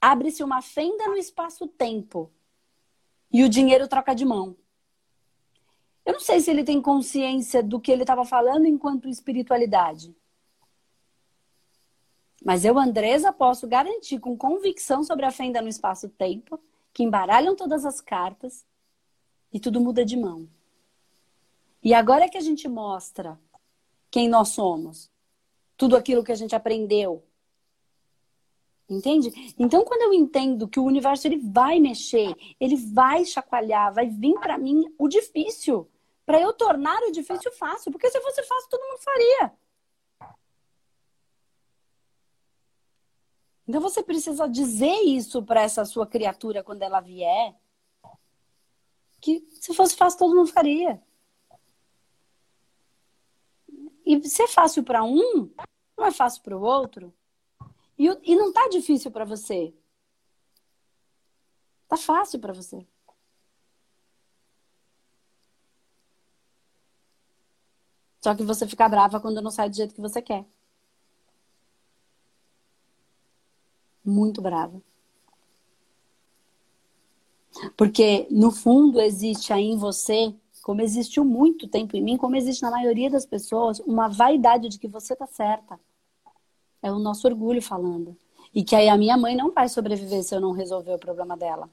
abre-se 0.00 0.42
uma 0.42 0.62
fenda 0.62 1.06
no 1.06 1.16
espaço-tempo 1.16 2.30
e 3.32 3.44
o 3.44 3.48
dinheiro 3.48 3.88
troca 3.88 4.14
de 4.14 4.24
mão. 4.24 4.56
Eu 6.10 6.14
não 6.14 6.20
sei 6.20 6.40
se 6.40 6.50
ele 6.50 6.64
tem 6.64 6.82
consciência 6.82 7.62
do 7.62 7.78
que 7.78 7.92
ele 7.92 8.02
estava 8.02 8.24
falando 8.24 8.66
enquanto 8.66 9.08
espiritualidade. 9.08 10.12
Mas 12.44 12.64
eu, 12.64 12.76
Andresa, 12.76 13.32
posso 13.32 13.68
garantir 13.68 14.18
com 14.18 14.36
convicção 14.36 15.04
sobre 15.04 15.24
a 15.24 15.30
fenda 15.30 15.62
no 15.62 15.68
espaço-tempo 15.68 16.58
que 16.92 17.04
embaralham 17.04 17.54
todas 17.54 17.84
as 17.86 18.00
cartas 18.00 18.66
e 19.52 19.60
tudo 19.60 19.80
muda 19.80 20.04
de 20.04 20.16
mão. 20.16 20.48
E 21.80 21.94
agora 21.94 22.24
é 22.24 22.28
que 22.28 22.38
a 22.38 22.42
gente 22.42 22.66
mostra 22.66 23.38
quem 24.10 24.28
nós 24.28 24.48
somos, 24.48 25.08
tudo 25.76 25.96
aquilo 25.96 26.24
que 26.24 26.32
a 26.32 26.36
gente 26.36 26.56
aprendeu. 26.56 27.22
Entende? 28.88 29.54
Então, 29.56 29.84
quando 29.84 30.02
eu 30.02 30.12
entendo 30.12 30.66
que 30.66 30.80
o 30.80 30.84
universo 30.84 31.28
ele 31.28 31.38
vai 31.38 31.78
mexer, 31.78 32.34
ele 32.58 32.74
vai 32.74 33.24
chacoalhar, 33.24 33.94
vai 33.94 34.08
vir 34.08 34.34
para 34.40 34.58
mim 34.58 34.92
o 34.98 35.06
difícil, 35.06 35.88
para 36.30 36.40
eu 36.40 36.52
tornar 36.52 37.02
o 37.02 37.10
difícil 37.10 37.50
fácil, 37.50 37.90
porque 37.90 38.08
se 38.08 38.20
fosse 38.20 38.40
fácil 38.44 38.70
todo 38.70 38.86
mundo 38.86 39.00
faria. 39.00 39.52
Então 43.66 43.80
você 43.80 44.00
precisa 44.00 44.48
dizer 44.48 45.00
isso 45.00 45.42
para 45.42 45.62
essa 45.62 45.84
sua 45.84 46.06
criatura 46.06 46.62
quando 46.62 46.82
ela 46.82 47.00
vier. 47.00 47.56
Que 49.20 49.44
se 49.60 49.74
fosse 49.74 49.96
fácil, 49.96 50.20
todo 50.20 50.36
mundo 50.36 50.52
faria. 50.52 51.02
E 54.06 54.28
se 54.28 54.44
é 54.44 54.46
fácil 54.46 54.84
para 54.84 55.02
um, 55.02 55.52
não 55.98 56.06
é 56.06 56.12
fácil 56.12 56.42
para 56.44 56.56
o 56.56 56.62
outro. 56.62 57.12
E, 57.98 58.06
e 58.22 58.36
não 58.36 58.52
tá 58.52 58.68
difícil 58.68 59.10
para 59.10 59.24
você. 59.24 59.74
Tá 61.88 61.96
fácil 61.96 62.38
para 62.38 62.52
você. 62.52 62.86
Só 68.20 68.34
que 68.34 68.42
você 68.42 68.66
fica 68.66 68.88
brava 68.88 69.20
quando 69.20 69.40
não 69.42 69.50
sai 69.50 69.70
do 69.70 69.76
jeito 69.76 69.94
que 69.94 70.00
você 70.00 70.20
quer. 70.20 70.44
muito 74.04 74.40
brava. 74.40 74.80
Porque, 77.76 78.26
no 78.30 78.50
fundo, 78.50 79.00
existe 79.00 79.52
aí 79.52 79.66
em 79.66 79.76
você, 79.76 80.34
como 80.62 80.80
existiu 80.80 81.24
muito 81.24 81.68
tempo 81.68 81.96
em 81.96 82.02
mim, 82.02 82.16
como 82.16 82.36
existe 82.36 82.62
na 82.62 82.70
maioria 82.70 83.10
das 83.10 83.26
pessoas, 83.26 83.80
uma 83.80 84.08
vaidade 84.08 84.68
de 84.68 84.78
que 84.78 84.88
você 84.88 85.16
tá 85.16 85.26
certa. 85.26 85.78
É 86.82 86.90
o 86.90 86.98
nosso 86.98 87.26
orgulho 87.26 87.60
falando. 87.60 88.16
E 88.54 88.64
que 88.64 88.74
aí 88.74 88.88
a 88.88 88.96
minha 88.96 89.16
mãe 89.16 89.36
não 89.36 89.52
vai 89.52 89.68
sobreviver 89.68 90.22
se 90.22 90.34
eu 90.34 90.40
não 90.40 90.52
resolver 90.52 90.94
o 90.94 90.98
problema 90.98 91.36
dela. 91.36 91.68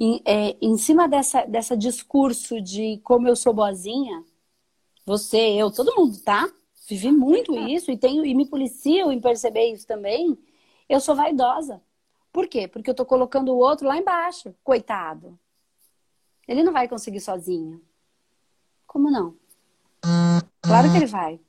Em, 0.00 0.20
é, 0.24 0.56
em 0.60 0.76
cima 0.76 1.06
dessa, 1.06 1.44
dessa 1.44 1.76
discurso 1.76 2.60
de 2.60 2.98
como 3.04 3.28
eu 3.28 3.36
sou 3.36 3.52
boazinha, 3.52 4.24
você, 5.04 5.38
eu, 5.38 5.70
todo 5.70 5.94
mundo, 5.96 6.18
tá? 6.20 6.50
vivi 6.86 7.10
muito 7.10 7.56
isso 7.56 7.90
e 7.90 7.96
tenho 7.96 8.24
e 8.24 8.34
me 8.34 8.46
policio 8.46 9.10
em 9.10 9.20
perceber 9.20 9.72
isso 9.72 9.86
também. 9.86 10.38
Eu 10.88 11.00
sou 11.00 11.14
vaidosa. 11.14 11.82
Por 12.32 12.46
quê? 12.46 12.68
Porque 12.68 12.90
eu 12.90 12.94
tô 12.94 13.06
colocando 13.06 13.52
o 13.52 13.58
outro 13.58 13.86
lá 13.86 13.96
embaixo, 13.96 14.54
coitado. 14.62 15.38
Ele 16.46 16.62
não 16.62 16.72
vai 16.72 16.88
conseguir 16.88 17.20
sozinho. 17.20 17.80
Como 18.86 19.10
não? 19.10 19.36
Claro 20.60 20.90
que 20.90 20.96
ele 20.96 21.06
vai. 21.06 21.40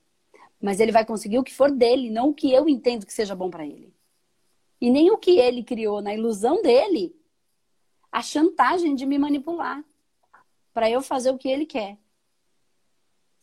Mas 0.62 0.80
ele 0.80 0.92
vai 0.92 1.06
conseguir 1.06 1.38
o 1.38 1.44
que 1.44 1.54
for 1.54 1.70
dele, 1.72 2.10
não 2.10 2.30
o 2.30 2.34
que 2.34 2.52
eu 2.52 2.70
entendo 2.70 3.06
que 3.06 3.14
seja 3.14 3.36
bom 3.36 3.50
para 3.50 3.66
ele. 3.66 3.94
E 4.80 4.90
nem 4.90 5.12
o 5.12 5.18
que 5.18 5.38
ele 5.38 5.64
criou 5.64 6.02
na 6.02 6.14
ilusão 6.14 6.62
dele, 6.62 7.16
a 8.12 8.22
chantagem 8.22 8.96
de 8.96 9.06
me 9.06 9.18
manipular 9.18 9.84
para 10.74 10.90
eu 10.90 11.02
fazer 11.02 11.32
o 11.32 11.38
que 11.38 11.50
ele 11.50 11.66
quer. 11.66 11.98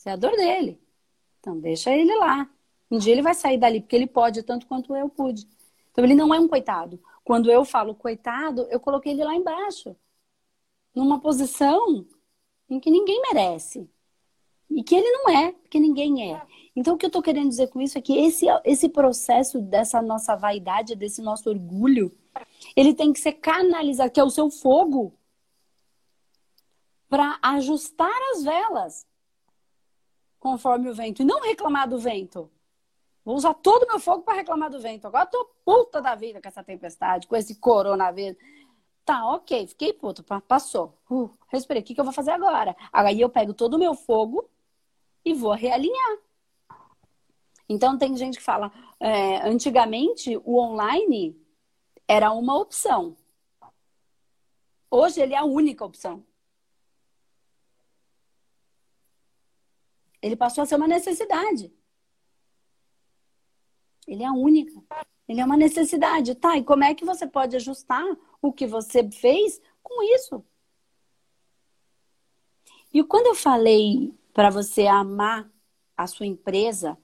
É 0.05 0.13
a 0.13 0.17
dor 0.17 0.33
dele. 0.33 0.81
Então, 1.41 1.59
deixa 1.59 1.91
ele 1.93 2.15
lá. 2.17 2.49
Um 2.91 2.99
dia 2.99 3.13
ele 3.13 3.23
vai 3.23 3.35
sair 3.35 3.59
dali, 3.59 3.81
porque 3.81 3.97
ele 3.97 4.07
pode 4.07 4.43
tanto 4.43 4.67
quanto 4.67 4.95
eu 4.95 5.09
pude. 5.09 5.49
Então, 5.91 6.05
ele 6.05 6.15
não 6.15 6.35
é 6.35 6.39
um 6.39 6.49
coitado. 6.49 7.03
Quando 7.25 7.51
eu 7.51 7.65
falo 7.65 7.95
coitado, 7.95 8.67
eu 8.71 8.81
coloquei 8.81 9.13
ele 9.13 9.25
lá 9.25 9.35
embaixo. 9.35 9.97
Numa 10.95 11.21
posição 11.21 12.07
em 12.69 12.81
que 12.81 12.91
ninguém 12.91 13.21
merece. 13.23 13.89
E 14.71 14.83
que 14.83 14.95
ele 14.95 15.11
não 15.11 15.29
é, 15.29 15.53
porque 15.53 15.79
ninguém 15.79 16.33
é. 16.33 16.43
Então, 16.75 16.95
o 16.95 16.99
que 16.99 17.05
eu 17.05 17.09
estou 17.09 17.23
querendo 17.23 17.49
dizer 17.49 17.69
com 17.69 17.81
isso 17.81 17.99
é 17.99 18.01
que 18.01 18.19
esse, 18.19 18.47
esse 18.65 18.89
processo 18.89 19.61
dessa 19.61 20.01
nossa 20.01 20.35
vaidade, 20.35 20.95
desse 20.95 21.21
nosso 21.21 21.51
orgulho, 21.51 22.17
ele 22.75 22.95
tem 22.95 23.13
que 23.13 23.21
ser 23.21 23.33
canalizado, 23.33 24.11
que 24.11 24.21
é 24.21 24.25
o 24.25 24.31
seu 24.31 24.51
fogo, 24.51 25.13
para 27.09 27.39
ajustar 27.43 28.11
as 28.33 28.43
velas 28.43 29.07
conforme 30.43 30.91
o 30.91 30.95
vento 30.95 31.23
e 31.23 31.25
não 31.25 31.41
reclamar 31.41 31.89
do 31.89 32.01
vento. 32.01 32.51
Vou 33.25 33.37
usar 33.37 33.55
todo 33.55 33.85
o 33.85 33.87
meu 33.87 34.01
fogo 34.01 34.25
para 34.25 34.35
reclamar 34.35 34.69
do 34.69 34.81
vento. 34.81 35.07
Agora 35.07 35.25
tô 35.25 35.49
puta 35.65 36.03
da 36.03 36.17
vida 36.17 36.43
com 36.43 36.49
essa 36.49 36.65
tempestade, 36.65 37.29
com 37.29 37.37
esse 37.37 37.55
coronavírus. 37.55 38.37
Tá, 39.05 39.25
ok, 39.29 39.69
fiquei 39.69 39.93
puta, 39.93 40.25
passou. 40.41 40.99
Uh, 41.09 41.31
respirei, 41.47 41.81
o 41.81 41.85
que, 41.85 41.95
que 41.95 42.01
eu 42.01 42.05
vou 42.05 42.13
fazer 42.13 42.33
agora? 42.33 42.75
Aí 42.93 43.21
eu 43.21 43.31
pego 43.31 43.55
todo 43.55 43.75
o 43.75 43.79
meu 43.79 43.95
fogo 43.95 44.51
e 45.25 45.33
vou 45.33 45.53
realinhar. 45.53 46.19
Então 47.69 47.97
tem 47.97 48.17
gente 48.17 48.37
que 48.37 48.43
fala, 48.43 48.73
é, 48.99 49.49
antigamente 49.49 50.37
o 50.45 50.59
online 50.59 51.41
era 52.09 52.33
uma 52.33 52.59
opção. 52.59 53.17
Hoje 54.91 55.21
ele 55.21 55.35
é 55.35 55.39
a 55.39 55.45
única 55.45 55.85
opção. 55.85 56.25
Ele 60.23 60.37
passou 60.37 60.63
a 60.63 60.67
ser 60.67 60.77
uma 60.77 60.87
necessidade. 60.87 61.75
Ele 64.07 64.23
é 64.23 64.27
a 64.27 64.33
única. 64.33 64.81
Ele 65.29 65.41
é 65.41 65.45
uma 65.45 65.57
necessidade. 65.57 66.37
Tá, 66.37 66.57
e 66.57 66.63
como 66.63 66.85
é 66.85 66.95
que 66.95 67.05
você 67.05 67.27
pode 67.27 67.57
ajustar 67.57 68.05
o 68.41 68.53
que 68.53 68.67
você 68.67 69.11
fez 69.11 69.61
com 69.83 70.01
isso? 70.15 70.45
E 72.95 73.03
quando 73.03 73.27
eu 73.27 73.35
falei 73.35 74.15
para 74.33 74.49
você 74.49 74.87
amar 74.87 75.51
a 75.97 76.07
sua 76.07 76.27
empresa, 76.27 76.97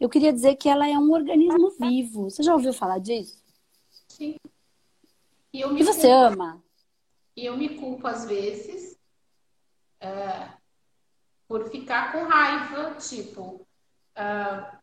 eu 0.00 0.08
queria 0.08 0.32
dizer 0.32 0.56
que 0.56 0.68
ela 0.68 0.88
é 0.88 0.98
um 0.98 1.12
organismo 1.12 1.70
vivo. 1.70 2.24
Você 2.24 2.42
já 2.42 2.54
ouviu 2.54 2.72
falar 2.72 2.98
disso? 2.98 3.42
Sim. 4.08 4.36
E, 5.52 5.60
eu 5.60 5.72
me 5.72 5.80
e 5.80 5.84
você 5.84 6.08
culpo, 6.08 6.42
ama? 6.42 6.64
E 7.36 7.46
eu 7.46 7.56
me 7.56 7.78
culpo 7.78 8.06
às 8.06 8.24
vezes. 8.24 8.98
É 10.00 10.63
por 11.48 11.68
ficar 11.70 12.12
com 12.12 12.24
raiva, 12.24 12.94
tipo, 12.96 13.66
uh, 14.16 14.76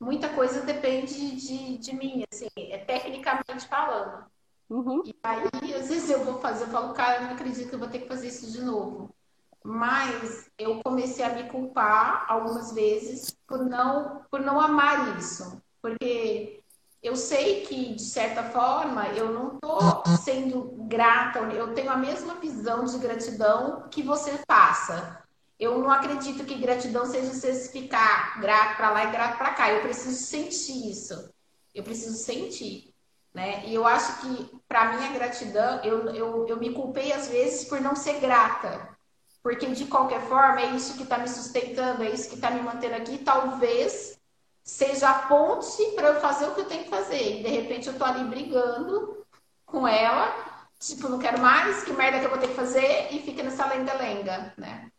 muita 0.00 0.28
coisa 0.30 0.62
depende 0.62 1.36
de, 1.36 1.78
de 1.78 1.94
mim, 1.94 2.24
assim, 2.32 2.48
é 2.56 2.78
tecnicamente 2.78 3.66
falando. 3.68 4.24
Uhum. 4.68 5.02
E 5.04 5.14
aí, 5.22 5.74
às 5.74 5.88
vezes 5.88 6.10
eu 6.10 6.24
vou 6.24 6.40
fazer, 6.40 6.64
eu 6.64 6.68
falo, 6.68 6.94
cara, 6.94 7.16
eu 7.16 7.22
não 7.22 7.32
acredito 7.32 7.68
que 7.68 7.74
eu 7.74 7.78
vou 7.78 7.88
ter 7.88 8.00
que 8.00 8.08
fazer 8.08 8.28
isso 8.28 8.50
de 8.50 8.62
novo. 8.62 9.14
Mas 9.62 10.50
eu 10.58 10.82
comecei 10.82 11.24
a 11.24 11.30
me 11.30 11.48
culpar 11.48 12.26
algumas 12.28 12.72
vezes 12.72 13.34
por 13.46 13.64
não, 13.64 14.22
por 14.30 14.40
não 14.40 14.60
amar 14.60 15.16
isso. 15.18 15.62
Porque 15.80 16.62
eu 17.02 17.16
sei 17.16 17.66
que, 17.66 17.94
de 17.94 18.02
certa 18.02 18.42
forma, 18.44 19.08
eu 19.08 19.32
não 19.32 19.54
estou 19.54 20.02
sendo 20.22 20.74
grata, 20.88 21.40
eu 21.40 21.74
tenho 21.74 21.90
a 21.90 21.96
mesma 21.96 22.34
visão 22.36 22.84
de 22.84 22.98
gratidão 22.98 23.88
que 23.90 24.02
você 24.02 24.38
passa. 24.46 25.23
Eu 25.58 25.78
não 25.78 25.90
acredito 25.90 26.44
que 26.44 26.56
gratidão 26.56 27.06
seja 27.06 27.32
você 27.32 27.54
ficar 27.68 28.40
grato 28.40 28.76
para 28.76 28.90
lá 28.90 29.04
e 29.04 29.12
grato 29.12 29.38
para 29.38 29.54
cá. 29.54 29.70
Eu 29.70 29.82
preciso 29.82 30.16
sentir 30.16 30.90
isso. 30.90 31.32
Eu 31.74 31.82
preciso 31.82 32.16
sentir. 32.16 32.92
Né? 33.32 33.64
E 33.66 33.74
eu 33.74 33.86
acho 33.86 34.20
que, 34.20 34.60
para 34.68 34.92
mim, 34.92 35.04
a 35.04 35.12
gratidão, 35.12 35.82
eu, 35.82 36.08
eu, 36.10 36.46
eu 36.46 36.56
me 36.56 36.72
culpei 36.72 37.12
às 37.12 37.28
vezes 37.28 37.64
por 37.68 37.80
não 37.80 37.96
ser 37.96 38.20
grata. 38.20 38.88
Porque, 39.42 39.66
de 39.66 39.86
qualquer 39.86 40.20
forma, 40.22 40.60
é 40.60 40.70
isso 40.70 40.96
que 40.96 41.02
está 41.02 41.18
me 41.18 41.28
sustentando, 41.28 42.02
é 42.02 42.10
isso 42.10 42.28
que 42.28 42.36
está 42.36 42.50
me 42.50 42.62
mantendo 42.62 42.94
aqui. 42.94 43.18
Talvez 43.18 44.18
seja 44.62 45.10
a 45.10 45.18
ponte 45.26 45.84
para 45.94 46.08
eu 46.08 46.20
fazer 46.20 46.46
o 46.46 46.54
que 46.54 46.60
eu 46.60 46.68
tenho 46.68 46.84
que 46.84 46.90
fazer. 46.90 47.40
E, 47.40 47.42
de 47.42 47.48
repente, 47.48 47.88
eu 47.88 47.98
tô 47.98 48.04
ali 48.04 48.24
brigando 48.24 49.24
com 49.66 49.86
ela. 49.86 50.32
Tipo, 50.78 51.08
não 51.08 51.18
quero 51.18 51.40
mais, 51.40 51.82
que 51.84 51.92
merda 51.92 52.18
que 52.18 52.26
eu 52.26 52.30
vou 52.30 52.38
ter 52.38 52.48
que 52.48 52.54
fazer? 52.54 53.08
E 53.12 53.20
fica 53.22 53.42
nessa 53.42 53.66
lenga-lenga, 53.66 54.52
né? 54.56 54.90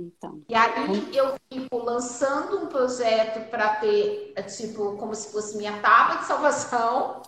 Então. 0.00 0.42
E 0.48 0.54
aí 0.54 1.16
eu 1.16 1.34
fico 1.52 1.76
lançando 1.78 2.64
um 2.64 2.66
projeto 2.66 3.48
para 3.50 3.76
ter, 3.76 4.34
tipo, 4.56 4.96
como 4.96 5.14
se 5.14 5.30
fosse 5.30 5.56
minha 5.56 5.80
tábua 5.80 6.16
de 6.18 6.26
salvação. 6.26 7.22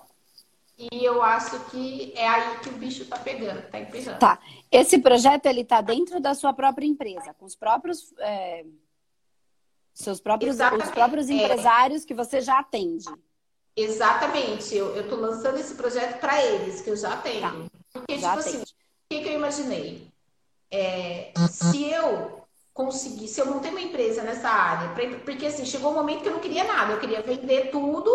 E 0.78 1.04
eu 1.04 1.22
acho 1.22 1.58
que 1.66 2.12
é 2.16 2.26
aí 2.26 2.58
que 2.60 2.70
o 2.70 2.72
bicho 2.72 3.04
tá 3.04 3.18
pegando, 3.18 3.62
tá 3.70 3.78
emperrando. 3.78 4.18
Tá. 4.18 4.38
Esse 4.70 4.98
projeto, 4.98 5.46
ele 5.46 5.64
tá 5.64 5.80
dentro 5.80 6.18
da 6.18 6.34
sua 6.34 6.52
própria 6.52 6.86
empresa, 6.86 7.34
com 7.34 7.44
os 7.44 7.54
próprios... 7.54 8.12
É... 8.18 8.64
Seus 9.94 10.20
próprios, 10.20 10.56
os 10.58 10.90
próprios 10.90 11.28
é. 11.28 11.34
empresários 11.34 12.02
é. 12.02 12.06
que 12.06 12.14
você 12.14 12.40
já 12.40 12.58
atende. 12.58 13.04
Exatamente. 13.76 14.74
Eu, 14.74 14.96
eu 14.96 15.06
tô 15.06 15.16
lançando 15.16 15.58
esse 15.58 15.74
projeto 15.74 16.18
para 16.18 16.42
eles, 16.42 16.80
que 16.80 16.88
eu 16.88 16.96
já 16.96 17.12
atendo. 17.12 17.68
Tá. 17.68 17.70
Porque, 17.92 18.18
já 18.18 18.30
tipo 18.30 18.40
assim, 18.40 18.48
atende. 18.56 18.62
assim, 18.62 18.72
o 18.72 19.14
que, 19.14 19.22
que 19.22 19.28
eu 19.28 19.34
imaginei? 19.34 20.12
É, 20.70 21.32
se 21.50 21.84
eu 21.90 22.41
conseguir, 22.72 23.28
se 23.28 23.40
eu 23.40 23.46
montei 23.46 23.70
uma 23.70 23.80
empresa 23.80 24.22
nessa 24.22 24.48
área, 24.48 24.94
porque 25.24 25.46
assim, 25.46 25.64
chegou 25.64 25.90
um 25.90 25.94
momento 25.94 26.22
que 26.22 26.28
eu 26.28 26.32
não 26.32 26.40
queria 26.40 26.64
nada, 26.64 26.92
eu 26.92 27.00
queria 27.00 27.20
vender 27.22 27.70
tudo, 27.70 28.10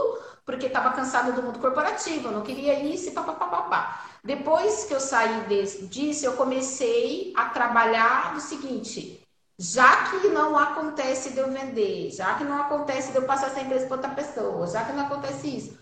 porque 0.46 0.66
estava 0.66 0.94
cansada 0.94 1.32
do 1.32 1.44
mundo 1.44 1.60
corporativo, 1.60 2.30
eu 2.30 2.32
não 2.32 2.42
queria 2.42 2.80
isso 2.80 3.10
e 3.10 3.12
papapá. 3.12 4.06
Depois 4.24 4.86
que 4.86 4.94
eu 4.94 5.00
saí 5.00 5.42
desse, 5.42 5.86
disso, 5.88 6.26
eu 6.26 6.34
comecei 6.34 7.34
a 7.36 7.50
trabalhar 7.50 8.34
no 8.34 8.40
seguinte, 8.40 9.22
já 9.60 10.10
que 10.10 10.28
não 10.30 10.58
acontece 10.58 11.32
de 11.32 11.40
eu 11.40 11.52
vender, 11.52 12.12
já 12.12 12.36
que 12.36 12.44
não 12.44 12.62
acontece 12.62 13.12
de 13.12 13.18
eu 13.18 13.26
passar 13.26 13.48
essa 13.48 13.62
empresa 13.62 13.88
para 13.88 13.98
outra 13.98 14.12
pessoa, 14.12 14.68
já 14.68 14.86
que 14.86 14.94
não 14.94 15.06
acontece 15.06 15.56
isso, 15.56 15.78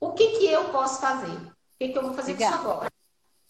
o 0.00 0.12
que, 0.12 0.38
que 0.38 0.46
eu 0.46 0.70
posso 0.70 1.00
fazer? 1.00 1.32
O 1.36 1.52
que, 1.78 1.88
que 1.88 1.98
eu 1.98 2.02
vou 2.02 2.14
fazer 2.14 2.34
com 2.34 2.40
isso 2.40 2.54
agora? 2.54 2.95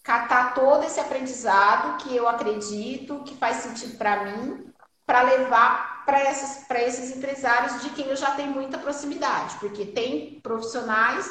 Catar 0.07 0.53
todo 0.53 0.85
esse 0.85 1.01
aprendizado 1.01 1.97
que 1.97 2.15
eu 2.15 2.29
acredito 2.29 3.23
que 3.25 3.35
faz 3.35 3.57
sentido 3.57 3.97
para 3.97 4.23
mim, 4.23 4.71
para 5.05 5.21
levar 5.23 6.05
para 6.05 6.81
esses 6.81 7.17
empresários 7.17 7.81
de 7.81 7.89
quem 7.89 8.07
eu 8.07 8.15
já 8.15 8.31
tenho 8.31 8.51
muita 8.51 8.77
proximidade, 8.77 9.57
porque 9.59 9.85
tem 9.85 10.39
profissionais 10.39 11.29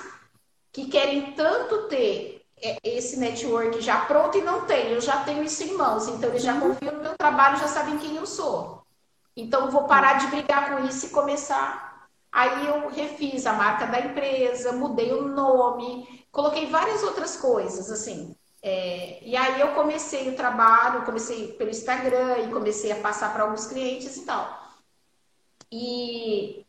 que 0.71 0.89
querem 0.89 1.33
tanto 1.33 1.89
ter 1.89 2.43
é, 2.61 2.77
esse 2.85 3.19
network 3.19 3.81
já 3.81 4.05
pronto 4.05 4.37
e 4.37 4.43
não 4.43 4.67
tem, 4.67 4.93
eu 4.93 5.01
já 5.01 5.25
tenho 5.25 5.43
isso 5.43 5.63
em 5.63 5.73
mãos, 5.73 6.07
então 6.09 6.29
eles 6.29 6.43
já 6.43 6.53
uhum. 6.53 6.75
confiam 6.75 6.97
no 6.97 7.03
meu 7.03 7.17
trabalho, 7.17 7.59
já 7.59 7.69
sabem 7.69 7.97
quem 7.97 8.17
eu 8.17 8.27
sou. 8.27 8.83
Então 9.35 9.71
vou 9.71 9.85
parar 9.85 10.19
de 10.19 10.27
brigar 10.27 10.69
com 10.69 10.85
isso 10.85 11.07
e 11.07 11.11
começar. 11.11 12.09
Aí 12.31 12.67
eu 12.67 12.91
refiz 12.91 13.47
a 13.47 13.55
marca 13.55 13.87
da 13.87 14.01
empresa, 14.01 14.73
mudei 14.73 15.15
o 15.15 15.29
nome, 15.29 16.27
coloquei 16.31 16.67
várias 16.67 17.03
outras 17.03 17.39
coisas, 17.39 17.91
assim. 17.91 18.37
É, 18.63 19.23
e 19.23 19.37
aí 19.37 19.61
eu 19.61 19.69
comecei 19.75 20.29
o 20.29 20.37
trabalho, 20.37 21.05
comecei 21.05 21.53
pelo 21.53 21.71
Instagram 21.71 22.39
e 22.39 22.53
comecei 22.53 22.91
a 22.93 23.01
passar 23.01 23.33
para 23.33 23.45
alguns 23.45 23.67
clientes 23.67 24.17
e 24.17 24.25
tal. 24.25 24.67
E 25.71 26.67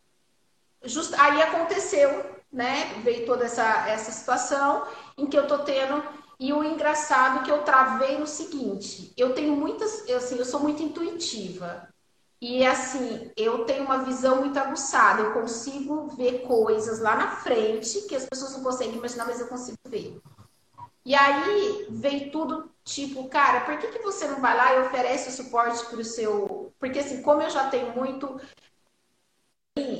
just, 0.84 1.12
aí 1.14 1.42
aconteceu, 1.42 2.36
né? 2.52 3.00
Veio 3.02 3.26
toda 3.26 3.44
essa, 3.44 3.88
essa 3.88 4.12
situação 4.12 4.86
em 5.16 5.26
que 5.26 5.36
eu 5.36 5.46
tô 5.46 5.60
tendo. 5.60 6.02
E 6.40 6.52
o 6.52 6.62
engraçado 6.62 7.40
é 7.40 7.42
que 7.42 7.50
eu 7.50 7.62
travei 7.64 8.18
no 8.18 8.26
seguinte: 8.26 9.12
eu 9.16 9.34
tenho 9.34 9.56
muitas, 9.56 10.08
assim, 10.10 10.36
eu 10.38 10.44
sou 10.44 10.60
muito 10.60 10.82
intuitiva. 10.82 11.88
E 12.40 12.64
assim, 12.64 13.32
eu 13.36 13.64
tenho 13.64 13.84
uma 13.84 14.04
visão 14.04 14.36
muito 14.36 14.56
aguçada, 14.56 15.22
eu 15.22 15.32
consigo 15.32 16.06
ver 16.16 16.42
coisas 16.42 17.00
lá 17.00 17.16
na 17.16 17.32
frente 17.32 18.02
que 18.02 18.14
as 18.14 18.26
pessoas 18.26 18.52
não 18.52 18.62
conseguem 18.62 18.94
imaginar, 18.94 19.26
mas 19.26 19.40
eu 19.40 19.48
consigo 19.48 19.76
ver. 19.88 20.20
E 21.08 21.14
aí 21.14 21.86
veio 21.88 22.30
tudo 22.30 22.70
tipo, 22.84 23.30
cara, 23.30 23.62
por 23.62 23.78
que, 23.78 23.88
que 23.88 23.98
você 24.00 24.28
não 24.28 24.42
vai 24.42 24.54
lá 24.54 24.74
e 24.74 24.80
oferece 24.80 25.30
o 25.30 25.32
suporte 25.32 25.82
para 25.86 26.00
o 26.00 26.04
seu. 26.04 26.70
Porque 26.78 26.98
assim, 26.98 27.22
como 27.22 27.40
eu 27.40 27.48
já 27.48 27.70
tenho 27.70 27.96
muito. 27.96 28.38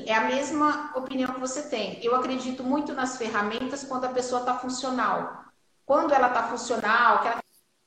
É 0.05 0.13
a 0.13 0.25
mesma 0.25 0.95
opinião 0.95 1.33
que 1.33 1.39
você 1.39 1.67
tem. 1.67 1.99
Eu 2.05 2.15
acredito 2.15 2.63
muito 2.63 2.93
nas 2.93 3.17
ferramentas 3.17 3.83
quando 3.83 4.05
a 4.05 4.09
pessoa 4.09 4.41
está 4.41 4.59
funcional. 4.59 5.45
Quando 5.83 6.13
ela 6.13 6.27
está 6.27 6.47
funcional, 6.47 7.21
que 7.23 7.27
ela 7.29 7.41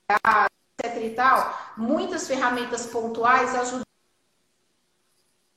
tá, 0.08 0.48
etc 0.82 1.04
e 1.04 1.10
tal, 1.10 1.58
muitas 1.76 2.26
ferramentas 2.26 2.86
pontuais 2.86 3.54
ajudam 3.54 3.86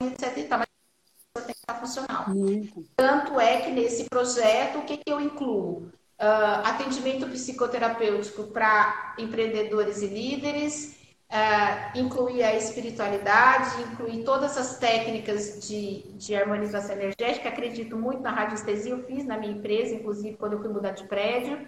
etc 0.02 0.38
e 0.38 0.44
tal, 0.44 0.60
mas 0.60 1.46
tem 1.46 1.56
que 1.56 1.62
estar 1.62 1.74
tá 1.74 1.80
funcional. 1.80 2.30
Muito. 2.30 2.86
Tanto 2.96 3.40
é 3.40 3.62
que 3.62 3.72
nesse 3.72 4.04
projeto, 4.08 4.78
o 4.78 4.86
que, 4.86 4.98
que 4.98 5.12
eu 5.12 5.20
incluo? 5.20 5.92
Uh, 6.20 6.68
atendimento 6.68 7.28
psicoterapêutico 7.28 8.44
para 8.46 9.16
empreendedores 9.18 10.02
e 10.02 10.08
líderes, 10.08 10.98
uh, 11.32 11.98
incluir 11.98 12.44
a 12.44 12.56
espiritualidade, 12.56 13.82
incluir 13.92 14.24
todas 14.24 14.58
as 14.58 14.78
técnicas 14.78 15.68
de, 15.68 16.04
de 16.14 16.36
harmonização 16.36 16.96
energética. 16.96 17.50
Acredito 17.50 17.98
muito 17.98 18.22
na 18.22 18.32
radiestesia, 18.32 18.92
eu 18.92 19.04
fiz 19.04 19.26
na 19.26 19.38
minha 19.38 19.54
empresa, 19.54 19.96
inclusive 19.96 20.38
quando 20.38 20.54
eu 20.54 20.60
fui 20.60 20.70
mudar 20.70 20.92
de 20.92 21.06
prédio. 21.06 21.68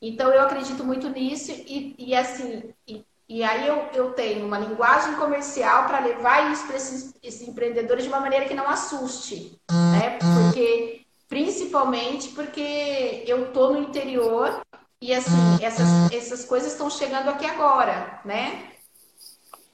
Então, 0.00 0.30
eu 0.30 0.42
acredito 0.42 0.84
muito 0.84 1.08
nisso 1.08 1.50
e, 1.50 1.94
e 1.98 2.14
assim, 2.14 2.72
e, 2.86 3.04
e, 3.28 3.42
aí 3.42 3.66
eu, 3.66 3.88
eu 3.94 4.12
tenho 4.12 4.46
uma 4.46 4.58
linguagem 4.58 5.14
comercial 5.14 5.86
para 5.86 6.00
levar 6.00 6.52
isso 6.52 6.66
para 6.66 6.76
esses, 6.76 7.14
esses, 7.22 7.48
empreendedores 7.48 8.04
de 8.04 8.10
uma 8.10 8.20
maneira 8.20 8.44
que 8.44 8.54
não 8.54 8.68
assuste, 8.68 9.58
né? 9.70 10.18
Porque 10.18 11.06
Principalmente 11.30 12.30
porque 12.30 13.22
eu 13.24 13.52
tô 13.52 13.70
no 13.70 13.78
interior 13.78 14.60
e 15.00 15.14
assim, 15.14 15.62
essas, 15.62 16.12
essas 16.12 16.44
coisas 16.44 16.72
estão 16.72 16.90
chegando 16.90 17.30
aqui 17.30 17.46
agora, 17.46 18.20
né? 18.24 18.72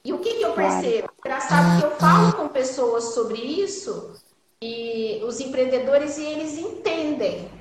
E 0.05 0.13
o 0.13 0.19
que, 0.19 0.35
que 0.35 0.43
eu 0.43 0.53
percebo? 0.53 1.09
Engraçado 1.19 1.79
que 1.79 1.85
eu 1.85 1.91
falo 1.97 2.33
com 2.33 2.47
pessoas 2.47 3.05
sobre 3.15 3.39
isso 3.41 4.13
e 4.61 5.19
os 5.25 5.39
empreendedores 5.39 6.19
e 6.19 6.25
eles 6.25 6.59
entendem. 6.59 7.51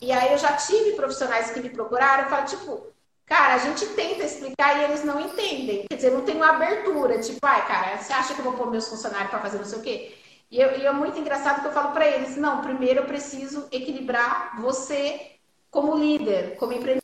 E 0.00 0.10
aí 0.10 0.32
eu 0.32 0.38
já 0.38 0.54
tive 0.54 0.92
profissionais 0.92 1.50
que 1.50 1.60
me 1.60 1.68
procuraram 1.68 2.26
e 2.26 2.30
falo, 2.30 2.46
tipo, 2.46 2.86
cara, 3.26 3.54
a 3.54 3.58
gente 3.58 3.84
tenta 3.88 4.24
explicar 4.24 4.80
e 4.80 4.84
eles 4.84 5.04
não 5.04 5.20
entendem. 5.20 5.84
Quer 5.90 5.96
dizer, 5.96 6.10
não 6.10 6.22
tem 6.22 6.36
uma 6.36 6.50
abertura, 6.56 7.20
tipo, 7.20 7.38
ai, 7.42 7.66
cara, 7.66 7.98
você 7.98 8.14
acha 8.14 8.32
que 8.32 8.40
eu 8.40 8.44
vou 8.44 8.54
pôr 8.54 8.70
meus 8.70 8.88
funcionários 8.88 9.28
para 9.28 9.40
fazer 9.40 9.58
não 9.58 9.66
sei 9.66 9.78
o 9.78 9.82
quê? 9.82 10.23
E, 10.54 10.60
eu, 10.60 10.78
e 10.78 10.86
é 10.86 10.92
muito 10.92 11.18
engraçado 11.18 11.62
que 11.62 11.66
eu 11.66 11.72
falo 11.72 11.90
para 11.90 12.06
eles: 12.06 12.36
não, 12.36 12.60
primeiro 12.60 13.00
eu 13.00 13.06
preciso 13.06 13.66
equilibrar 13.72 14.60
você 14.60 15.32
como 15.68 15.96
líder, 15.96 16.56
como 16.58 16.72
empreendedor. 16.72 17.02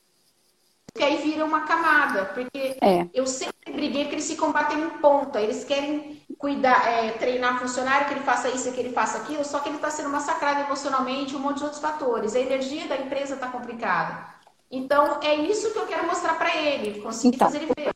Que 0.95 1.03
aí 1.03 1.17
vira 1.17 1.45
uma 1.45 1.63
camada, 1.63 2.27
porque 2.27 2.77
é. 2.81 3.09
eu 3.13 3.27
sempre 3.27 3.73
briguei 3.73 4.03
porque 4.03 4.17
eles 4.17 4.25
se 4.25 4.37
combatem 4.37 4.81
em 4.81 4.91
ponta, 5.01 5.41
eles 5.41 5.65
querem 5.65 6.23
cuidar, 6.39 6.87
é, 6.87 7.11
treinar 7.13 7.59
funcionário, 7.59 8.07
que 8.07 8.15
ele 8.15 8.21
faça 8.21 8.49
isso, 8.51 8.71
que 8.73 8.79
ele 8.79 8.93
faça 8.93 9.19
aquilo, 9.19 9.45
só 9.45 9.59
que 9.59 9.69
ele 9.69 9.77
está 9.77 9.91
sendo 9.91 10.11
massacrado 10.11 10.61
emocionalmente, 10.61 11.35
um 11.35 11.41
monte 11.41 11.59
de 11.59 11.65
outros 11.65 11.81
fatores. 11.81 12.37
A 12.37 12.41
energia 12.41 12.87
da 12.87 12.99
empresa 12.99 13.35
está 13.35 13.49
complicada. 13.49 14.27
Então, 14.71 15.19
é 15.23 15.35
isso 15.35 15.73
que 15.73 15.79
eu 15.79 15.87
quero 15.87 16.07
mostrar 16.07 16.35
para 16.39 16.55
ele, 16.57 17.01
conseguir 17.01 17.35
então. 17.35 17.49
fazer 17.49 17.65
ele 17.65 17.73
ver. 17.77 17.93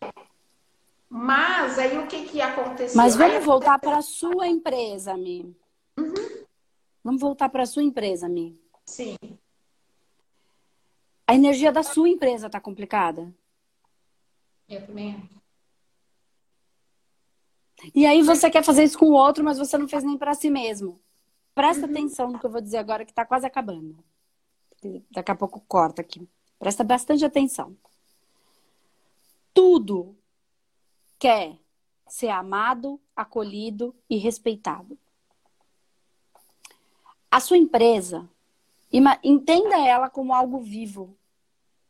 Mas 1.17 1.79
aí 1.79 1.97
o 1.97 2.09
que 2.09 2.25
que 2.25 2.41
aconteceu? 2.41 2.97
Mas 2.97 3.15
vamos 3.15 3.45
voltar 3.45 3.79
para 3.79 3.99
a 3.99 4.03
sua 4.03 4.49
empresa, 4.49 5.17
Mi. 5.17 5.57
Uhum. 5.97 6.13
Vamos 7.05 7.21
voltar 7.21 7.49
para 7.51 7.63
a 7.63 7.67
sua 7.67 7.85
empresa, 7.85 8.29
Mi. 8.29 8.61
Sim. 8.85 9.17
A 11.25 11.33
energia 11.37 11.71
da 11.71 11.85
sua 11.85 12.09
empresa 12.09 12.49
está 12.49 12.61
complicada? 12.61 13.33
Eu 14.69 14.85
também. 14.85 15.31
E 17.95 18.05
aí 18.07 18.21
você 18.21 18.51
quer 18.51 18.65
fazer 18.65 18.83
isso 18.83 18.99
com 18.99 19.07
o 19.07 19.15
outro, 19.15 19.45
mas 19.45 19.57
você 19.57 19.79
não 19.79 19.87
fez 19.87 20.03
nem 20.03 20.19
para 20.19 20.35
si 20.35 20.51
mesmo. 20.51 21.01
Presta 21.55 21.87
uhum. 21.87 21.93
atenção 21.93 22.33
no 22.33 22.41
que 22.41 22.47
eu 22.47 22.51
vou 22.51 22.61
dizer 22.61 22.79
agora, 22.79 23.05
que 23.05 23.13
está 23.13 23.25
quase 23.25 23.47
acabando. 23.47 23.97
Daqui 25.13 25.31
a 25.31 25.37
pouco 25.37 25.61
corta 25.69 26.03
aqui. 26.03 26.29
Presta 26.59 26.83
bastante 26.83 27.25
atenção. 27.25 27.77
Tudo 29.55 30.17
quer 31.25 31.59
ser 32.07 32.29
amado, 32.29 33.01
acolhido 33.17 33.97
e 34.11 34.19
respeitado. 34.19 34.99
A 37.31 37.41
sua 37.41 37.57
empresa, 37.57 38.29
entenda 39.23 39.75
ela 39.79 40.11
como 40.11 40.35
algo 40.35 40.61
vivo, 40.61 41.17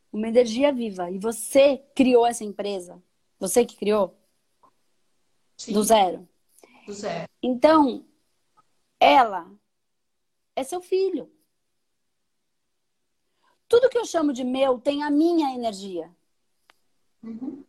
uma 0.09 0.29
energia 0.29 0.71
viva. 0.71 1.11
E 1.11 1.19
você 1.19 1.83
criou 1.93 2.25
essa 2.25 2.45
empresa? 2.45 3.03
Você 3.37 3.65
que 3.65 3.75
criou? 3.75 4.17
Sim. 5.57 5.73
Do 5.73 5.83
zero. 5.83 6.29
Do 6.85 6.93
zero. 6.93 7.27
Então, 7.43 8.05
ela 8.97 9.51
é 10.55 10.63
seu 10.63 10.79
filho. 10.79 11.29
Tudo 13.67 13.89
que 13.89 13.97
eu 13.97 14.05
chamo 14.05 14.31
de 14.31 14.45
meu 14.45 14.79
tem 14.79 15.03
a 15.03 15.09
minha 15.09 15.53
energia. 15.53 16.09
Uhum. 17.21 17.65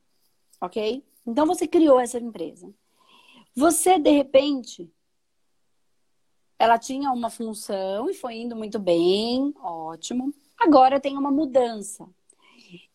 Ok? 0.61 1.05
Então 1.27 1.47
você 1.47 1.67
criou 1.67 1.99
essa 1.99 2.19
empresa. 2.19 2.73
Você, 3.55 3.99
de 3.99 4.11
repente, 4.11 4.91
ela 6.59 6.79
tinha 6.79 7.11
uma 7.11 7.31
função 7.31 8.09
e 8.09 8.15
foi 8.15 8.37
indo 8.37 8.55
muito 8.55 8.79
bem, 8.79 9.53
ótimo. 9.61 10.33
Agora 10.59 11.01
tem 11.01 11.17
uma 11.17 11.31
mudança. 11.31 12.09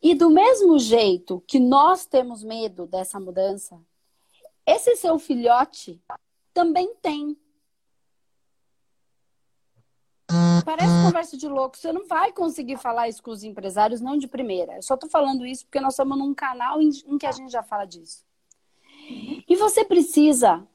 E 0.02 0.16
do 0.16 0.30
mesmo 0.30 0.78
jeito 0.80 1.44
que 1.48 1.60
nós 1.60 2.06
temos 2.06 2.44
medo 2.44 2.86
dessa 2.88 3.20
mudança, 3.20 3.80
esse 4.66 4.96
seu 4.96 5.18
filhote 5.20 6.02
também 6.54 6.94
tem. 7.02 7.38
Parece 10.64 10.92
conversa 11.06 11.38
de 11.38 11.48
louco. 11.48 11.78
Você 11.78 11.92
não 11.92 12.08
vai 12.08 12.32
conseguir 12.32 12.78
falar 12.78 13.10
isso 13.10 13.22
com 13.22 13.32
os 13.32 13.44
empresários, 13.44 14.02
não 14.02 14.18
de 14.18 14.28
primeira. 14.28 14.76
Eu 14.76 14.82
só 14.82 14.98
tô 14.98 15.08
falando 15.08 15.46
isso 15.46 15.66
porque 15.66 15.80
nós 15.80 15.94
estamos 15.94 16.18
num 16.18 16.34
canal 16.34 16.82
em, 16.82 16.92
que 17.18 17.26
a 17.26 17.32
gente 17.32 17.52
já 17.52 17.64
fala 17.64 17.86
disso. 17.86 18.26
E 19.48 19.56
você 19.56 19.84
precisa 19.84 20.66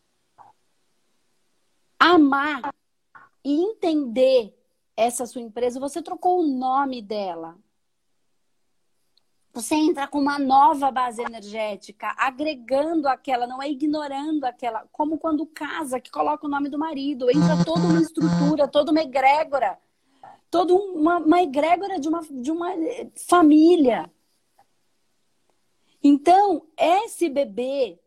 amar 1.99 2.75
e 3.45 3.63
entender 3.63 4.55
essa 4.97 5.27
sua 5.27 5.41
empresa. 5.41 5.81
Você 5.81 6.03
trocou 6.03 6.41
o 6.41 6.47
nome 6.47 7.01
dela. 7.03 7.57
Você 9.57 9.75
entra 9.75 10.07
com 10.07 10.19
uma 10.19 10.39
nova 10.39 10.91
base 10.91 11.23
energética, 11.23 12.15
agregando 12.19 13.09
aquela, 13.09 13.47
não 13.47 13.63
é 13.63 13.71
ignorando 13.71 14.45
aquela. 14.45 14.87
Como 14.93 15.17
quando 15.17 15.47
casa, 15.47 15.99
que 15.99 16.11
coloca 16.11 16.47
o 16.47 16.51
nome 16.51 16.69
do 16.69 16.79
marido. 16.79 17.31
Entra 17.31 17.65
toda 17.65 17.81
uma 17.81 18.03
estrutura, 18.03 18.69
toda 18.69 18.91
uma 18.91 19.01
egrégora. 19.01 19.79
Toda 20.51 20.75
uma, 20.75 21.17
uma 21.17 21.43
egrégora 21.43 21.99
de 21.99 22.07
uma, 22.07 22.21
de 22.21 22.51
uma 22.51 22.69
família. 23.27 24.13
Então, 26.03 26.67
esse 26.77 27.31
bebê, 27.31 27.99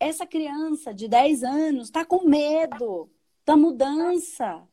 essa 0.00 0.26
criança 0.26 0.92
de 0.92 1.06
10 1.06 1.44
anos, 1.44 1.84
está 1.84 2.04
com 2.04 2.28
medo 2.28 3.08
da 3.46 3.56
mudança. 3.56 4.66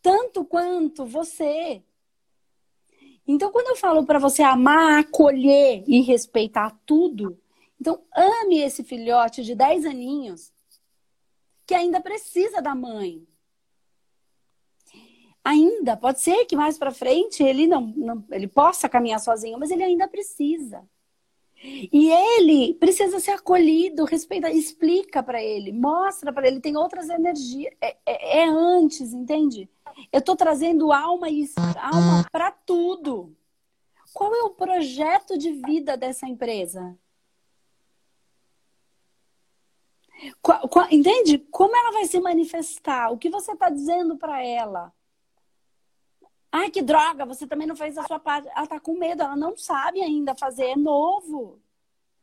Tanto 0.00 0.42
quanto 0.42 1.04
você. 1.04 1.84
Então, 3.26 3.50
quando 3.50 3.68
eu 3.68 3.76
falo 3.76 4.04
para 4.04 4.18
você 4.18 4.42
amar, 4.42 5.00
acolher 5.00 5.82
e 5.86 6.02
respeitar 6.02 6.78
tudo, 6.84 7.38
então 7.80 8.02
ame 8.14 8.58
esse 8.60 8.84
filhote 8.84 9.42
de 9.42 9.54
10 9.54 9.86
aninhos 9.86 10.52
que 11.66 11.74
ainda 11.74 12.00
precisa 12.00 12.60
da 12.60 12.74
mãe. 12.74 13.26
Ainda, 15.42 15.96
pode 15.96 16.20
ser 16.20 16.46
que 16.46 16.56
mais 16.56 16.78
para 16.78 16.90
frente 16.90 17.42
ele 17.42 17.66
não, 17.66 17.82
não, 17.96 18.24
ele 18.30 18.48
possa 18.48 18.88
caminhar 18.88 19.20
sozinho, 19.20 19.58
mas 19.58 19.70
ele 19.70 19.82
ainda 19.82 20.08
precisa. 20.08 20.82
E 21.64 22.10
ele 22.10 22.74
precisa 22.74 23.18
ser 23.20 23.32
acolhido, 23.32 24.04
respeita, 24.04 24.50
explica 24.50 25.22
para 25.22 25.42
ele, 25.42 25.72
mostra 25.72 26.32
para 26.32 26.46
ele, 26.46 26.60
tem 26.60 26.76
outras 26.76 27.08
energias. 27.08 27.72
É, 27.80 27.96
é, 28.06 28.38
é 28.40 28.48
antes, 28.48 29.12
entende? 29.12 29.68
Eu 30.12 30.20
estou 30.20 30.36
trazendo 30.36 30.92
alma 30.92 31.28
e 31.28 31.48
alma 31.76 32.24
para 32.30 32.50
tudo. 32.50 33.36
Qual 34.12 34.34
é 34.34 34.42
o 34.42 34.50
projeto 34.50 35.36
de 35.36 35.50
vida 35.52 35.96
dessa 35.96 36.26
empresa? 36.26 36.96
Qual, 40.40 40.68
qual, 40.68 40.86
entende? 40.90 41.38
Como 41.50 41.76
ela 41.76 41.92
vai 41.92 42.06
se 42.06 42.20
manifestar? 42.20 43.10
O 43.10 43.18
que 43.18 43.28
você 43.28 43.52
está 43.52 43.68
dizendo 43.68 44.16
para 44.16 44.42
ela? 44.42 44.92
Ai, 46.52 46.70
que 46.70 46.80
droga, 46.80 47.26
você 47.26 47.46
também 47.46 47.66
não 47.66 47.74
fez 47.74 47.98
a 47.98 48.06
sua 48.06 48.20
parte. 48.20 48.48
Ela 48.48 48.62
está 48.62 48.78
com 48.78 48.96
medo, 48.96 49.22
ela 49.22 49.36
não 49.36 49.56
sabe 49.56 50.00
ainda 50.00 50.36
fazer, 50.36 50.66
é 50.66 50.76
novo. 50.76 51.60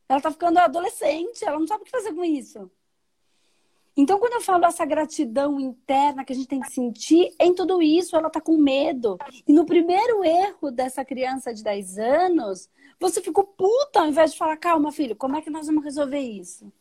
Ela 0.08 0.18
está 0.18 0.30
ficando 0.30 0.58
adolescente, 0.58 1.44
ela 1.44 1.58
não 1.58 1.66
sabe 1.66 1.82
o 1.82 1.84
que 1.84 1.90
fazer 1.90 2.14
com 2.14 2.24
isso. 2.24 2.70
Então, 3.96 4.18
quando 4.18 4.34
eu 4.34 4.40
falo 4.40 4.64
essa 4.64 4.86
gratidão 4.86 5.60
interna 5.60 6.24
que 6.24 6.32
a 6.32 6.36
gente 6.36 6.48
tem 6.48 6.60
que 6.60 6.72
sentir, 6.72 7.34
em 7.38 7.54
tudo 7.54 7.82
isso 7.82 8.16
ela 8.16 8.30
tá 8.30 8.40
com 8.40 8.56
medo. 8.56 9.18
E 9.46 9.52
no 9.52 9.66
primeiro 9.66 10.24
erro 10.24 10.70
dessa 10.70 11.04
criança 11.04 11.52
de 11.52 11.62
10 11.62 11.98
anos, 11.98 12.70
você 12.98 13.20
ficou 13.20 13.44
puta 13.44 14.00
ao 14.00 14.08
invés 14.08 14.32
de 14.32 14.38
falar, 14.38 14.56
calma, 14.56 14.90
filho, 14.90 15.14
como 15.14 15.36
é 15.36 15.42
que 15.42 15.50
nós 15.50 15.66
vamos 15.66 15.84
resolver 15.84 16.20
isso? 16.20 16.72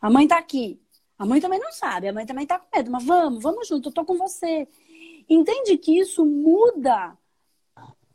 A 0.00 0.10
mãe 0.10 0.26
tá 0.26 0.38
aqui. 0.38 0.80
A 1.16 1.26
mãe 1.26 1.40
também 1.40 1.58
não 1.58 1.72
sabe, 1.72 2.08
a 2.08 2.12
mãe 2.12 2.24
também 2.24 2.46
tá 2.46 2.58
com 2.58 2.76
medo, 2.76 2.90
mas 2.90 3.04
vamos, 3.04 3.42
vamos 3.42 3.66
junto, 3.66 3.88
eu 3.88 3.92
tô 3.92 4.04
com 4.04 4.16
você. 4.16 4.68
Entende 5.28 5.76
que 5.76 5.98
isso 5.98 6.24
muda 6.24 7.16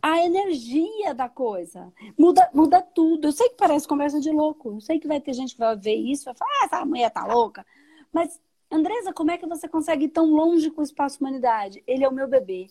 a 0.02 0.26
energia 0.26 1.14
da 1.14 1.30
coisa. 1.30 1.94
Muda, 2.18 2.50
muda 2.54 2.82
tudo. 2.82 3.28
Eu 3.28 3.32
sei 3.32 3.50
que 3.50 3.56
parece 3.56 3.88
conversa 3.88 4.20
de 4.20 4.30
louco. 4.32 4.74
Eu 4.74 4.82
sei 4.82 5.00
que 5.00 5.08
vai 5.08 5.22
ter 5.22 5.34
gente 5.34 5.54
que 5.54 5.60
vai 5.60 5.76
ver 5.78 5.96
isso 5.96 6.24
e 6.24 6.26
vai 6.26 6.36
falar, 6.36 6.52
ah, 6.62 6.66
essa 6.66 6.86
mulher 6.86 7.10
tá 7.10 7.26
louca. 7.26 7.66
Mas, 8.14 8.40
Andresa, 8.72 9.12
como 9.12 9.32
é 9.32 9.38
que 9.38 9.48
você 9.48 9.68
consegue 9.68 10.06
ir 10.06 10.10
tão 10.10 10.28
longe 10.28 10.70
com 10.70 10.82
o 10.82 10.84
espaço 10.84 11.20
humanidade? 11.20 11.84
Ele 11.88 12.04
é 12.04 12.08
o 12.08 12.14
meu 12.14 12.28
bebê. 12.28 12.70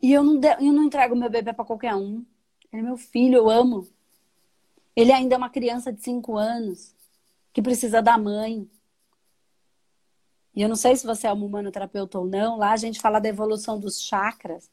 E 0.00 0.12
eu 0.12 0.22
não, 0.22 0.40
de... 0.40 0.48
eu 0.48 0.72
não 0.72 0.84
entrego 0.84 1.14
meu 1.14 1.30
bebê 1.30 1.52
para 1.52 1.64
qualquer 1.64 1.94
um. 1.94 2.24
Ele 2.72 2.82
é 2.82 2.84
meu 2.84 2.96
filho, 2.96 3.36
eu 3.36 3.50
amo. 3.50 3.86
Ele 4.96 5.12
ainda 5.12 5.34
é 5.34 5.38
uma 5.38 5.50
criança 5.50 5.92
de 5.92 6.02
5 6.02 6.36
anos 6.36 6.94
que 7.52 7.62
precisa 7.62 8.02
da 8.02 8.16
mãe. 8.16 8.68
E 10.54 10.62
eu 10.62 10.68
não 10.68 10.76
sei 10.76 10.96
se 10.96 11.06
você 11.06 11.26
é 11.26 11.32
um 11.32 11.44
humanoterapeuta 11.44 12.18
ou 12.18 12.26
não, 12.26 12.56
lá 12.56 12.72
a 12.72 12.76
gente 12.76 13.00
fala 13.00 13.18
da 13.18 13.28
evolução 13.28 13.78
dos 13.78 14.00
chakras, 14.00 14.70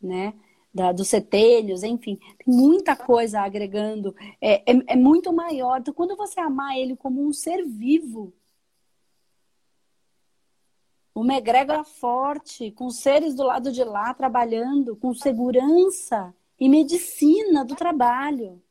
né? 0.00 0.34
Da, 0.76 0.92
dos 0.92 1.08
setênios, 1.08 1.82
enfim, 1.82 2.16
tem 2.16 2.54
muita 2.54 2.94
coisa 2.94 3.40
agregando, 3.40 4.14
é, 4.40 4.56
é, 4.70 4.82
é 4.88 4.96
muito 4.96 5.32
maior. 5.32 5.80
Então, 5.80 5.94
quando 5.94 6.14
você 6.14 6.38
amar 6.38 6.76
ele 6.76 6.94
como 6.94 7.26
um 7.26 7.32
ser 7.32 7.64
vivo, 7.64 8.32
uma 11.14 11.34
egrégora 11.34 11.82
forte, 11.82 12.70
com 12.72 12.90
seres 12.90 13.34
do 13.34 13.42
lado 13.42 13.72
de 13.72 13.82
lá 13.82 14.12
trabalhando, 14.12 14.94
com 14.94 15.14
segurança 15.14 16.34
e 16.60 16.68
medicina 16.68 17.64
do 17.64 17.74
trabalho. 17.74 18.62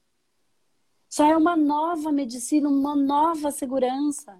Só 1.09 1.25
é 1.25 1.35
uma 1.35 1.55
nova 1.55 2.11
medicina, 2.11 2.69
uma 2.69 2.95
nova 2.95 3.49
segurança, 3.49 4.39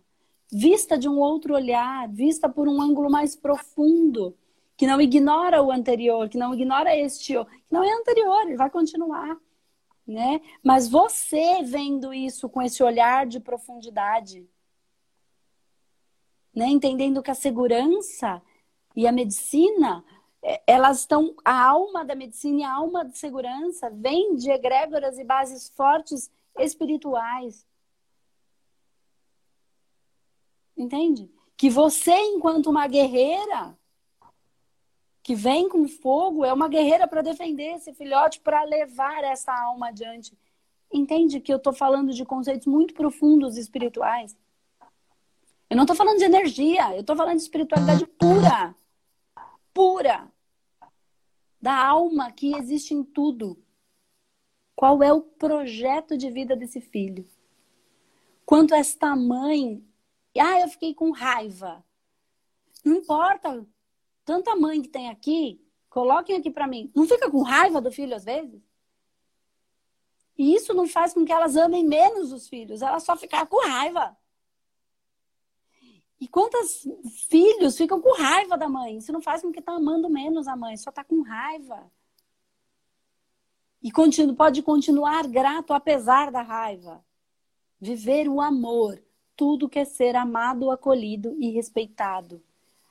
vista 0.52 1.00
de 1.00 1.10
um 1.10 1.18
outro 1.18 1.56
olhar, 1.56 2.08
vista 2.10 2.48
por 2.48 2.68
um 2.68 2.80
ângulo 2.80 3.10
mais 3.10 3.36
profundo 3.36 4.38
que 4.78 4.86
não 4.86 5.00
ignora 5.00 5.64
o 5.64 5.72
anterior, 5.72 6.28
que 6.28 6.38
não 6.38 6.54
ignora 6.54 6.96
este, 6.96 7.34
que 7.34 7.74
não 7.74 7.84
é 7.84 7.92
anterior, 7.94 8.42
ele 8.42 8.58
vai 8.58 8.70
continuar, 8.70 9.38
né? 10.06 10.42
Mas 10.64 10.90
você 10.90 11.64
vendo 11.64 12.14
isso 12.14 12.50
com 12.50 12.62
esse 12.62 12.84
olhar 12.84 13.26
de 13.26 13.40
profundidade, 13.40 14.48
né? 16.54 16.68
Entendendo 16.68 17.24
que 17.24 17.32
a 17.32 17.36
segurança 17.36 18.42
e 18.96 19.08
a 19.08 19.12
medicina, 19.12 20.04
é, 20.44 20.62
elas 20.68 21.00
estão, 21.00 21.36
a 21.44 21.68
alma 21.68 22.04
da 22.04 22.16
medicina 22.16 22.62
e 22.62 22.64
a 22.64 22.74
alma 22.74 23.06
de 23.06 23.18
segurança 23.18 23.90
vem 23.90 24.36
de 24.36 24.50
egrégoras 24.50 25.18
e 25.18 25.24
bases 25.24 25.70
fortes 25.70 26.32
espirituais. 26.58 27.66
Entende? 30.78 31.32
Que 31.58 31.70
você, 31.70 32.14
enquanto 32.14 32.70
uma 32.70 32.88
guerreira, 32.88 33.78
que 35.26 35.34
vem 35.34 35.68
com 35.68 35.88
fogo, 35.88 36.46
é 36.46 36.54
uma 36.54 36.70
guerreira 36.70 37.08
para 37.08 37.24
defender 37.24 37.78
esse 37.78 37.92
filhote, 37.96 38.40
para 38.42 38.64
levar 38.64 39.24
essa 39.24 39.52
alma 39.52 39.88
adiante. 39.88 40.38
Entende 40.94 41.42
que 41.42 41.52
eu 41.52 41.58
estou 41.58 41.74
falando 41.74 42.14
de 42.14 42.24
conceitos 42.24 42.68
muito 42.68 42.94
profundos 42.94 43.58
espirituais? 43.58 44.38
Eu 45.68 45.76
não 45.76 45.82
estou 45.82 45.96
falando 45.96 46.20
de 46.20 46.26
energia, 46.26 46.94
eu 46.94 47.02
estou 47.02 47.16
falando 47.16 47.38
de 47.38 47.42
espiritualidade 47.42 48.06
pura. 48.06 48.76
Pura. 49.74 50.32
Da 51.60 51.74
alma 51.74 52.32
que 52.32 52.56
existe 52.56 52.94
em 52.94 53.04
tudo. 53.04 53.58
Qual 54.76 55.02
é 55.02 55.12
o 55.12 55.24
projeto 55.24 56.16
de 56.16 56.30
vida 56.30 56.56
desse 56.56 56.80
filho? 56.80 57.28
Quanto 58.46 58.76
esta 58.76 59.16
mãe. 59.16 59.84
Ah, 60.38 60.60
eu 60.60 60.68
fiquei 60.68 60.94
com 60.94 61.10
raiva. 61.10 61.84
Não 62.84 62.98
importa 62.98 63.66
tanta 64.26 64.56
mãe 64.56 64.82
que 64.82 64.90
tem 64.90 65.10
aqui, 65.10 65.62
coloquem 65.90 66.36
aqui 66.36 66.50
para 66.50 66.68
mim. 66.68 66.92
Não 66.94 67.08
fica 67.08 67.30
com 67.30 67.44
raiva 67.44 67.80
do 67.80 67.92
filho 67.92 68.16
às 68.16 68.26
vezes? 68.26 68.62
E 70.38 70.54
isso 70.54 70.74
não 70.74 70.88
faz 70.88 71.14
com 71.14 71.24
que 71.24 71.32
elas 71.32 71.56
amem 71.56 71.86
menos 71.86 72.34
os 72.34 72.50
filhos, 72.50 72.82
elas 72.82 73.04
só 73.04 73.16
ficam 73.16 73.46
com 73.46 73.66
raiva. 73.66 74.18
E 76.20 76.28
quantos 76.28 76.88
filhos 77.30 77.78
ficam 77.78 78.02
com 78.02 78.14
raiva 78.18 78.58
da 78.58 78.68
mãe? 78.68 78.98
Isso 78.98 79.14
não 79.14 79.22
faz 79.22 79.42
com 79.42 79.52
que 79.52 79.62
tá 79.62 79.74
amando 79.74 80.10
menos 80.10 80.48
a 80.48 80.56
mãe, 80.56 80.76
só 80.76 80.92
tá 80.92 81.04
com 81.04 81.22
raiva. 81.22 81.90
E 83.82 83.92
continu, 83.92 84.34
pode 84.34 84.64
continuar 84.64 85.28
grato 85.28 85.72
apesar 85.72 86.32
da 86.32 86.42
raiva. 86.42 87.06
Viver 87.80 88.28
o 88.28 88.42
amor, 88.42 89.00
tudo 89.36 89.70
que 89.70 89.78
é 89.78 89.86
ser 89.86 90.16
amado, 90.16 90.72
acolhido 90.72 91.36
e 91.40 91.52
respeitado. 91.52 92.42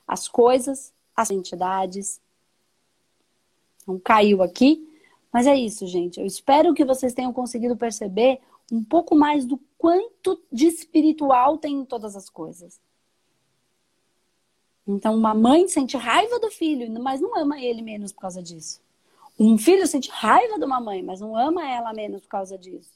As 0.07 0.27
coisas, 0.27 0.94
as 1.15 1.31
entidades. 1.31 2.21
Não 3.87 3.99
caiu 3.99 4.41
aqui, 4.41 4.85
mas 5.31 5.47
é 5.47 5.55
isso, 5.55 5.87
gente. 5.87 6.19
Eu 6.19 6.25
espero 6.25 6.73
que 6.73 6.83
vocês 6.83 7.13
tenham 7.13 7.31
conseguido 7.31 7.75
perceber 7.77 8.39
um 8.71 8.83
pouco 8.83 9.15
mais 9.15 9.45
do 9.45 9.59
quanto 9.77 10.41
de 10.51 10.65
espiritual 10.65 11.57
tem 11.57 11.75
em 11.75 11.85
todas 11.85 12.15
as 12.15 12.29
coisas. 12.29 12.79
Então, 14.87 15.15
uma 15.15 15.33
mãe 15.33 15.67
sente 15.67 15.97
raiva 15.97 16.39
do 16.39 16.51
filho, 16.51 16.91
mas 17.01 17.19
não 17.19 17.37
ama 17.37 17.59
ele 17.59 17.81
menos 17.81 18.11
por 18.11 18.21
causa 18.21 18.41
disso. 18.41 18.81
Um 19.37 19.57
filho 19.57 19.85
sente 19.87 20.09
raiva 20.09 20.57
de 20.57 20.65
uma 20.65 20.79
mãe, 20.79 21.03
mas 21.03 21.19
não 21.19 21.35
ama 21.35 21.67
ela 21.69 21.91
menos 21.93 22.21
por 22.21 22.29
causa 22.29 22.57
disso. 22.57 22.93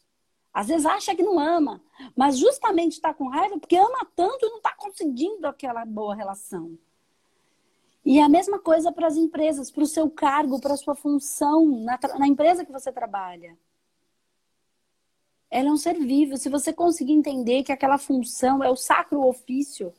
Às 0.54 0.68
vezes 0.68 0.86
acha 0.86 1.16
que 1.16 1.24
não 1.24 1.40
ama, 1.40 1.82
mas 2.16 2.38
justamente 2.38 2.94
está 2.94 3.14
com 3.14 3.28
raiva 3.28 3.60
porque 3.60 3.76
ama 3.76 4.06
tanto 4.16 4.46
e 4.46 4.50
não 4.50 4.58
está 4.58 4.74
conseguindo 4.76 5.48
aquela 5.48 5.86
boa 5.86 6.16
relação. 6.16 6.78
E 8.10 8.20
a 8.20 8.28
mesma 8.28 8.58
coisa 8.58 8.92
para 8.92 9.06
as 9.06 9.16
empresas, 9.16 9.70
para 9.70 9.84
o 9.84 9.86
seu 9.86 10.10
cargo, 10.10 10.60
para 10.60 10.74
a 10.74 10.78
sua 10.78 10.96
função 10.96 11.64
na, 11.84 12.00
na 12.18 12.28
empresa 12.28 12.66
que 12.66 12.72
você 12.72 12.92
trabalha. 12.92 13.56
Ela 15.48 15.70
é 15.70 15.72
um 15.72 15.78
ser 15.78 15.94
vivo. 15.94 16.36
Se 16.36 16.50
você 16.50 16.74
conseguir 16.74 17.14
entender 17.14 17.62
que 17.62 17.72
aquela 17.72 18.00
função 18.00 18.64
é 18.64 18.70
o 18.72 18.76
sacro 18.76 19.24
ofício, 19.24 19.94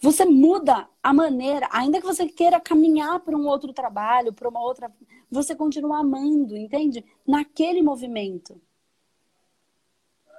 você 0.00 0.24
muda 0.24 0.88
a 1.02 1.12
maneira, 1.12 1.68
ainda 1.72 2.00
que 2.00 2.06
você 2.06 2.28
queira 2.28 2.60
caminhar 2.60 3.18
para 3.18 3.36
um 3.36 3.48
outro 3.48 3.72
trabalho, 3.72 4.32
para 4.32 4.48
uma 4.48 4.62
outra, 4.62 4.88
você 5.28 5.56
continua 5.56 5.98
amando, 5.98 6.56
entende? 6.56 7.04
Naquele 7.26 7.82
movimento. 7.82 8.62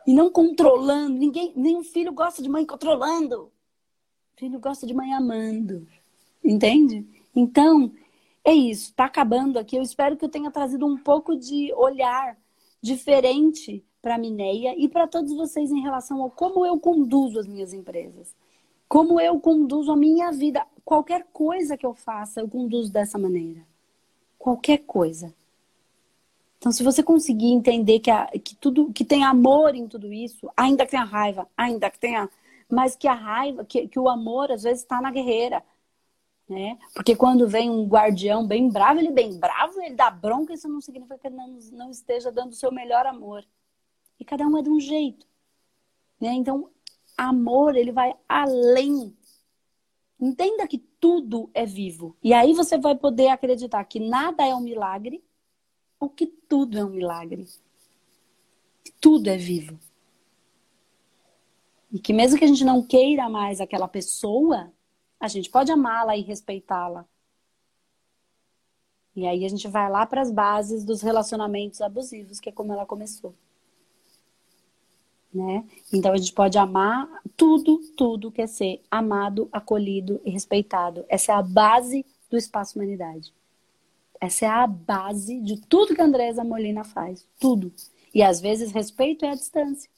E 0.07 0.14
não 0.14 0.32
controlando. 0.32 1.18
Ninguém, 1.18 1.51
nenhum 1.57 1.84
filho 1.84 2.14
gosta 2.14 2.41
de 2.41 2.47
mãe 2.47 2.66
controlando. 2.66 3.51
Filho 4.38 4.61
gosta 4.61 4.88
de 4.88 4.93
mãe 4.93 5.14
amando. 5.14 5.86
Entende? 6.44 7.06
Então, 7.36 7.91
é 8.44 8.54
isso. 8.54 8.89
Está 8.89 9.06
acabando 9.06 9.58
aqui. 9.58 9.76
Eu 9.76 9.82
espero 9.82 10.18
que 10.18 10.26
eu 10.26 10.30
tenha 10.30 10.52
trazido 10.52 10.86
um 10.86 10.98
pouco 10.98 11.36
de 11.36 11.74
olhar 11.74 12.38
diferente 12.82 13.84
para 14.02 14.16
a 14.16 14.18
Mineia 14.18 14.76
e 14.78 14.89
para 14.89 15.08
todos 15.08 15.34
vocês 15.34 15.72
em 15.72 15.82
relação 15.82 16.22
ao 16.22 16.30
como 16.30 16.66
eu 16.66 16.78
conduzo 16.78 17.39
as 17.39 17.48
minhas 17.48 17.72
empresas. 17.74 18.36
Como 18.89 19.20
eu 19.20 19.39
conduzo 19.39 19.91
a 19.91 19.96
minha 19.96 20.32
vida. 20.32 20.66
Qualquer 20.84 21.26
coisa 21.32 21.78
que 21.78 21.86
eu 21.86 21.94
faça, 21.94 22.41
eu 22.41 22.50
conduzo 22.50 22.91
dessa 22.91 23.18
maneira. 23.18 23.66
Qualquer 24.38 24.80
coisa. 24.80 25.34
Então, 26.58 26.72
se 26.72 26.84
você 26.84 27.02
conseguir 27.02 27.52
entender 27.52 28.00
que, 28.00 28.12
a, 28.12 28.26
que 28.28 28.56
tudo, 28.56 28.91
que 28.94 29.04
tem 29.04 29.24
amor 29.24 29.76
em 29.76 29.88
tudo 29.88 30.12
isso, 30.14 30.50
ainda 30.56 30.86
que 30.86 30.91
tenha 30.91 31.04
raiva, 31.04 31.48
ainda 31.58 31.89
que 31.89 32.00
tenha, 32.00 32.30
mas 32.70 32.96
que 32.96 33.08
a 33.08 33.14
raiva, 33.14 33.66
que, 33.66 33.88
que 33.88 34.00
o 34.00 34.08
amor 34.08 34.52
às 34.52 34.64
vezes 34.64 34.82
está 34.82 35.02
na 35.02 35.12
guerreira, 35.12 35.64
né? 36.54 36.78
Porque 36.93 37.16
quando 37.16 37.47
vem 37.47 37.70
um 37.70 37.86
guardião 37.86 38.45
bem 38.45 38.70
bravo, 38.70 38.99
ele 38.99 39.12
bem 39.12 39.38
bravo, 39.38 39.82
ele 39.82 39.95
dá 39.95 40.10
bronca, 40.10 40.54
isso 40.54 40.70
não 40.70 40.80
significa 40.80 41.18
que 41.18 41.28
ele 41.28 41.36
não, 41.36 41.60
não 41.74 41.89
esteja 41.89 42.32
dando 42.32 42.51
o 42.51 42.56
seu 42.56 42.72
melhor 42.72 43.06
amor. 43.06 43.43
E 44.20 44.24
cada 44.24 44.47
um 44.47 44.58
é 44.58 44.62
de 44.62 44.70
um 44.70 44.80
jeito, 44.80 45.28
né? 46.22 46.34
Então, 46.34 46.70
amor, 47.18 47.76
ele 47.76 47.91
vai 47.91 48.16
além. 48.30 49.16
Entenda 50.20 50.68
que 50.68 50.78
tudo 50.78 51.49
é 51.54 51.66
vivo. 51.66 52.16
E 52.24 52.34
aí 52.34 52.54
você 52.54 52.78
vai 52.78 52.95
poder 52.95 53.28
acreditar 53.28 53.84
que 53.84 53.99
nada 53.99 54.45
é 54.45 54.56
um 54.56 54.62
milagre 54.62 55.24
ou 55.99 56.10
que 56.10 56.28
tudo 56.28 56.78
é 56.78 56.86
um 56.86 56.89
milagre. 56.89 57.45
Que 58.84 58.91
tudo 58.93 59.28
é 59.30 59.38
vivo. 59.38 59.78
E 61.91 61.99
que 61.99 62.14
mesmo 62.14 62.39
que 62.39 62.45
a 62.45 62.47
gente 62.47 62.64
não 62.64 62.82
queira 62.82 63.30
mais 63.30 63.62
aquela 63.62 63.88
pessoa, 63.88 64.72
a 65.26 65.28
gente 65.28 65.49
pode 65.49 65.71
amá-la 65.71 66.15
e 66.17 66.21
respeitá-la. 66.21 67.05
E 69.15 69.28
aí 69.28 69.45
a 69.45 69.49
gente 69.49 69.67
vai 69.67 69.89
lá 69.89 70.05
para 70.05 70.21
as 70.21 70.32
bases 70.32 70.84
dos 70.84 71.01
relacionamentos 71.01 71.82
abusivos, 71.82 72.39
que 72.39 72.49
é 72.49 72.51
como 72.51 72.74
ela 72.74 72.86
começou 72.86 73.34
né? 75.34 75.65
Então 75.91 76.13
a 76.13 76.17
gente 76.17 76.32
pode 76.32 76.57
amar 76.57 77.09
tudo, 77.36 77.80
tudo 77.97 78.32
que 78.32 78.41
é 78.41 78.47
ser 78.47 78.82
amado, 78.89 79.49
acolhido 79.51 80.21
e 80.24 80.30
respeitado. 80.30 81.03
Essa 81.09 81.32
é 81.32 81.36
a 81.36 81.41
base 81.41 82.05
do 82.30 82.38
espaço 82.38 82.78
humanidade. 82.78 83.34
Essa 84.21 84.45
é 84.45 84.49
a 84.49 84.67
base 84.67 85.39
de 85.41 85.59
tudo 85.61 85.95
que 85.95 86.01
a 86.01 86.05
Andresa 86.05 86.43
Molina 86.43 86.84
faz, 86.84 87.28
tudo. 87.39 87.74
E 88.13 88.21
às 88.21 88.39
vezes 88.39 88.71
respeito 88.71 89.26
é 89.26 89.32
a 89.32 89.36
distância. 89.36 89.89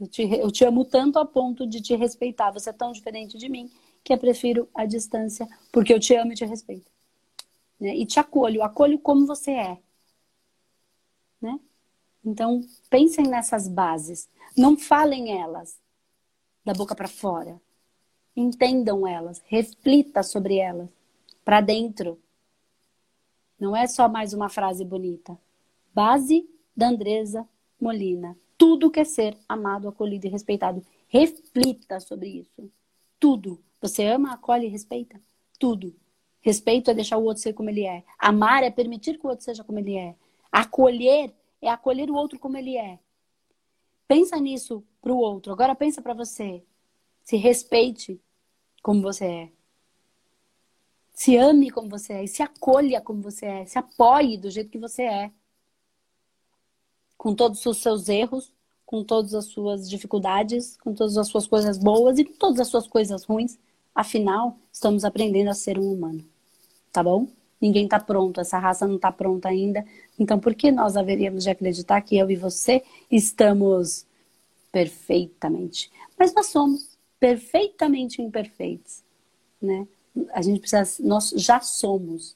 Eu 0.00 0.08
te, 0.08 0.22
eu 0.22 0.50
te 0.50 0.64
amo 0.64 0.84
tanto 0.84 1.18
a 1.18 1.26
ponto 1.26 1.66
de 1.66 1.82
te 1.82 1.94
respeitar. 1.94 2.50
Você 2.52 2.70
é 2.70 2.72
tão 2.72 2.90
diferente 2.90 3.36
de 3.36 3.48
mim 3.50 3.70
que 4.02 4.12
eu 4.12 4.18
prefiro 4.18 4.68
a 4.74 4.84
distância, 4.86 5.46
porque 5.72 5.92
eu 5.92 6.00
te 6.00 6.14
amo 6.14 6.32
e 6.32 6.34
te 6.34 6.44
respeito. 6.44 6.90
Né? 7.78 7.94
E 7.96 8.06
te 8.06 8.18
acolho, 8.20 8.62
acolho 8.62 8.98
como 8.98 9.26
você 9.26 9.52
é. 9.52 9.78
Né? 11.40 11.58
Então, 12.24 12.60
pensem 12.88 13.26
nessas 13.26 13.66
bases. 13.68 14.28
Não 14.56 14.76
falem 14.76 15.40
elas 15.40 15.78
da 16.64 16.72
boca 16.72 16.94
para 16.94 17.08
fora. 17.08 17.60
Entendam 18.36 19.06
elas, 19.06 19.42
reflita 19.46 20.22
sobre 20.22 20.58
elas, 20.58 20.88
para 21.44 21.60
dentro. 21.60 22.18
Não 23.58 23.76
é 23.76 23.86
só 23.86 24.08
mais 24.08 24.32
uma 24.32 24.48
frase 24.48 24.84
bonita. 24.84 25.36
Base 25.92 26.48
da 26.76 26.88
Andresa 26.88 27.48
Molina. 27.80 28.36
Tudo 28.56 28.90
quer 28.90 29.06
ser 29.06 29.36
amado, 29.48 29.88
acolhido 29.88 30.26
e 30.26 30.30
respeitado. 30.30 30.84
Reflita 31.08 31.98
sobre 31.98 32.28
isso. 32.28 32.70
Tudo. 33.18 33.62
Você 33.80 34.04
ama, 34.04 34.34
acolhe 34.34 34.66
e 34.66 34.70
respeita? 34.70 35.20
Tudo. 35.58 35.94
Respeito 36.40 36.90
é 36.90 36.94
deixar 36.94 37.18
o 37.18 37.24
outro 37.24 37.42
ser 37.42 37.52
como 37.52 37.70
ele 37.70 37.84
é. 37.86 38.02
Amar 38.18 38.62
é 38.62 38.70
permitir 38.70 39.18
que 39.18 39.26
o 39.26 39.30
outro 39.30 39.44
seja 39.44 39.62
como 39.62 39.78
ele 39.78 39.96
é. 39.96 40.14
Acolher 40.50 41.32
é 41.60 41.68
acolher 41.68 42.10
o 42.10 42.14
outro 42.14 42.38
como 42.38 42.56
ele 42.56 42.76
é. 42.76 42.98
Pensa 44.08 44.36
nisso 44.38 44.82
para 45.00 45.12
o 45.12 45.18
outro. 45.18 45.52
Agora 45.52 45.74
pensa 45.74 46.02
para 46.02 46.14
você. 46.14 46.62
Se 47.22 47.36
respeite 47.36 48.20
como 48.82 49.02
você 49.02 49.24
é. 49.24 49.52
Se 51.12 51.36
ame 51.36 51.70
como 51.70 51.88
você 51.88 52.14
é. 52.14 52.26
Se 52.26 52.42
acolha 52.42 53.00
como 53.00 53.22
você 53.22 53.46
é. 53.46 53.66
Se 53.66 53.78
apoie 53.78 54.38
do 54.38 54.50
jeito 54.50 54.70
que 54.70 54.78
você 54.78 55.02
é. 55.02 55.30
Com 57.16 57.34
todos 57.34 57.64
os 57.64 57.78
seus 57.78 58.08
erros, 58.08 58.52
com 58.86 59.04
todas 59.04 59.34
as 59.34 59.44
suas 59.44 59.88
dificuldades, 59.88 60.76
com 60.78 60.94
todas 60.94 61.18
as 61.18 61.28
suas 61.28 61.46
coisas 61.46 61.76
boas 61.76 62.18
e 62.18 62.24
com 62.24 62.32
todas 62.32 62.58
as 62.60 62.68
suas 62.68 62.88
coisas 62.88 63.24
ruins. 63.24 63.58
Afinal, 63.94 64.56
estamos 64.72 65.04
aprendendo 65.04 65.48
a 65.50 65.54
ser 65.54 65.78
um 65.78 65.92
humano. 65.92 66.24
Tá 66.92 67.02
bom? 67.02 67.28
Ninguém 67.60 67.84
está 67.84 68.00
pronto, 68.00 68.40
essa 68.40 68.58
raça 68.58 68.86
não 68.86 68.96
está 68.96 69.12
pronta 69.12 69.48
ainda. 69.48 69.84
Então, 70.18 70.38
por 70.38 70.54
que 70.54 70.72
nós 70.72 70.96
haveríamos 70.96 71.44
de 71.44 71.50
acreditar 71.50 72.00
que 72.00 72.16
eu 72.16 72.30
e 72.30 72.36
você 72.36 72.82
estamos 73.10 74.06
perfeitamente? 74.72 75.90
Mas 76.18 76.32
nós 76.32 76.46
somos 76.46 76.98
perfeitamente 77.18 78.22
imperfeitos, 78.22 79.02
né? 79.60 79.86
A 80.32 80.40
gente 80.40 80.60
precisa, 80.60 81.02
nós 81.06 81.30
já 81.36 81.60
somos, 81.60 82.34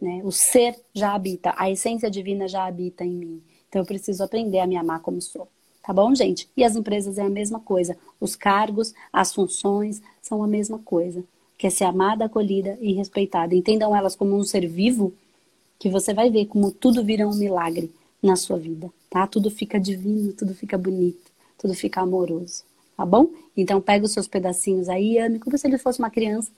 né? 0.00 0.20
O 0.24 0.30
ser 0.30 0.78
já 0.94 1.12
habita, 1.12 1.52
a 1.56 1.68
essência 1.68 2.08
divina 2.08 2.46
já 2.46 2.64
habita 2.64 3.04
em 3.04 3.10
mim. 3.10 3.42
Então, 3.68 3.82
eu 3.82 3.86
preciso 3.86 4.22
aprender 4.22 4.60
a 4.60 4.66
me 4.66 4.76
amar 4.76 5.00
como 5.00 5.20
sou. 5.20 5.48
Tá 5.86 5.92
bom, 5.92 6.12
gente? 6.14 6.48
E 6.56 6.64
as 6.64 6.74
empresas 6.74 7.16
é 7.16 7.22
a 7.22 7.28
mesma 7.28 7.60
coisa. 7.60 7.96
Os 8.20 8.34
cargos, 8.34 8.92
as 9.12 9.32
funções 9.32 10.02
são 10.20 10.42
a 10.42 10.46
mesma 10.46 10.80
coisa 10.80 11.22
que 11.56 11.66
é 11.66 11.70
ser 11.70 11.84
amada, 11.84 12.24
acolhida 12.24 12.76
e 12.80 12.92
respeitada. 12.92 13.54
Entendam 13.54 13.94
elas 13.96 14.14
como 14.14 14.36
um 14.36 14.44
ser 14.44 14.66
vivo, 14.66 15.14
que 15.78 15.88
você 15.88 16.12
vai 16.12 16.28
ver 16.28 16.46
como 16.46 16.70
tudo 16.70 17.04
vira 17.04 17.26
um 17.26 17.34
milagre 17.34 17.90
na 18.22 18.36
sua 18.36 18.58
vida, 18.58 18.90
tá? 19.08 19.26
Tudo 19.26 19.50
fica 19.50 19.78
divino, 19.78 20.32
tudo 20.32 20.54
fica 20.54 20.76
bonito, 20.76 21.30
tudo 21.56 21.72
fica 21.74 22.00
amoroso, 22.00 22.64
tá 22.96 23.06
bom? 23.06 23.30
Então 23.56 23.80
pega 23.80 24.04
os 24.04 24.12
seus 24.12 24.26
pedacinhos 24.26 24.88
aí, 24.88 25.18
ame 25.18 25.38
como 25.38 25.56
se 25.56 25.66
ele 25.66 25.78
fosse 25.78 25.98
uma 25.98 26.10
criança 26.10 26.50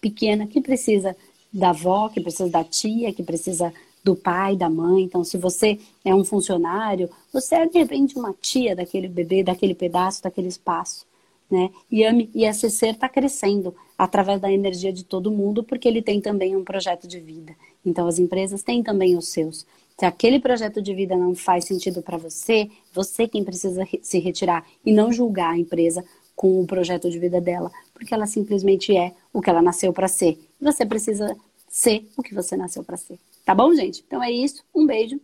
pequena 0.00 0.46
que 0.46 0.60
precisa 0.60 1.16
da 1.52 1.70
avó, 1.70 2.08
que 2.08 2.20
precisa 2.20 2.48
da 2.48 2.64
tia, 2.64 3.12
que 3.12 3.22
precisa 3.22 3.72
do 4.02 4.16
pai, 4.16 4.56
da 4.56 4.68
mãe. 4.68 5.02
Então, 5.02 5.22
se 5.24 5.36
você 5.36 5.78
é 6.04 6.14
um 6.14 6.24
funcionário, 6.24 7.08
você 7.32 7.56
é 7.56 7.66
de 7.66 7.78
repente 7.78 8.18
uma 8.18 8.34
tia 8.40 8.74
daquele 8.74 9.08
bebê, 9.08 9.42
daquele 9.42 9.74
pedaço, 9.74 10.22
daquele 10.22 10.48
espaço 10.48 11.06
né? 11.52 11.70
E 11.90 12.02
ame 12.02 12.30
e 12.34 12.46
esse 12.46 12.70
ser 12.70 12.94
está 12.94 13.10
crescendo 13.10 13.74
através 13.98 14.40
da 14.40 14.50
energia 14.50 14.90
de 14.90 15.04
todo 15.04 15.30
mundo, 15.30 15.62
porque 15.62 15.86
ele 15.86 16.00
tem 16.00 16.18
também 16.18 16.56
um 16.56 16.64
projeto 16.64 17.06
de 17.06 17.20
vida. 17.20 17.54
Então 17.84 18.08
as 18.08 18.18
empresas 18.18 18.62
têm 18.62 18.82
também 18.82 19.18
os 19.18 19.28
seus. 19.28 19.66
Se 19.98 20.06
aquele 20.06 20.40
projeto 20.40 20.80
de 20.80 20.94
vida 20.94 21.14
não 21.14 21.34
faz 21.34 21.66
sentido 21.66 22.00
para 22.00 22.16
você, 22.16 22.70
você 22.90 23.28
quem 23.28 23.44
precisa 23.44 23.86
se 24.00 24.18
retirar 24.18 24.66
e 24.84 24.92
não 24.92 25.12
julgar 25.12 25.52
a 25.52 25.58
empresa 25.58 26.02
com 26.34 26.58
o 26.58 26.66
projeto 26.66 27.10
de 27.10 27.18
vida 27.18 27.38
dela, 27.38 27.70
porque 27.92 28.14
ela 28.14 28.26
simplesmente 28.26 28.96
é 28.96 29.12
o 29.30 29.42
que 29.42 29.50
ela 29.50 29.60
nasceu 29.60 29.92
para 29.92 30.08
ser. 30.08 30.38
Você 30.58 30.86
precisa 30.86 31.36
ser 31.68 32.08
o 32.16 32.22
que 32.22 32.34
você 32.34 32.56
nasceu 32.56 32.82
para 32.82 32.96
ser. 32.96 33.18
Tá 33.44 33.54
bom, 33.54 33.74
gente? 33.74 34.02
Então 34.06 34.22
é 34.22 34.30
isso. 34.30 34.64
Um 34.74 34.86
beijo 34.86 35.20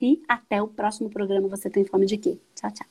e 0.00 0.22
até 0.28 0.62
o 0.62 0.68
próximo 0.68 1.10
programa. 1.10 1.48
Você 1.48 1.68
tem 1.68 1.84
fome 1.84 2.06
de 2.06 2.16
quê? 2.16 2.38
Tchau, 2.54 2.70
tchau. 2.70 2.89